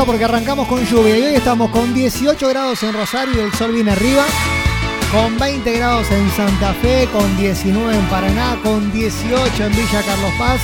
Porque 0.07 0.23
arrancamos 0.23 0.69
con 0.69 0.85
lluvia 0.85 1.17
y 1.17 1.21
hoy 1.21 1.35
estamos 1.35 1.69
con 1.69 1.93
18 1.93 2.47
grados 2.47 2.81
en 2.81 2.93
Rosario 2.93 3.35
y 3.35 3.39
el 3.41 3.53
sol 3.53 3.73
viene 3.73 3.91
arriba. 3.91 4.23
Con 5.11 5.37
20 5.37 5.69
grados 5.73 6.09
en 6.09 6.31
Santa 6.31 6.73
Fe, 6.75 7.09
con 7.11 7.35
19 7.35 7.93
en 7.93 8.05
Paraná, 8.05 8.57
con 8.63 8.89
18 8.93 9.65
en 9.65 9.71
Villa 9.73 10.01
Carlos 10.05 10.31
Paz 10.39 10.61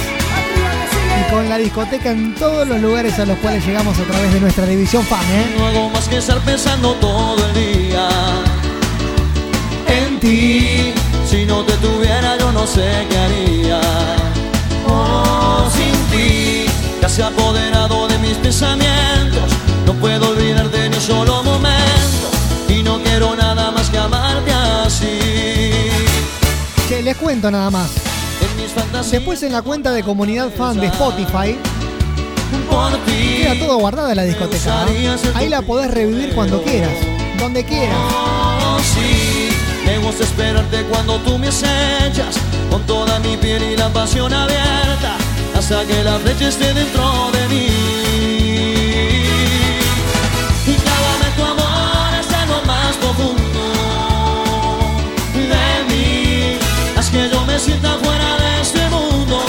y 1.20 1.32
con 1.32 1.50
la 1.50 1.58
discoteca 1.58 2.12
en 2.12 2.34
todos 2.36 2.66
los 2.66 2.80
lugares 2.80 3.20
a 3.20 3.26
los 3.26 3.38
cuales 3.40 3.66
llegamos 3.66 4.00
a 4.00 4.04
través 4.04 4.34
de 4.34 4.40
nuestra 4.40 4.66
división 4.66 5.04
FAM, 5.04 5.20
¿eh? 5.20 5.54
No 5.58 5.68
hago 5.68 5.90
más 5.90 6.08
que 6.08 6.18
estar 6.20 6.40
pensando 6.40 6.94
todo 6.96 7.46
el 7.46 7.54
día 7.54 8.08
En 9.88 10.20
ti. 10.22 10.94
Si 11.30 11.46
no 11.46 11.64
te 11.66 11.74
tuviera 11.74 12.38
yo 12.38 12.52
no 12.54 12.66
sé 12.66 13.06
qué 13.10 13.18
haría 13.18 13.82
Oh, 14.88 15.70
sin 15.70 16.18
ti 16.18 16.66
Ya 17.02 17.10
se 17.10 17.24
ha 17.24 17.28
apoderado 17.28 18.08
de 18.08 18.18
mis 18.20 18.38
pensamientos 18.38 19.33
No 19.86 19.94
puedo 19.94 20.30
olvidarte 20.30 20.90
ni 20.90 20.96
un 20.96 21.02
solo 21.02 21.44
momento 21.44 22.30
Y 22.70 22.84
no 22.84 23.02
quiero 23.02 23.36
nada 23.36 23.72
más 23.72 23.90
que 23.90 23.98
amarte 23.98 24.52
así 24.52 25.20
Che, 26.88 27.02
les 27.02 27.16
cuento 27.16 27.50
nada 27.50 27.70
más. 27.70 27.92
En 28.42 29.12
Después 29.12 29.42
en 29.44 29.52
la 29.52 29.62
cuenta 29.62 29.92
de 29.92 30.04
comunidad 30.04 30.50
fan 30.50 30.80
de 30.80 30.88
Spotify 30.88 31.58
queda 33.44 33.60
todo 33.60 33.78
guardada 33.78 34.12
en 34.12 34.18
la 34.18 34.24
discoteca. 34.24 34.86
¿eh? 34.90 35.16
Ahí 35.36 35.50
la 35.50 35.62
podés 35.62 35.92
revivir 35.92 36.34
cuando 36.34 36.62
quieras, 36.64 36.94
donde 37.40 37.64
quieras. 37.64 37.98
Oh, 37.98 38.78
sí, 38.80 39.50
me 39.86 39.98
gusta 40.00 40.24
esperarte 40.24 40.84
cuando 40.84 41.18
tú 41.20 41.38
me 41.38 41.48
acechas 41.48 42.36
Con 42.70 42.82
toda 42.84 43.20
mi 43.20 43.38
piel 43.38 43.62
y 43.64 43.78
la 43.78 43.90
pasión 43.90 44.34
abierta 44.34 45.18
Hasta 45.58 45.86
que 45.86 46.04
la 46.04 46.18
flecha 46.20 46.48
esté 46.48 46.74
dentro 46.74 47.32
de 47.32 47.48
mí 47.50 47.83
Fuera 57.60 58.38
de 58.38 58.62
este 58.62 58.90
mundo 58.90 59.40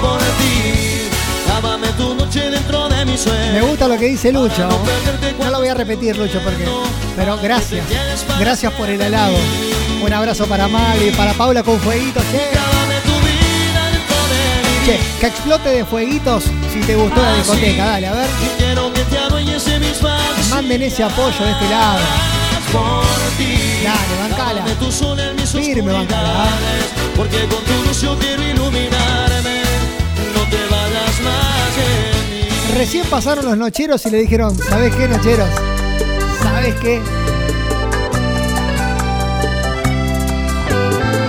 Por 0.00 0.18
ti 0.18 1.10
Llámame 1.46 1.88
tu 1.88 2.14
noche 2.14 2.50
dentro 2.50 2.88
de 2.88 3.04
mi 3.04 3.18
sueño 3.18 3.52
Me 3.52 3.60
gusta 3.60 3.72
gusta 3.72 3.88
lo 3.88 3.98
que 3.98 4.06
dice 4.06 4.32
Lucho. 4.32 4.68
No 5.38 5.50
lo 5.50 5.58
voy 5.58 5.68
a 5.68 5.74
repetir, 5.74 6.16
Lucho, 6.16 6.40
porque. 6.42 6.66
Pero 7.16 7.38
gracias. 7.38 7.84
Gracias 8.38 8.72
por 8.72 8.88
el 8.88 9.00
halago. 9.02 9.36
Un 10.02 10.12
abrazo 10.12 10.46
para 10.46 10.68
Mali, 10.68 11.10
para 11.10 11.32
Paula 11.32 11.62
con 11.62 11.78
fueguitos. 11.80 12.22
Che. 12.30 12.50
Che, 14.86 15.00
que 15.20 15.26
explote 15.26 15.68
de 15.68 15.84
fueguitos 15.84 16.44
si 16.72 16.80
te 16.80 16.96
gustó 16.96 17.22
la 17.22 17.34
discoteca. 17.34 17.84
Dale, 17.84 18.06
a 18.08 18.12
ver. 18.12 18.28
Manden 20.50 20.82
ese 20.82 21.02
apoyo 21.02 21.44
de 21.44 21.50
este 21.52 21.68
lado. 21.68 22.00
Dale, 23.84 24.28
bancala. 24.28 24.64
Firme, 25.46 25.92
bancala. 25.92 26.46
Porque 27.16 27.40
con 27.40 27.64
tu 27.64 27.82
luz 27.86 28.00
yo 28.00 28.16
quiero 28.18 28.42
iluminarme. 28.42 29.62
No 30.34 30.42
te 30.48 30.56
vayas 30.70 31.20
más 31.22 31.76
de 31.76 32.30
mí. 32.30 32.48
Recién 32.78 33.04
pasaron 33.06 33.44
los 33.44 33.56
nocheros 33.56 34.06
y 34.06 34.10
le 34.10 34.18
dijeron, 34.18 34.56
¿sabes 34.56 34.94
qué, 34.94 35.08
nocheros? 35.08 35.48
¿Sabes 36.42 36.74
qué? 36.76 37.00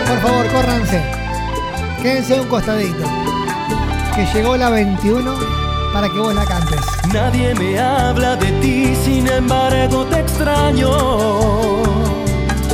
Por 0.08 0.22
favor, 0.22 0.48
córranse. 0.48 1.02
Quédense 2.02 2.40
un 2.40 2.48
costadito. 2.48 3.04
Que 4.16 4.26
llegó 4.34 4.56
la 4.58 4.70
21 4.70 5.36
para 5.92 6.08
que 6.08 6.20
vos 6.20 6.34
la 6.34 6.46
cantes. 6.46 6.80
Nadie 7.14 7.54
me 7.56 7.80
habla 7.80 8.36
de 8.36 8.52
ti, 8.62 8.96
sin 9.04 9.28
embargo 9.28 10.06
te 10.06 10.20
extraño. 10.20 10.92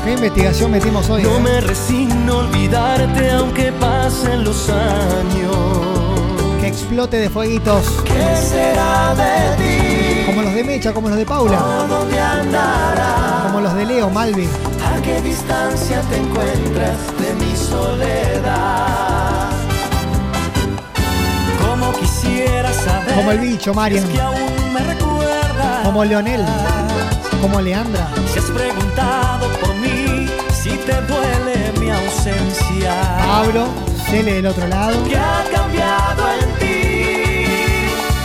¿Qué 0.09 0.15
investigación 0.15 0.71
metimos 0.71 1.07
hoy? 1.11 1.21
No 1.21 1.37
eh? 1.37 1.39
me 1.39 1.61
resigno 1.61 2.33
a 2.33 2.37
olvidarte 2.37 3.29
aunque 3.29 3.71
pasen 3.73 4.43
los 4.43 4.67
años. 4.67 5.55
Que 6.59 6.67
explote 6.67 7.17
de 7.17 7.29
fueguitos. 7.29 7.85
¿Qué 8.05 8.35
será 8.35 9.13
de 9.13 9.55
ti? 9.57 10.25
Como 10.25 10.41
los 10.41 10.55
de 10.55 10.63
Mecha, 10.63 10.93
como 10.93 11.09
los 11.09 11.17
de 11.19 11.27
Paula. 11.27 11.59
¿Dónde 11.87 12.19
andará? 12.19 13.43
Como 13.43 13.61
los 13.61 13.75
de 13.75 13.85
Leo, 13.85 14.09
Malvi. 14.09 14.47
¿A 14.47 14.99
qué 15.03 15.21
distancia 15.21 16.01
te 16.09 16.17
encuentras 16.17 16.97
de 17.19 17.45
mi 17.45 17.55
soledad? 17.55 19.51
Como 21.61 21.93
quisiera 21.93 22.73
saber 22.73 23.13
Como 23.13 23.31
el 23.31 23.39
bicho, 23.41 23.75
Marian. 23.75 24.03
es 24.05 24.09
que 24.09 24.19
aún 24.19 24.73
me. 24.73 24.79
Como 25.83 26.03
Leonel. 26.03 26.43
Como 27.41 27.61
Leandra. 27.61 28.09
Si 28.33 28.39
has 28.39 28.45
preguntado 28.45 29.47
por 29.61 29.73
mí, 29.75 29.98
si 30.69 30.77
te 30.77 31.01
duele 31.01 31.73
mi 31.79 31.89
ausencia. 31.89 32.93
Pablo, 33.25 33.67
Cele 34.09 34.33
del 34.33 34.47
otro 34.47 34.67
lado. 34.67 35.03
¿Qué 35.03 35.17
ha 35.17 35.43
cambiado 35.51 36.23
en 36.41 36.51
ti 36.59 37.45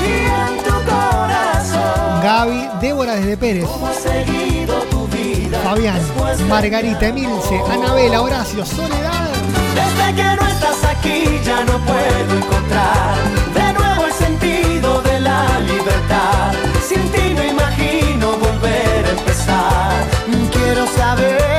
y 0.01 0.13
en 0.41 0.57
tu 0.65 0.75
corazón? 0.91 2.23
Gaby, 2.23 2.69
Débora 2.81 3.15
desde 3.17 3.37
Pérez. 3.37 3.65
¿Cómo 3.67 3.87
has 3.87 3.97
seguido 3.97 4.75
tu 4.91 5.07
vida? 5.09 5.59
Fabián, 5.63 6.01
de 6.39 6.45
Margarita, 6.45 7.07
Emilce, 7.07 7.61
Anabela, 7.71 8.23
Horacio, 8.23 8.65
Soledad. 8.65 9.29
Desde 9.75 10.15
que 10.15 10.23
no 10.23 10.49
estás 10.49 10.85
aquí 10.85 11.41
ya 11.45 11.65
no 11.65 11.79
puedo 11.79 12.37
encontrar 12.37 13.15
de 13.55 13.73
nuevo 13.73 14.07
el 14.07 14.13
sentido 14.13 15.03
de 15.03 15.21
la 15.21 15.61
libertad. 15.61 16.53
Sin 16.89 17.03
ti 17.11 17.35
no 17.35 17.45
imagino 17.45 18.33
volver 18.39 19.05
a 19.07 19.11
empezar. 19.11 20.05
Quiero 20.53 20.87
saber 20.87 21.54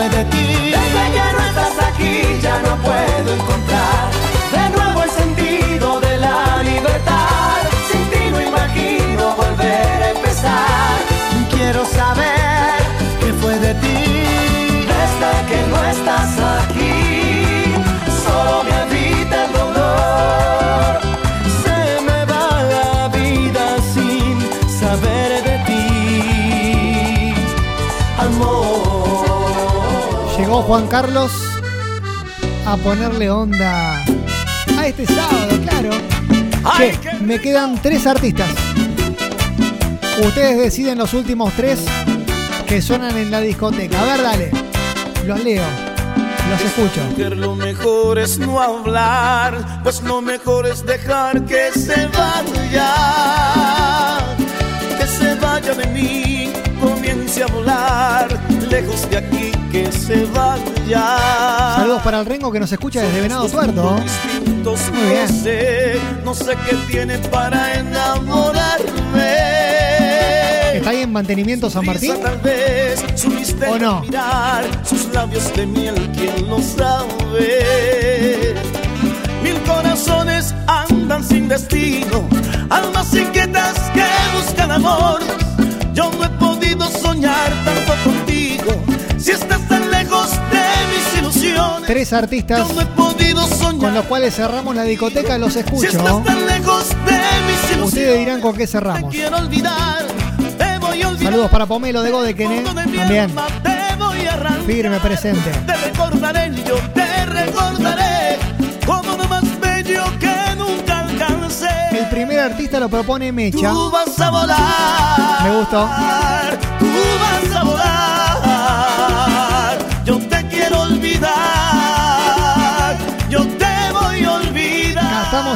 fue 0.00 0.08
de 0.08 0.24
ti. 0.24 0.46
Desde 0.76 1.04
que 1.14 1.24
no 1.34 1.40
estás 1.50 1.76
aquí 1.88 2.14
ya 2.40 2.56
no 2.66 2.72
puedo 2.88 3.34
encontrar 3.34 4.02
de 4.56 4.64
nuevo 4.76 5.02
el 5.02 5.10
sentido 5.10 6.00
de 6.00 6.16
la 6.16 6.62
libertad. 6.62 7.60
Sin 7.90 8.04
ti 8.12 8.22
no 8.32 8.40
imagino 8.40 9.22
volver 9.36 9.96
a 10.06 10.10
empezar. 10.16 10.96
Quiero 11.54 11.84
saber 11.84 12.76
qué 13.20 13.30
fue 13.40 13.58
de 13.58 13.74
ti. 13.74 13.98
Desde 14.92 15.30
que 15.50 15.58
no 15.70 15.78
estás 15.94 16.32
aquí, 16.60 17.19
Llegó 30.50 30.62
Juan 30.62 30.88
Carlos 30.88 31.30
a 32.66 32.76
ponerle 32.78 33.30
onda 33.30 34.04
a 34.76 34.84
este 34.84 35.06
sábado, 35.06 35.60
claro. 35.62 35.90
Che, 36.76 36.98
me 37.20 37.40
quedan 37.40 37.80
tres 37.80 38.04
artistas. 38.04 38.50
Ustedes 40.20 40.58
deciden 40.58 40.98
los 40.98 41.14
últimos 41.14 41.52
tres 41.54 41.78
que 42.66 42.82
suenan 42.82 43.16
en 43.16 43.30
la 43.30 43.38
discoteca. 43.38 44.02
A 44.02 44.04
ver, 44.06 44.22
dale. 44.24 44.50
Los 45.24 45.44
leo. 45.44 45.62
Los 46.50 46.60
escucho. 46.62 47.00
Mujer, 47.10 47.36
lo 47.36 47.54
mejor 47.54 48.18
es 48.18 48.40
no 48.40 48.60
hablar, 48.60 49.84
pues 49.84 50.02
lo 50.02 50.20
mejor 50.20 50.66
es 50.66 50.84
dejar 50.84 51.44
que 51.44 51.70
se 51.70 52.08
vaya, 52.08 52.96
que 54.98 55.06
se 55.06 55.36
vaya 55.36 55.74
de 55.74 55.86
mí, 55.86 56.52
comience 56.80 57.44
a 57.44 57.46
volar, 57.46 58.26
lejos 58.68 59.08
de 59.08 59.18
aquí, 59.18 59.52
que 59.70 59.90
se 59.92 60.24
vaya. 60.26 61.76
Saludos 61.76 62.02
para 62.02 62.20
el 62.20 62.26
Rengo 62.26 62.50
que 62.50 62.60
nos 62.60 62.70
escucha 62.72 63.02
desde 63.02 63.20
Venado 63.20 63.48
Tuerto. 63.48 63.92
Muy 63.92 65.02
bien. 65.08 65.98
No 66.24 66.34
sé, 66.34 66.56
qué 66.68 66.76
tiene 66.88 67.18
para 67.18 67.78
enamorarme. 67.78 69.60
¿Está 70.74 70.90
ahí 70.90 71.02
en 71.02 71.12
mantenimiento 71.12 71.68
San 71.70 71.84
Martín? 71.84 72.14
¿O 73.68 73.78
no? 73.78 74.02
sus 74.84 75.06
labios 75.12 75.54
de 75.54 75.66
miel, 75.66 75.94
quién 76.16 76.48
lo 76.48 76.60
sabe. 76.60 78.54
Mil 79.42 79.60
corazones 79.62 80.54
andan 80.66 81.24
sin 81.24 81.48
destino, 81.48 82.28
almas 82.68 83.14
inquietas 83.14 83.78
que 83.94 84.04
buscan 84.36 84.70
amor. 84.70 85.20
Yo 85.92 86.10
no 86.12 86.24
he 86.24 86.28
podido 86.38 86.88
soñar 86.88 87.52
tanto 87.64 87.94
contigo, 88.04 88.72
si 89.20 89.32
estás 89.32 89.60
tan 89.68 89.90
lejos 89.90 90.30
de 90.30 90.62
mis 90.90 91.18
ilusiones. 91.18 91.86
Tres 91.86 92.12
artistas 92.12 92.72
no 92.74 92.80
he 92.80 92.86
podido 92.86 93.46
soñar 93.46 93.80
con 93.80 93.94
los 93.94 94.04
cuales 94.06 94.34
cerramos 94.34 94.74
la 94.74 94.82
discoteca. 94.84 95.38
Los 95.38 95.52
si 95.52 95.60
escucho. 95.60 95.88
estás 95.88 96.24
tan 96.24 96.46
lejos 96.46 96.88
de 96.88 97.12
mis 97.46 97.58
ilusiones. 97.72 97.84
Ustedes 97.84 98.18
dirán 98.18 98.40
con 98.40 98.56
qué 98.56 98.66
cerramos. 98.66 99.12
Quiero 99.12 99.36
olvidar, 99.38 100.06
te 100.58 100.78
voy 100.78 101.02
a 101.02 101.08
olvidar. 101.08 101.32
Saludos 101.32 101.50
para 101.50 101.66
Pomelo 101.66 102.02
de 102.02 102.10
Godekene. 102.10 102.62
También. 102.62 103.30
te 103.62 103.70
arrancar. 104.28 104.62
Firme 104.66 105.00
presente. 105.00 105.50
Te 105.66 105.76
recordaré, 105.76 106.52
yo 106.64 106.76
te 106.94 107.26
recordaré 107.26 108.38
como 108.86 109.16
lo 109.16 109.28
más 109.28 109.60
bello 109.60 110.04
que 110.18 110.56
nunca 110.56 111.00
alcancé. 111.00 111.68
El 111.92 112.08
primer 112.08 112.40
artista 112.40 112.80
lo 112.80 112.88
propone 112.88 113.32
Mecha. 113.32 113.70
Tú 113.70 113.90
vas 113.90 114.18
a 114.20 114.30
volar. 114.30 115.42
Me 115.42 115.58
gustó. 115.58 115.88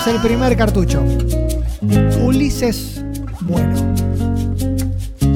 El 0.07 0.21
primer 0.21 0.57
cartucho. 0.57 1.03
Ulises 2.21 3.01
Bueno. 3.43 3.95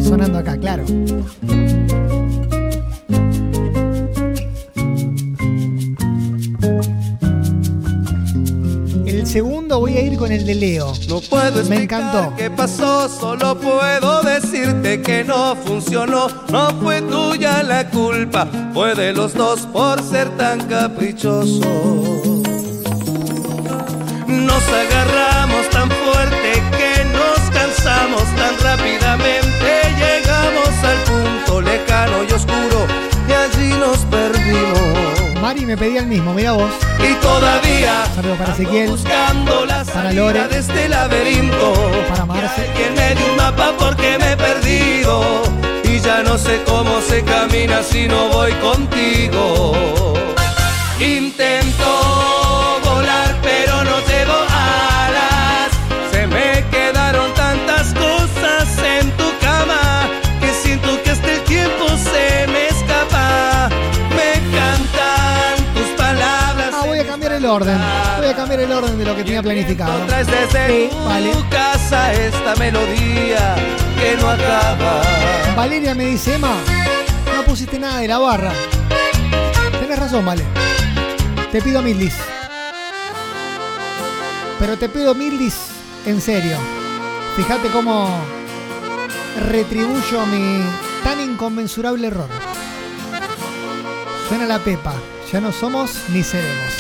Sonando 0.03 0.39
acá, 0.39 0.57
claro. 0.59 0.85
El 9.07 9.27
segundo 9.27 9.79
voy 9.79 9.97
a 9.97 10.03
ir 10.03 10.19
con 10.19 10.33
el 10.33 10.45
de 10.45 10.55
Leo. 10.57 10.93
No 11.09 11.21
puedo 11.21 11.65
Me 11.65 11.85
encantó. 11.85 12.35
qué 12.37 12.51
pasó, 12.51 13.09
solo 13.09 13.59
puedo 13.59 14.23
decirte 14.23 15.01
que 15.01 15.23
no 15.25 15.55
funcionó. 15.57 16.27
No 16.51 16.71
fue 16.81 17.01
tuya 17.03 17.63
la 17.63 17.89
culpa, 17.89 18.49
fue 18.75 18.95
de 18.95 19.13
los 19.13 19.35
dos 19.35 19.61
por 19.73 20.03
ser 20.03 20.29
tan 20.37 20.61
caprichosos. 20.67 22.38
Agarramos 24.73 25.69
tan 25.71 25.91
fuerte 25.91 26.63
que 26.77 27.05
nos 27.07 27.39
cansamos 27.51 28.23
tan 28.37 28.59
rápidamente. 28.61 29.69
Llegamos 29.99 30.69
al 30.85 30.99
punto 31.11 31.61
lejano 31.61 32.25
y 32.29 32.33
oscuro 32.33 32.87
y 33.29 33.33
allí 33.33 33.69
nos 33.79 33.99
perdimos. 34.07 35.41
Mari 35.41 35.65
me 35.67 35.77
pedía 35.77 36.01
el 36.01 36.07
mismo, 36.07 36.35
mira 36.35 36.53
vos. 36.53 36.71
Y 36.99 37.15
todavía 37.23 38.05
Saludos 38.15 38.39
para 38.39 38.53
Ezequiel. 38.53 38.91
buscando 38.91 39.65
la 39.67 39.85
Para 39.85 40.13
Lore. 40.13 40.49
de 40.49 40.59
este 40.59 40.89
laberinto. 40.89 41.73
Para 42.09 42.27
Marce. 42.27 42.67
Que 42.77 42.91
me 42.91 43.15
dé 43.15 43.31
un 43.31 43.37
mapa 43.37 43.73
porque 43.79 44.19
me 44.19 44.33
he 44.33 44.37
perdido 44.37 45.43
y 45.85 46.01
ya 46.01 46.23
no 46.23 46.37
sé 46.37 46.61
cómo 46.67 47.01
se 47.01 47.23
camina 47.23 47.83
si 47.83 48.09
no 48.09 48.29
voy 48.29 48.53
contigo. 48.55 49.73
Intento 51.01 52.38
orden. 67.59 67.79
Voy 68.19 68.27
a 68.27 68.35
cambiar 68.37 68.61
el 68.61 68.73
orden 68.73 68.99
de 68.99 69.05
lo 69.05 69.17
que 69.17 69.25
tenía 69.25 69.43
planificado. 69.43 69.93
Desde 70.07 70.47
Sí, 70.49 70.89
tu 70.91 71.05
vale. 71.05 71.33
casa 71.51 72.13
esta 72.13 72.55
melodía 72.57 73.57
que 74.01 74.17
no 74.21 74.29
acaba. 74.31 75.03
Valeria 75.57 75.95
me 75.95 76.05
dice, 76.07 76.35
Emma, 76.35 76.55
no 77.35 77.43
pusiste 77.45 77.79
nada 77.79 77.99
de 77.99 78.09
la 78.09 78.19
barra. 78.19 78.53
Tenés 79.81 79.99
razón, 79.99 80.25
Vale. 80.25 80.45
Te 81.53 81.61
pido 81.63 81.81
mildis. 81.83 82.15
Pero 84.59 84.77
te 84.77 84.89
pido 84.89 85.15
mildis 85.15 85.55
en 86.07 86.21
serio. 86.21 86.57
Fíjate 87.37 87.69
cómo 87.69 88.09
retribuyo 89.49 90.27
mi 90.27 90.63
tan 91.05 91.21
inconmensurable 91.21 92.07
error. 92.09 92.29
Suena 94.29 94.45
la 94.47 94.59
pepa. 94.59 94.93
Ya 95.33 95.41
no 95.41 95.53
somos 95.53 95.91
ni 96.09 96.23
seremos. 96.23 96.73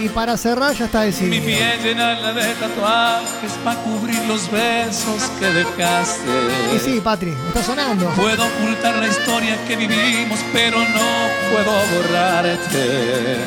Y 0.00 0.08
para 0.08 0.36
cerrar 0.36 0.74
ya 0.74 0.86
está 0.86 1.00
Mi 1.00 1.06
decidido. 1.06 1.44
piel 1.46 1.82
llenarla 1.82 2.32
de 2.32 2.54
tatuajes 2.54 3.52
para 3.64 3.80
cubrir 3.80 4.18
los 4.26 4.50
besos 4.50 5.30
que 5.38 5.46
dejaste. 5.46 6.30
Y 6.74 6.78
sí, 6.78 7.00
Patri, 7.02 7.34
está 7.48 7.62
sonando. 7.62 8.08
Puedo 8.10 8.44
ocultar 8.44 8.96
la 8.96 9.06
historia 9.08 9.56
que 9.66 9.76
vivimos, 9.76 10.40
pero 10.52 10.78
no 10.78 11.08
puedo 11.52 11.72
borrarte. 11.94 13.38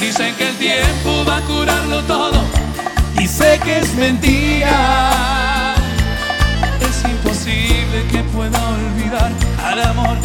Dicen 0.00 0.34
que 0.36 0.48
el 0.48 0.56
tiempo 0.56 1.24
va 1.28 1.38
a 1.38 1.40
curarlo 1.42 2.02
todo 2.02 2.42
y 3.18 3.26
sé 3.26 3.60
que 3.64 3.78
es 3.78 3.94
mentira. 3.94 5.74
Es 6.80 7.04
imposible 7.10 8.06
que 8.10 8.18
pueda 8.32 8.58
olvidar 8.68 9.32
al 9.64 9.82
amor 9.82 10.16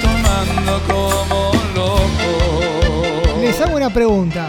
tomando 0.00 0.80
como 0.86 1.52
loco. 1.74 3.40
Les 3.40 3.60
hago 3.60 3.76
una 3.76 3.90
pregunta. 3.90 4.48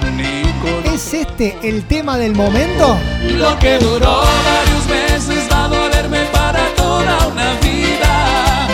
¿Es 0.94 1.14
este 1.14 1.58
el 1.64 1.84
tema 1.86 2.18
del 2.18 2.34
momento? 2.36 2.98
Lo 3.24 3.58
que 3.60 3.78
duró 3.78 4.24
varios 4.44 4.86
meses 4.88 5.48
va 5.52 5.66
a 5.66 5.68
dolerme 5.68 6.24
para 6.34 6.66
toda 6.76 7.28
una 7.28 7.54
vida. 7.62 8.68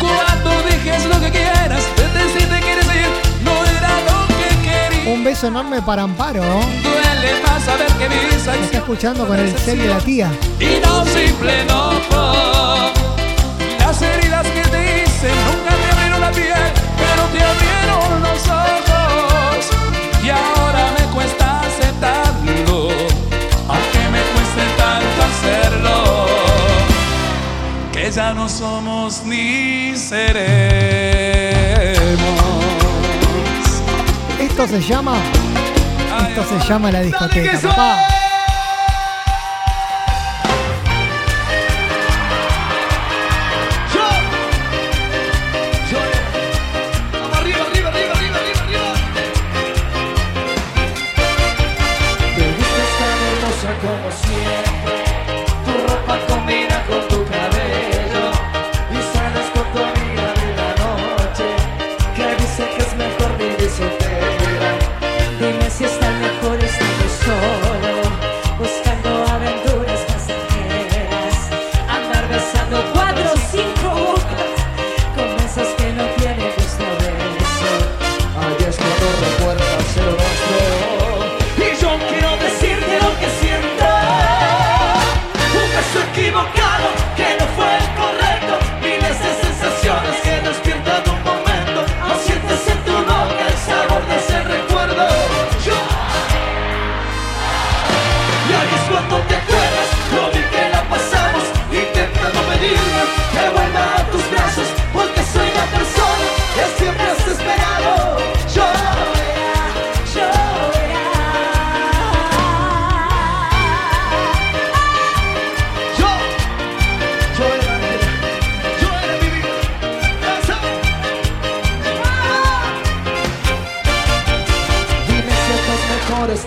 Cuando 0.00 0.50
dejes 0.68 1.04
lo 1.06 1.20
que 1.20 1.30
quieras, 1.30 1.82
de 1.96 2.40
si 2.40 2.46
te 2.46 2.60
quieres 2.60 2.86
ir, 2.86 3.10
no 3.44 3.52
era 3.64 4.00
lo 4.08 4.26
que 4.28 4.48
quería. 4.68 5.12
Un 5.14 5.22
beso 5.24 5.46
enorme 5.48 5.82
para 5.82 6.02
Amparo. 6.04 6.42
Duele 6.42 7.40
más 7.46 7.62
saber 7.64 7.86
que 7.98 8.08
mis 8.08 8.22
Me 8.46 8.64
está 8.64 8.78
escuchando 8.78 9.26
con 9.26 9.38
el 9.38 9.52
cel 9.58 9.78
de 9.78 9.88
la 9.88 9.98
tía. 9.98 10.30
y 10.58 10.80
no 10.84 11.04
simple 11.04 11.60
enojo. 11.60 12.90
Las 13.78 14.00
heridas 14.00 14.46
que 14.46 14.62
te 14.62 15.02
hice 15.04 15.28
nunca 15.28 15.81
piel, 16.32 16.72
pero 16.96 17.22
te 17.32 17.40
abrieron 17.50 18.22
los 18.22 18.40
ojos. 18.48 19.70
Y 20.24 20.28
ahora 20.30 20.82
me 20.98 21.04
cuesta 21.14 21.60
aceptarlo, 21.60 22.88
aunque 23.68 24.02
me 24.14 24.22
cueste 24.32 24.62
tanto 24.76 25.18
hacerlo. 25.30 25.96
Que 27.92 28.10
ya 28.10 28.32
no 28.34 28.48
somos 28.48 29.22
ni 29.24 29.96
seremos. 29.96 30.32
Esto 34.40 34.66
se 34.68 34.80
llama. 34.80 35.16
Esto 36.28 36.44
se 36.44 36.68
llama 36.68 36.90
la 36.92 37.00
discoteca, 37.00 37.58
papá. 37.60 38.21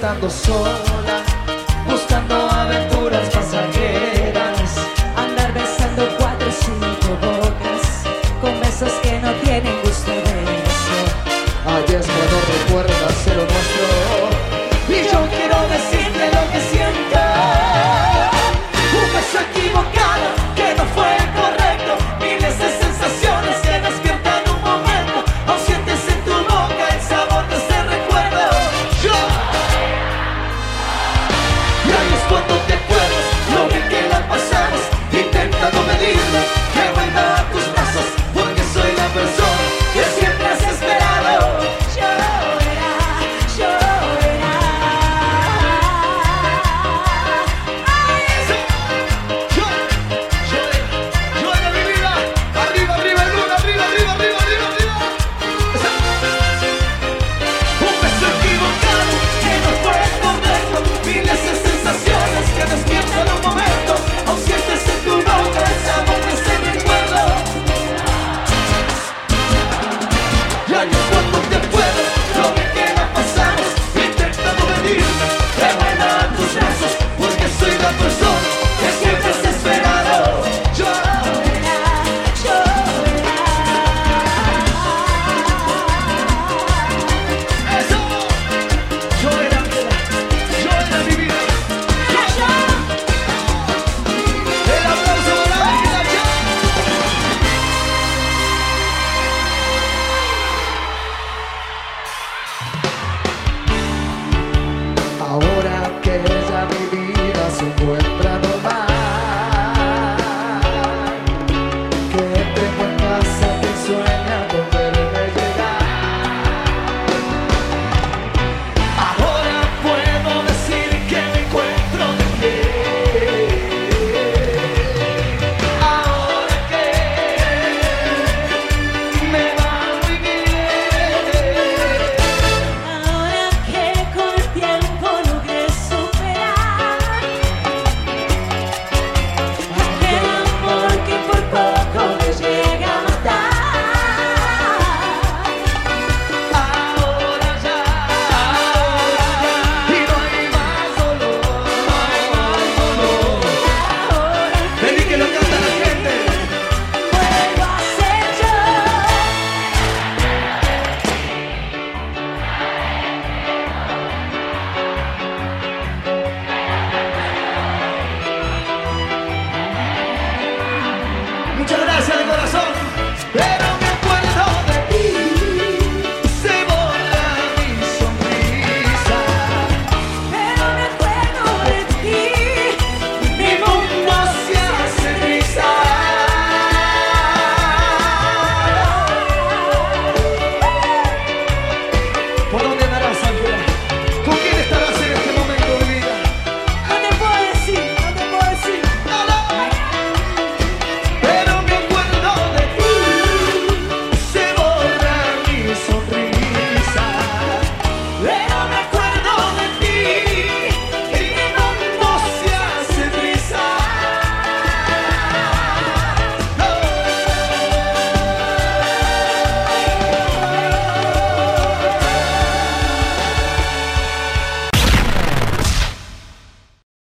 Estando 0.06 0.30
solo. 0.30 1.05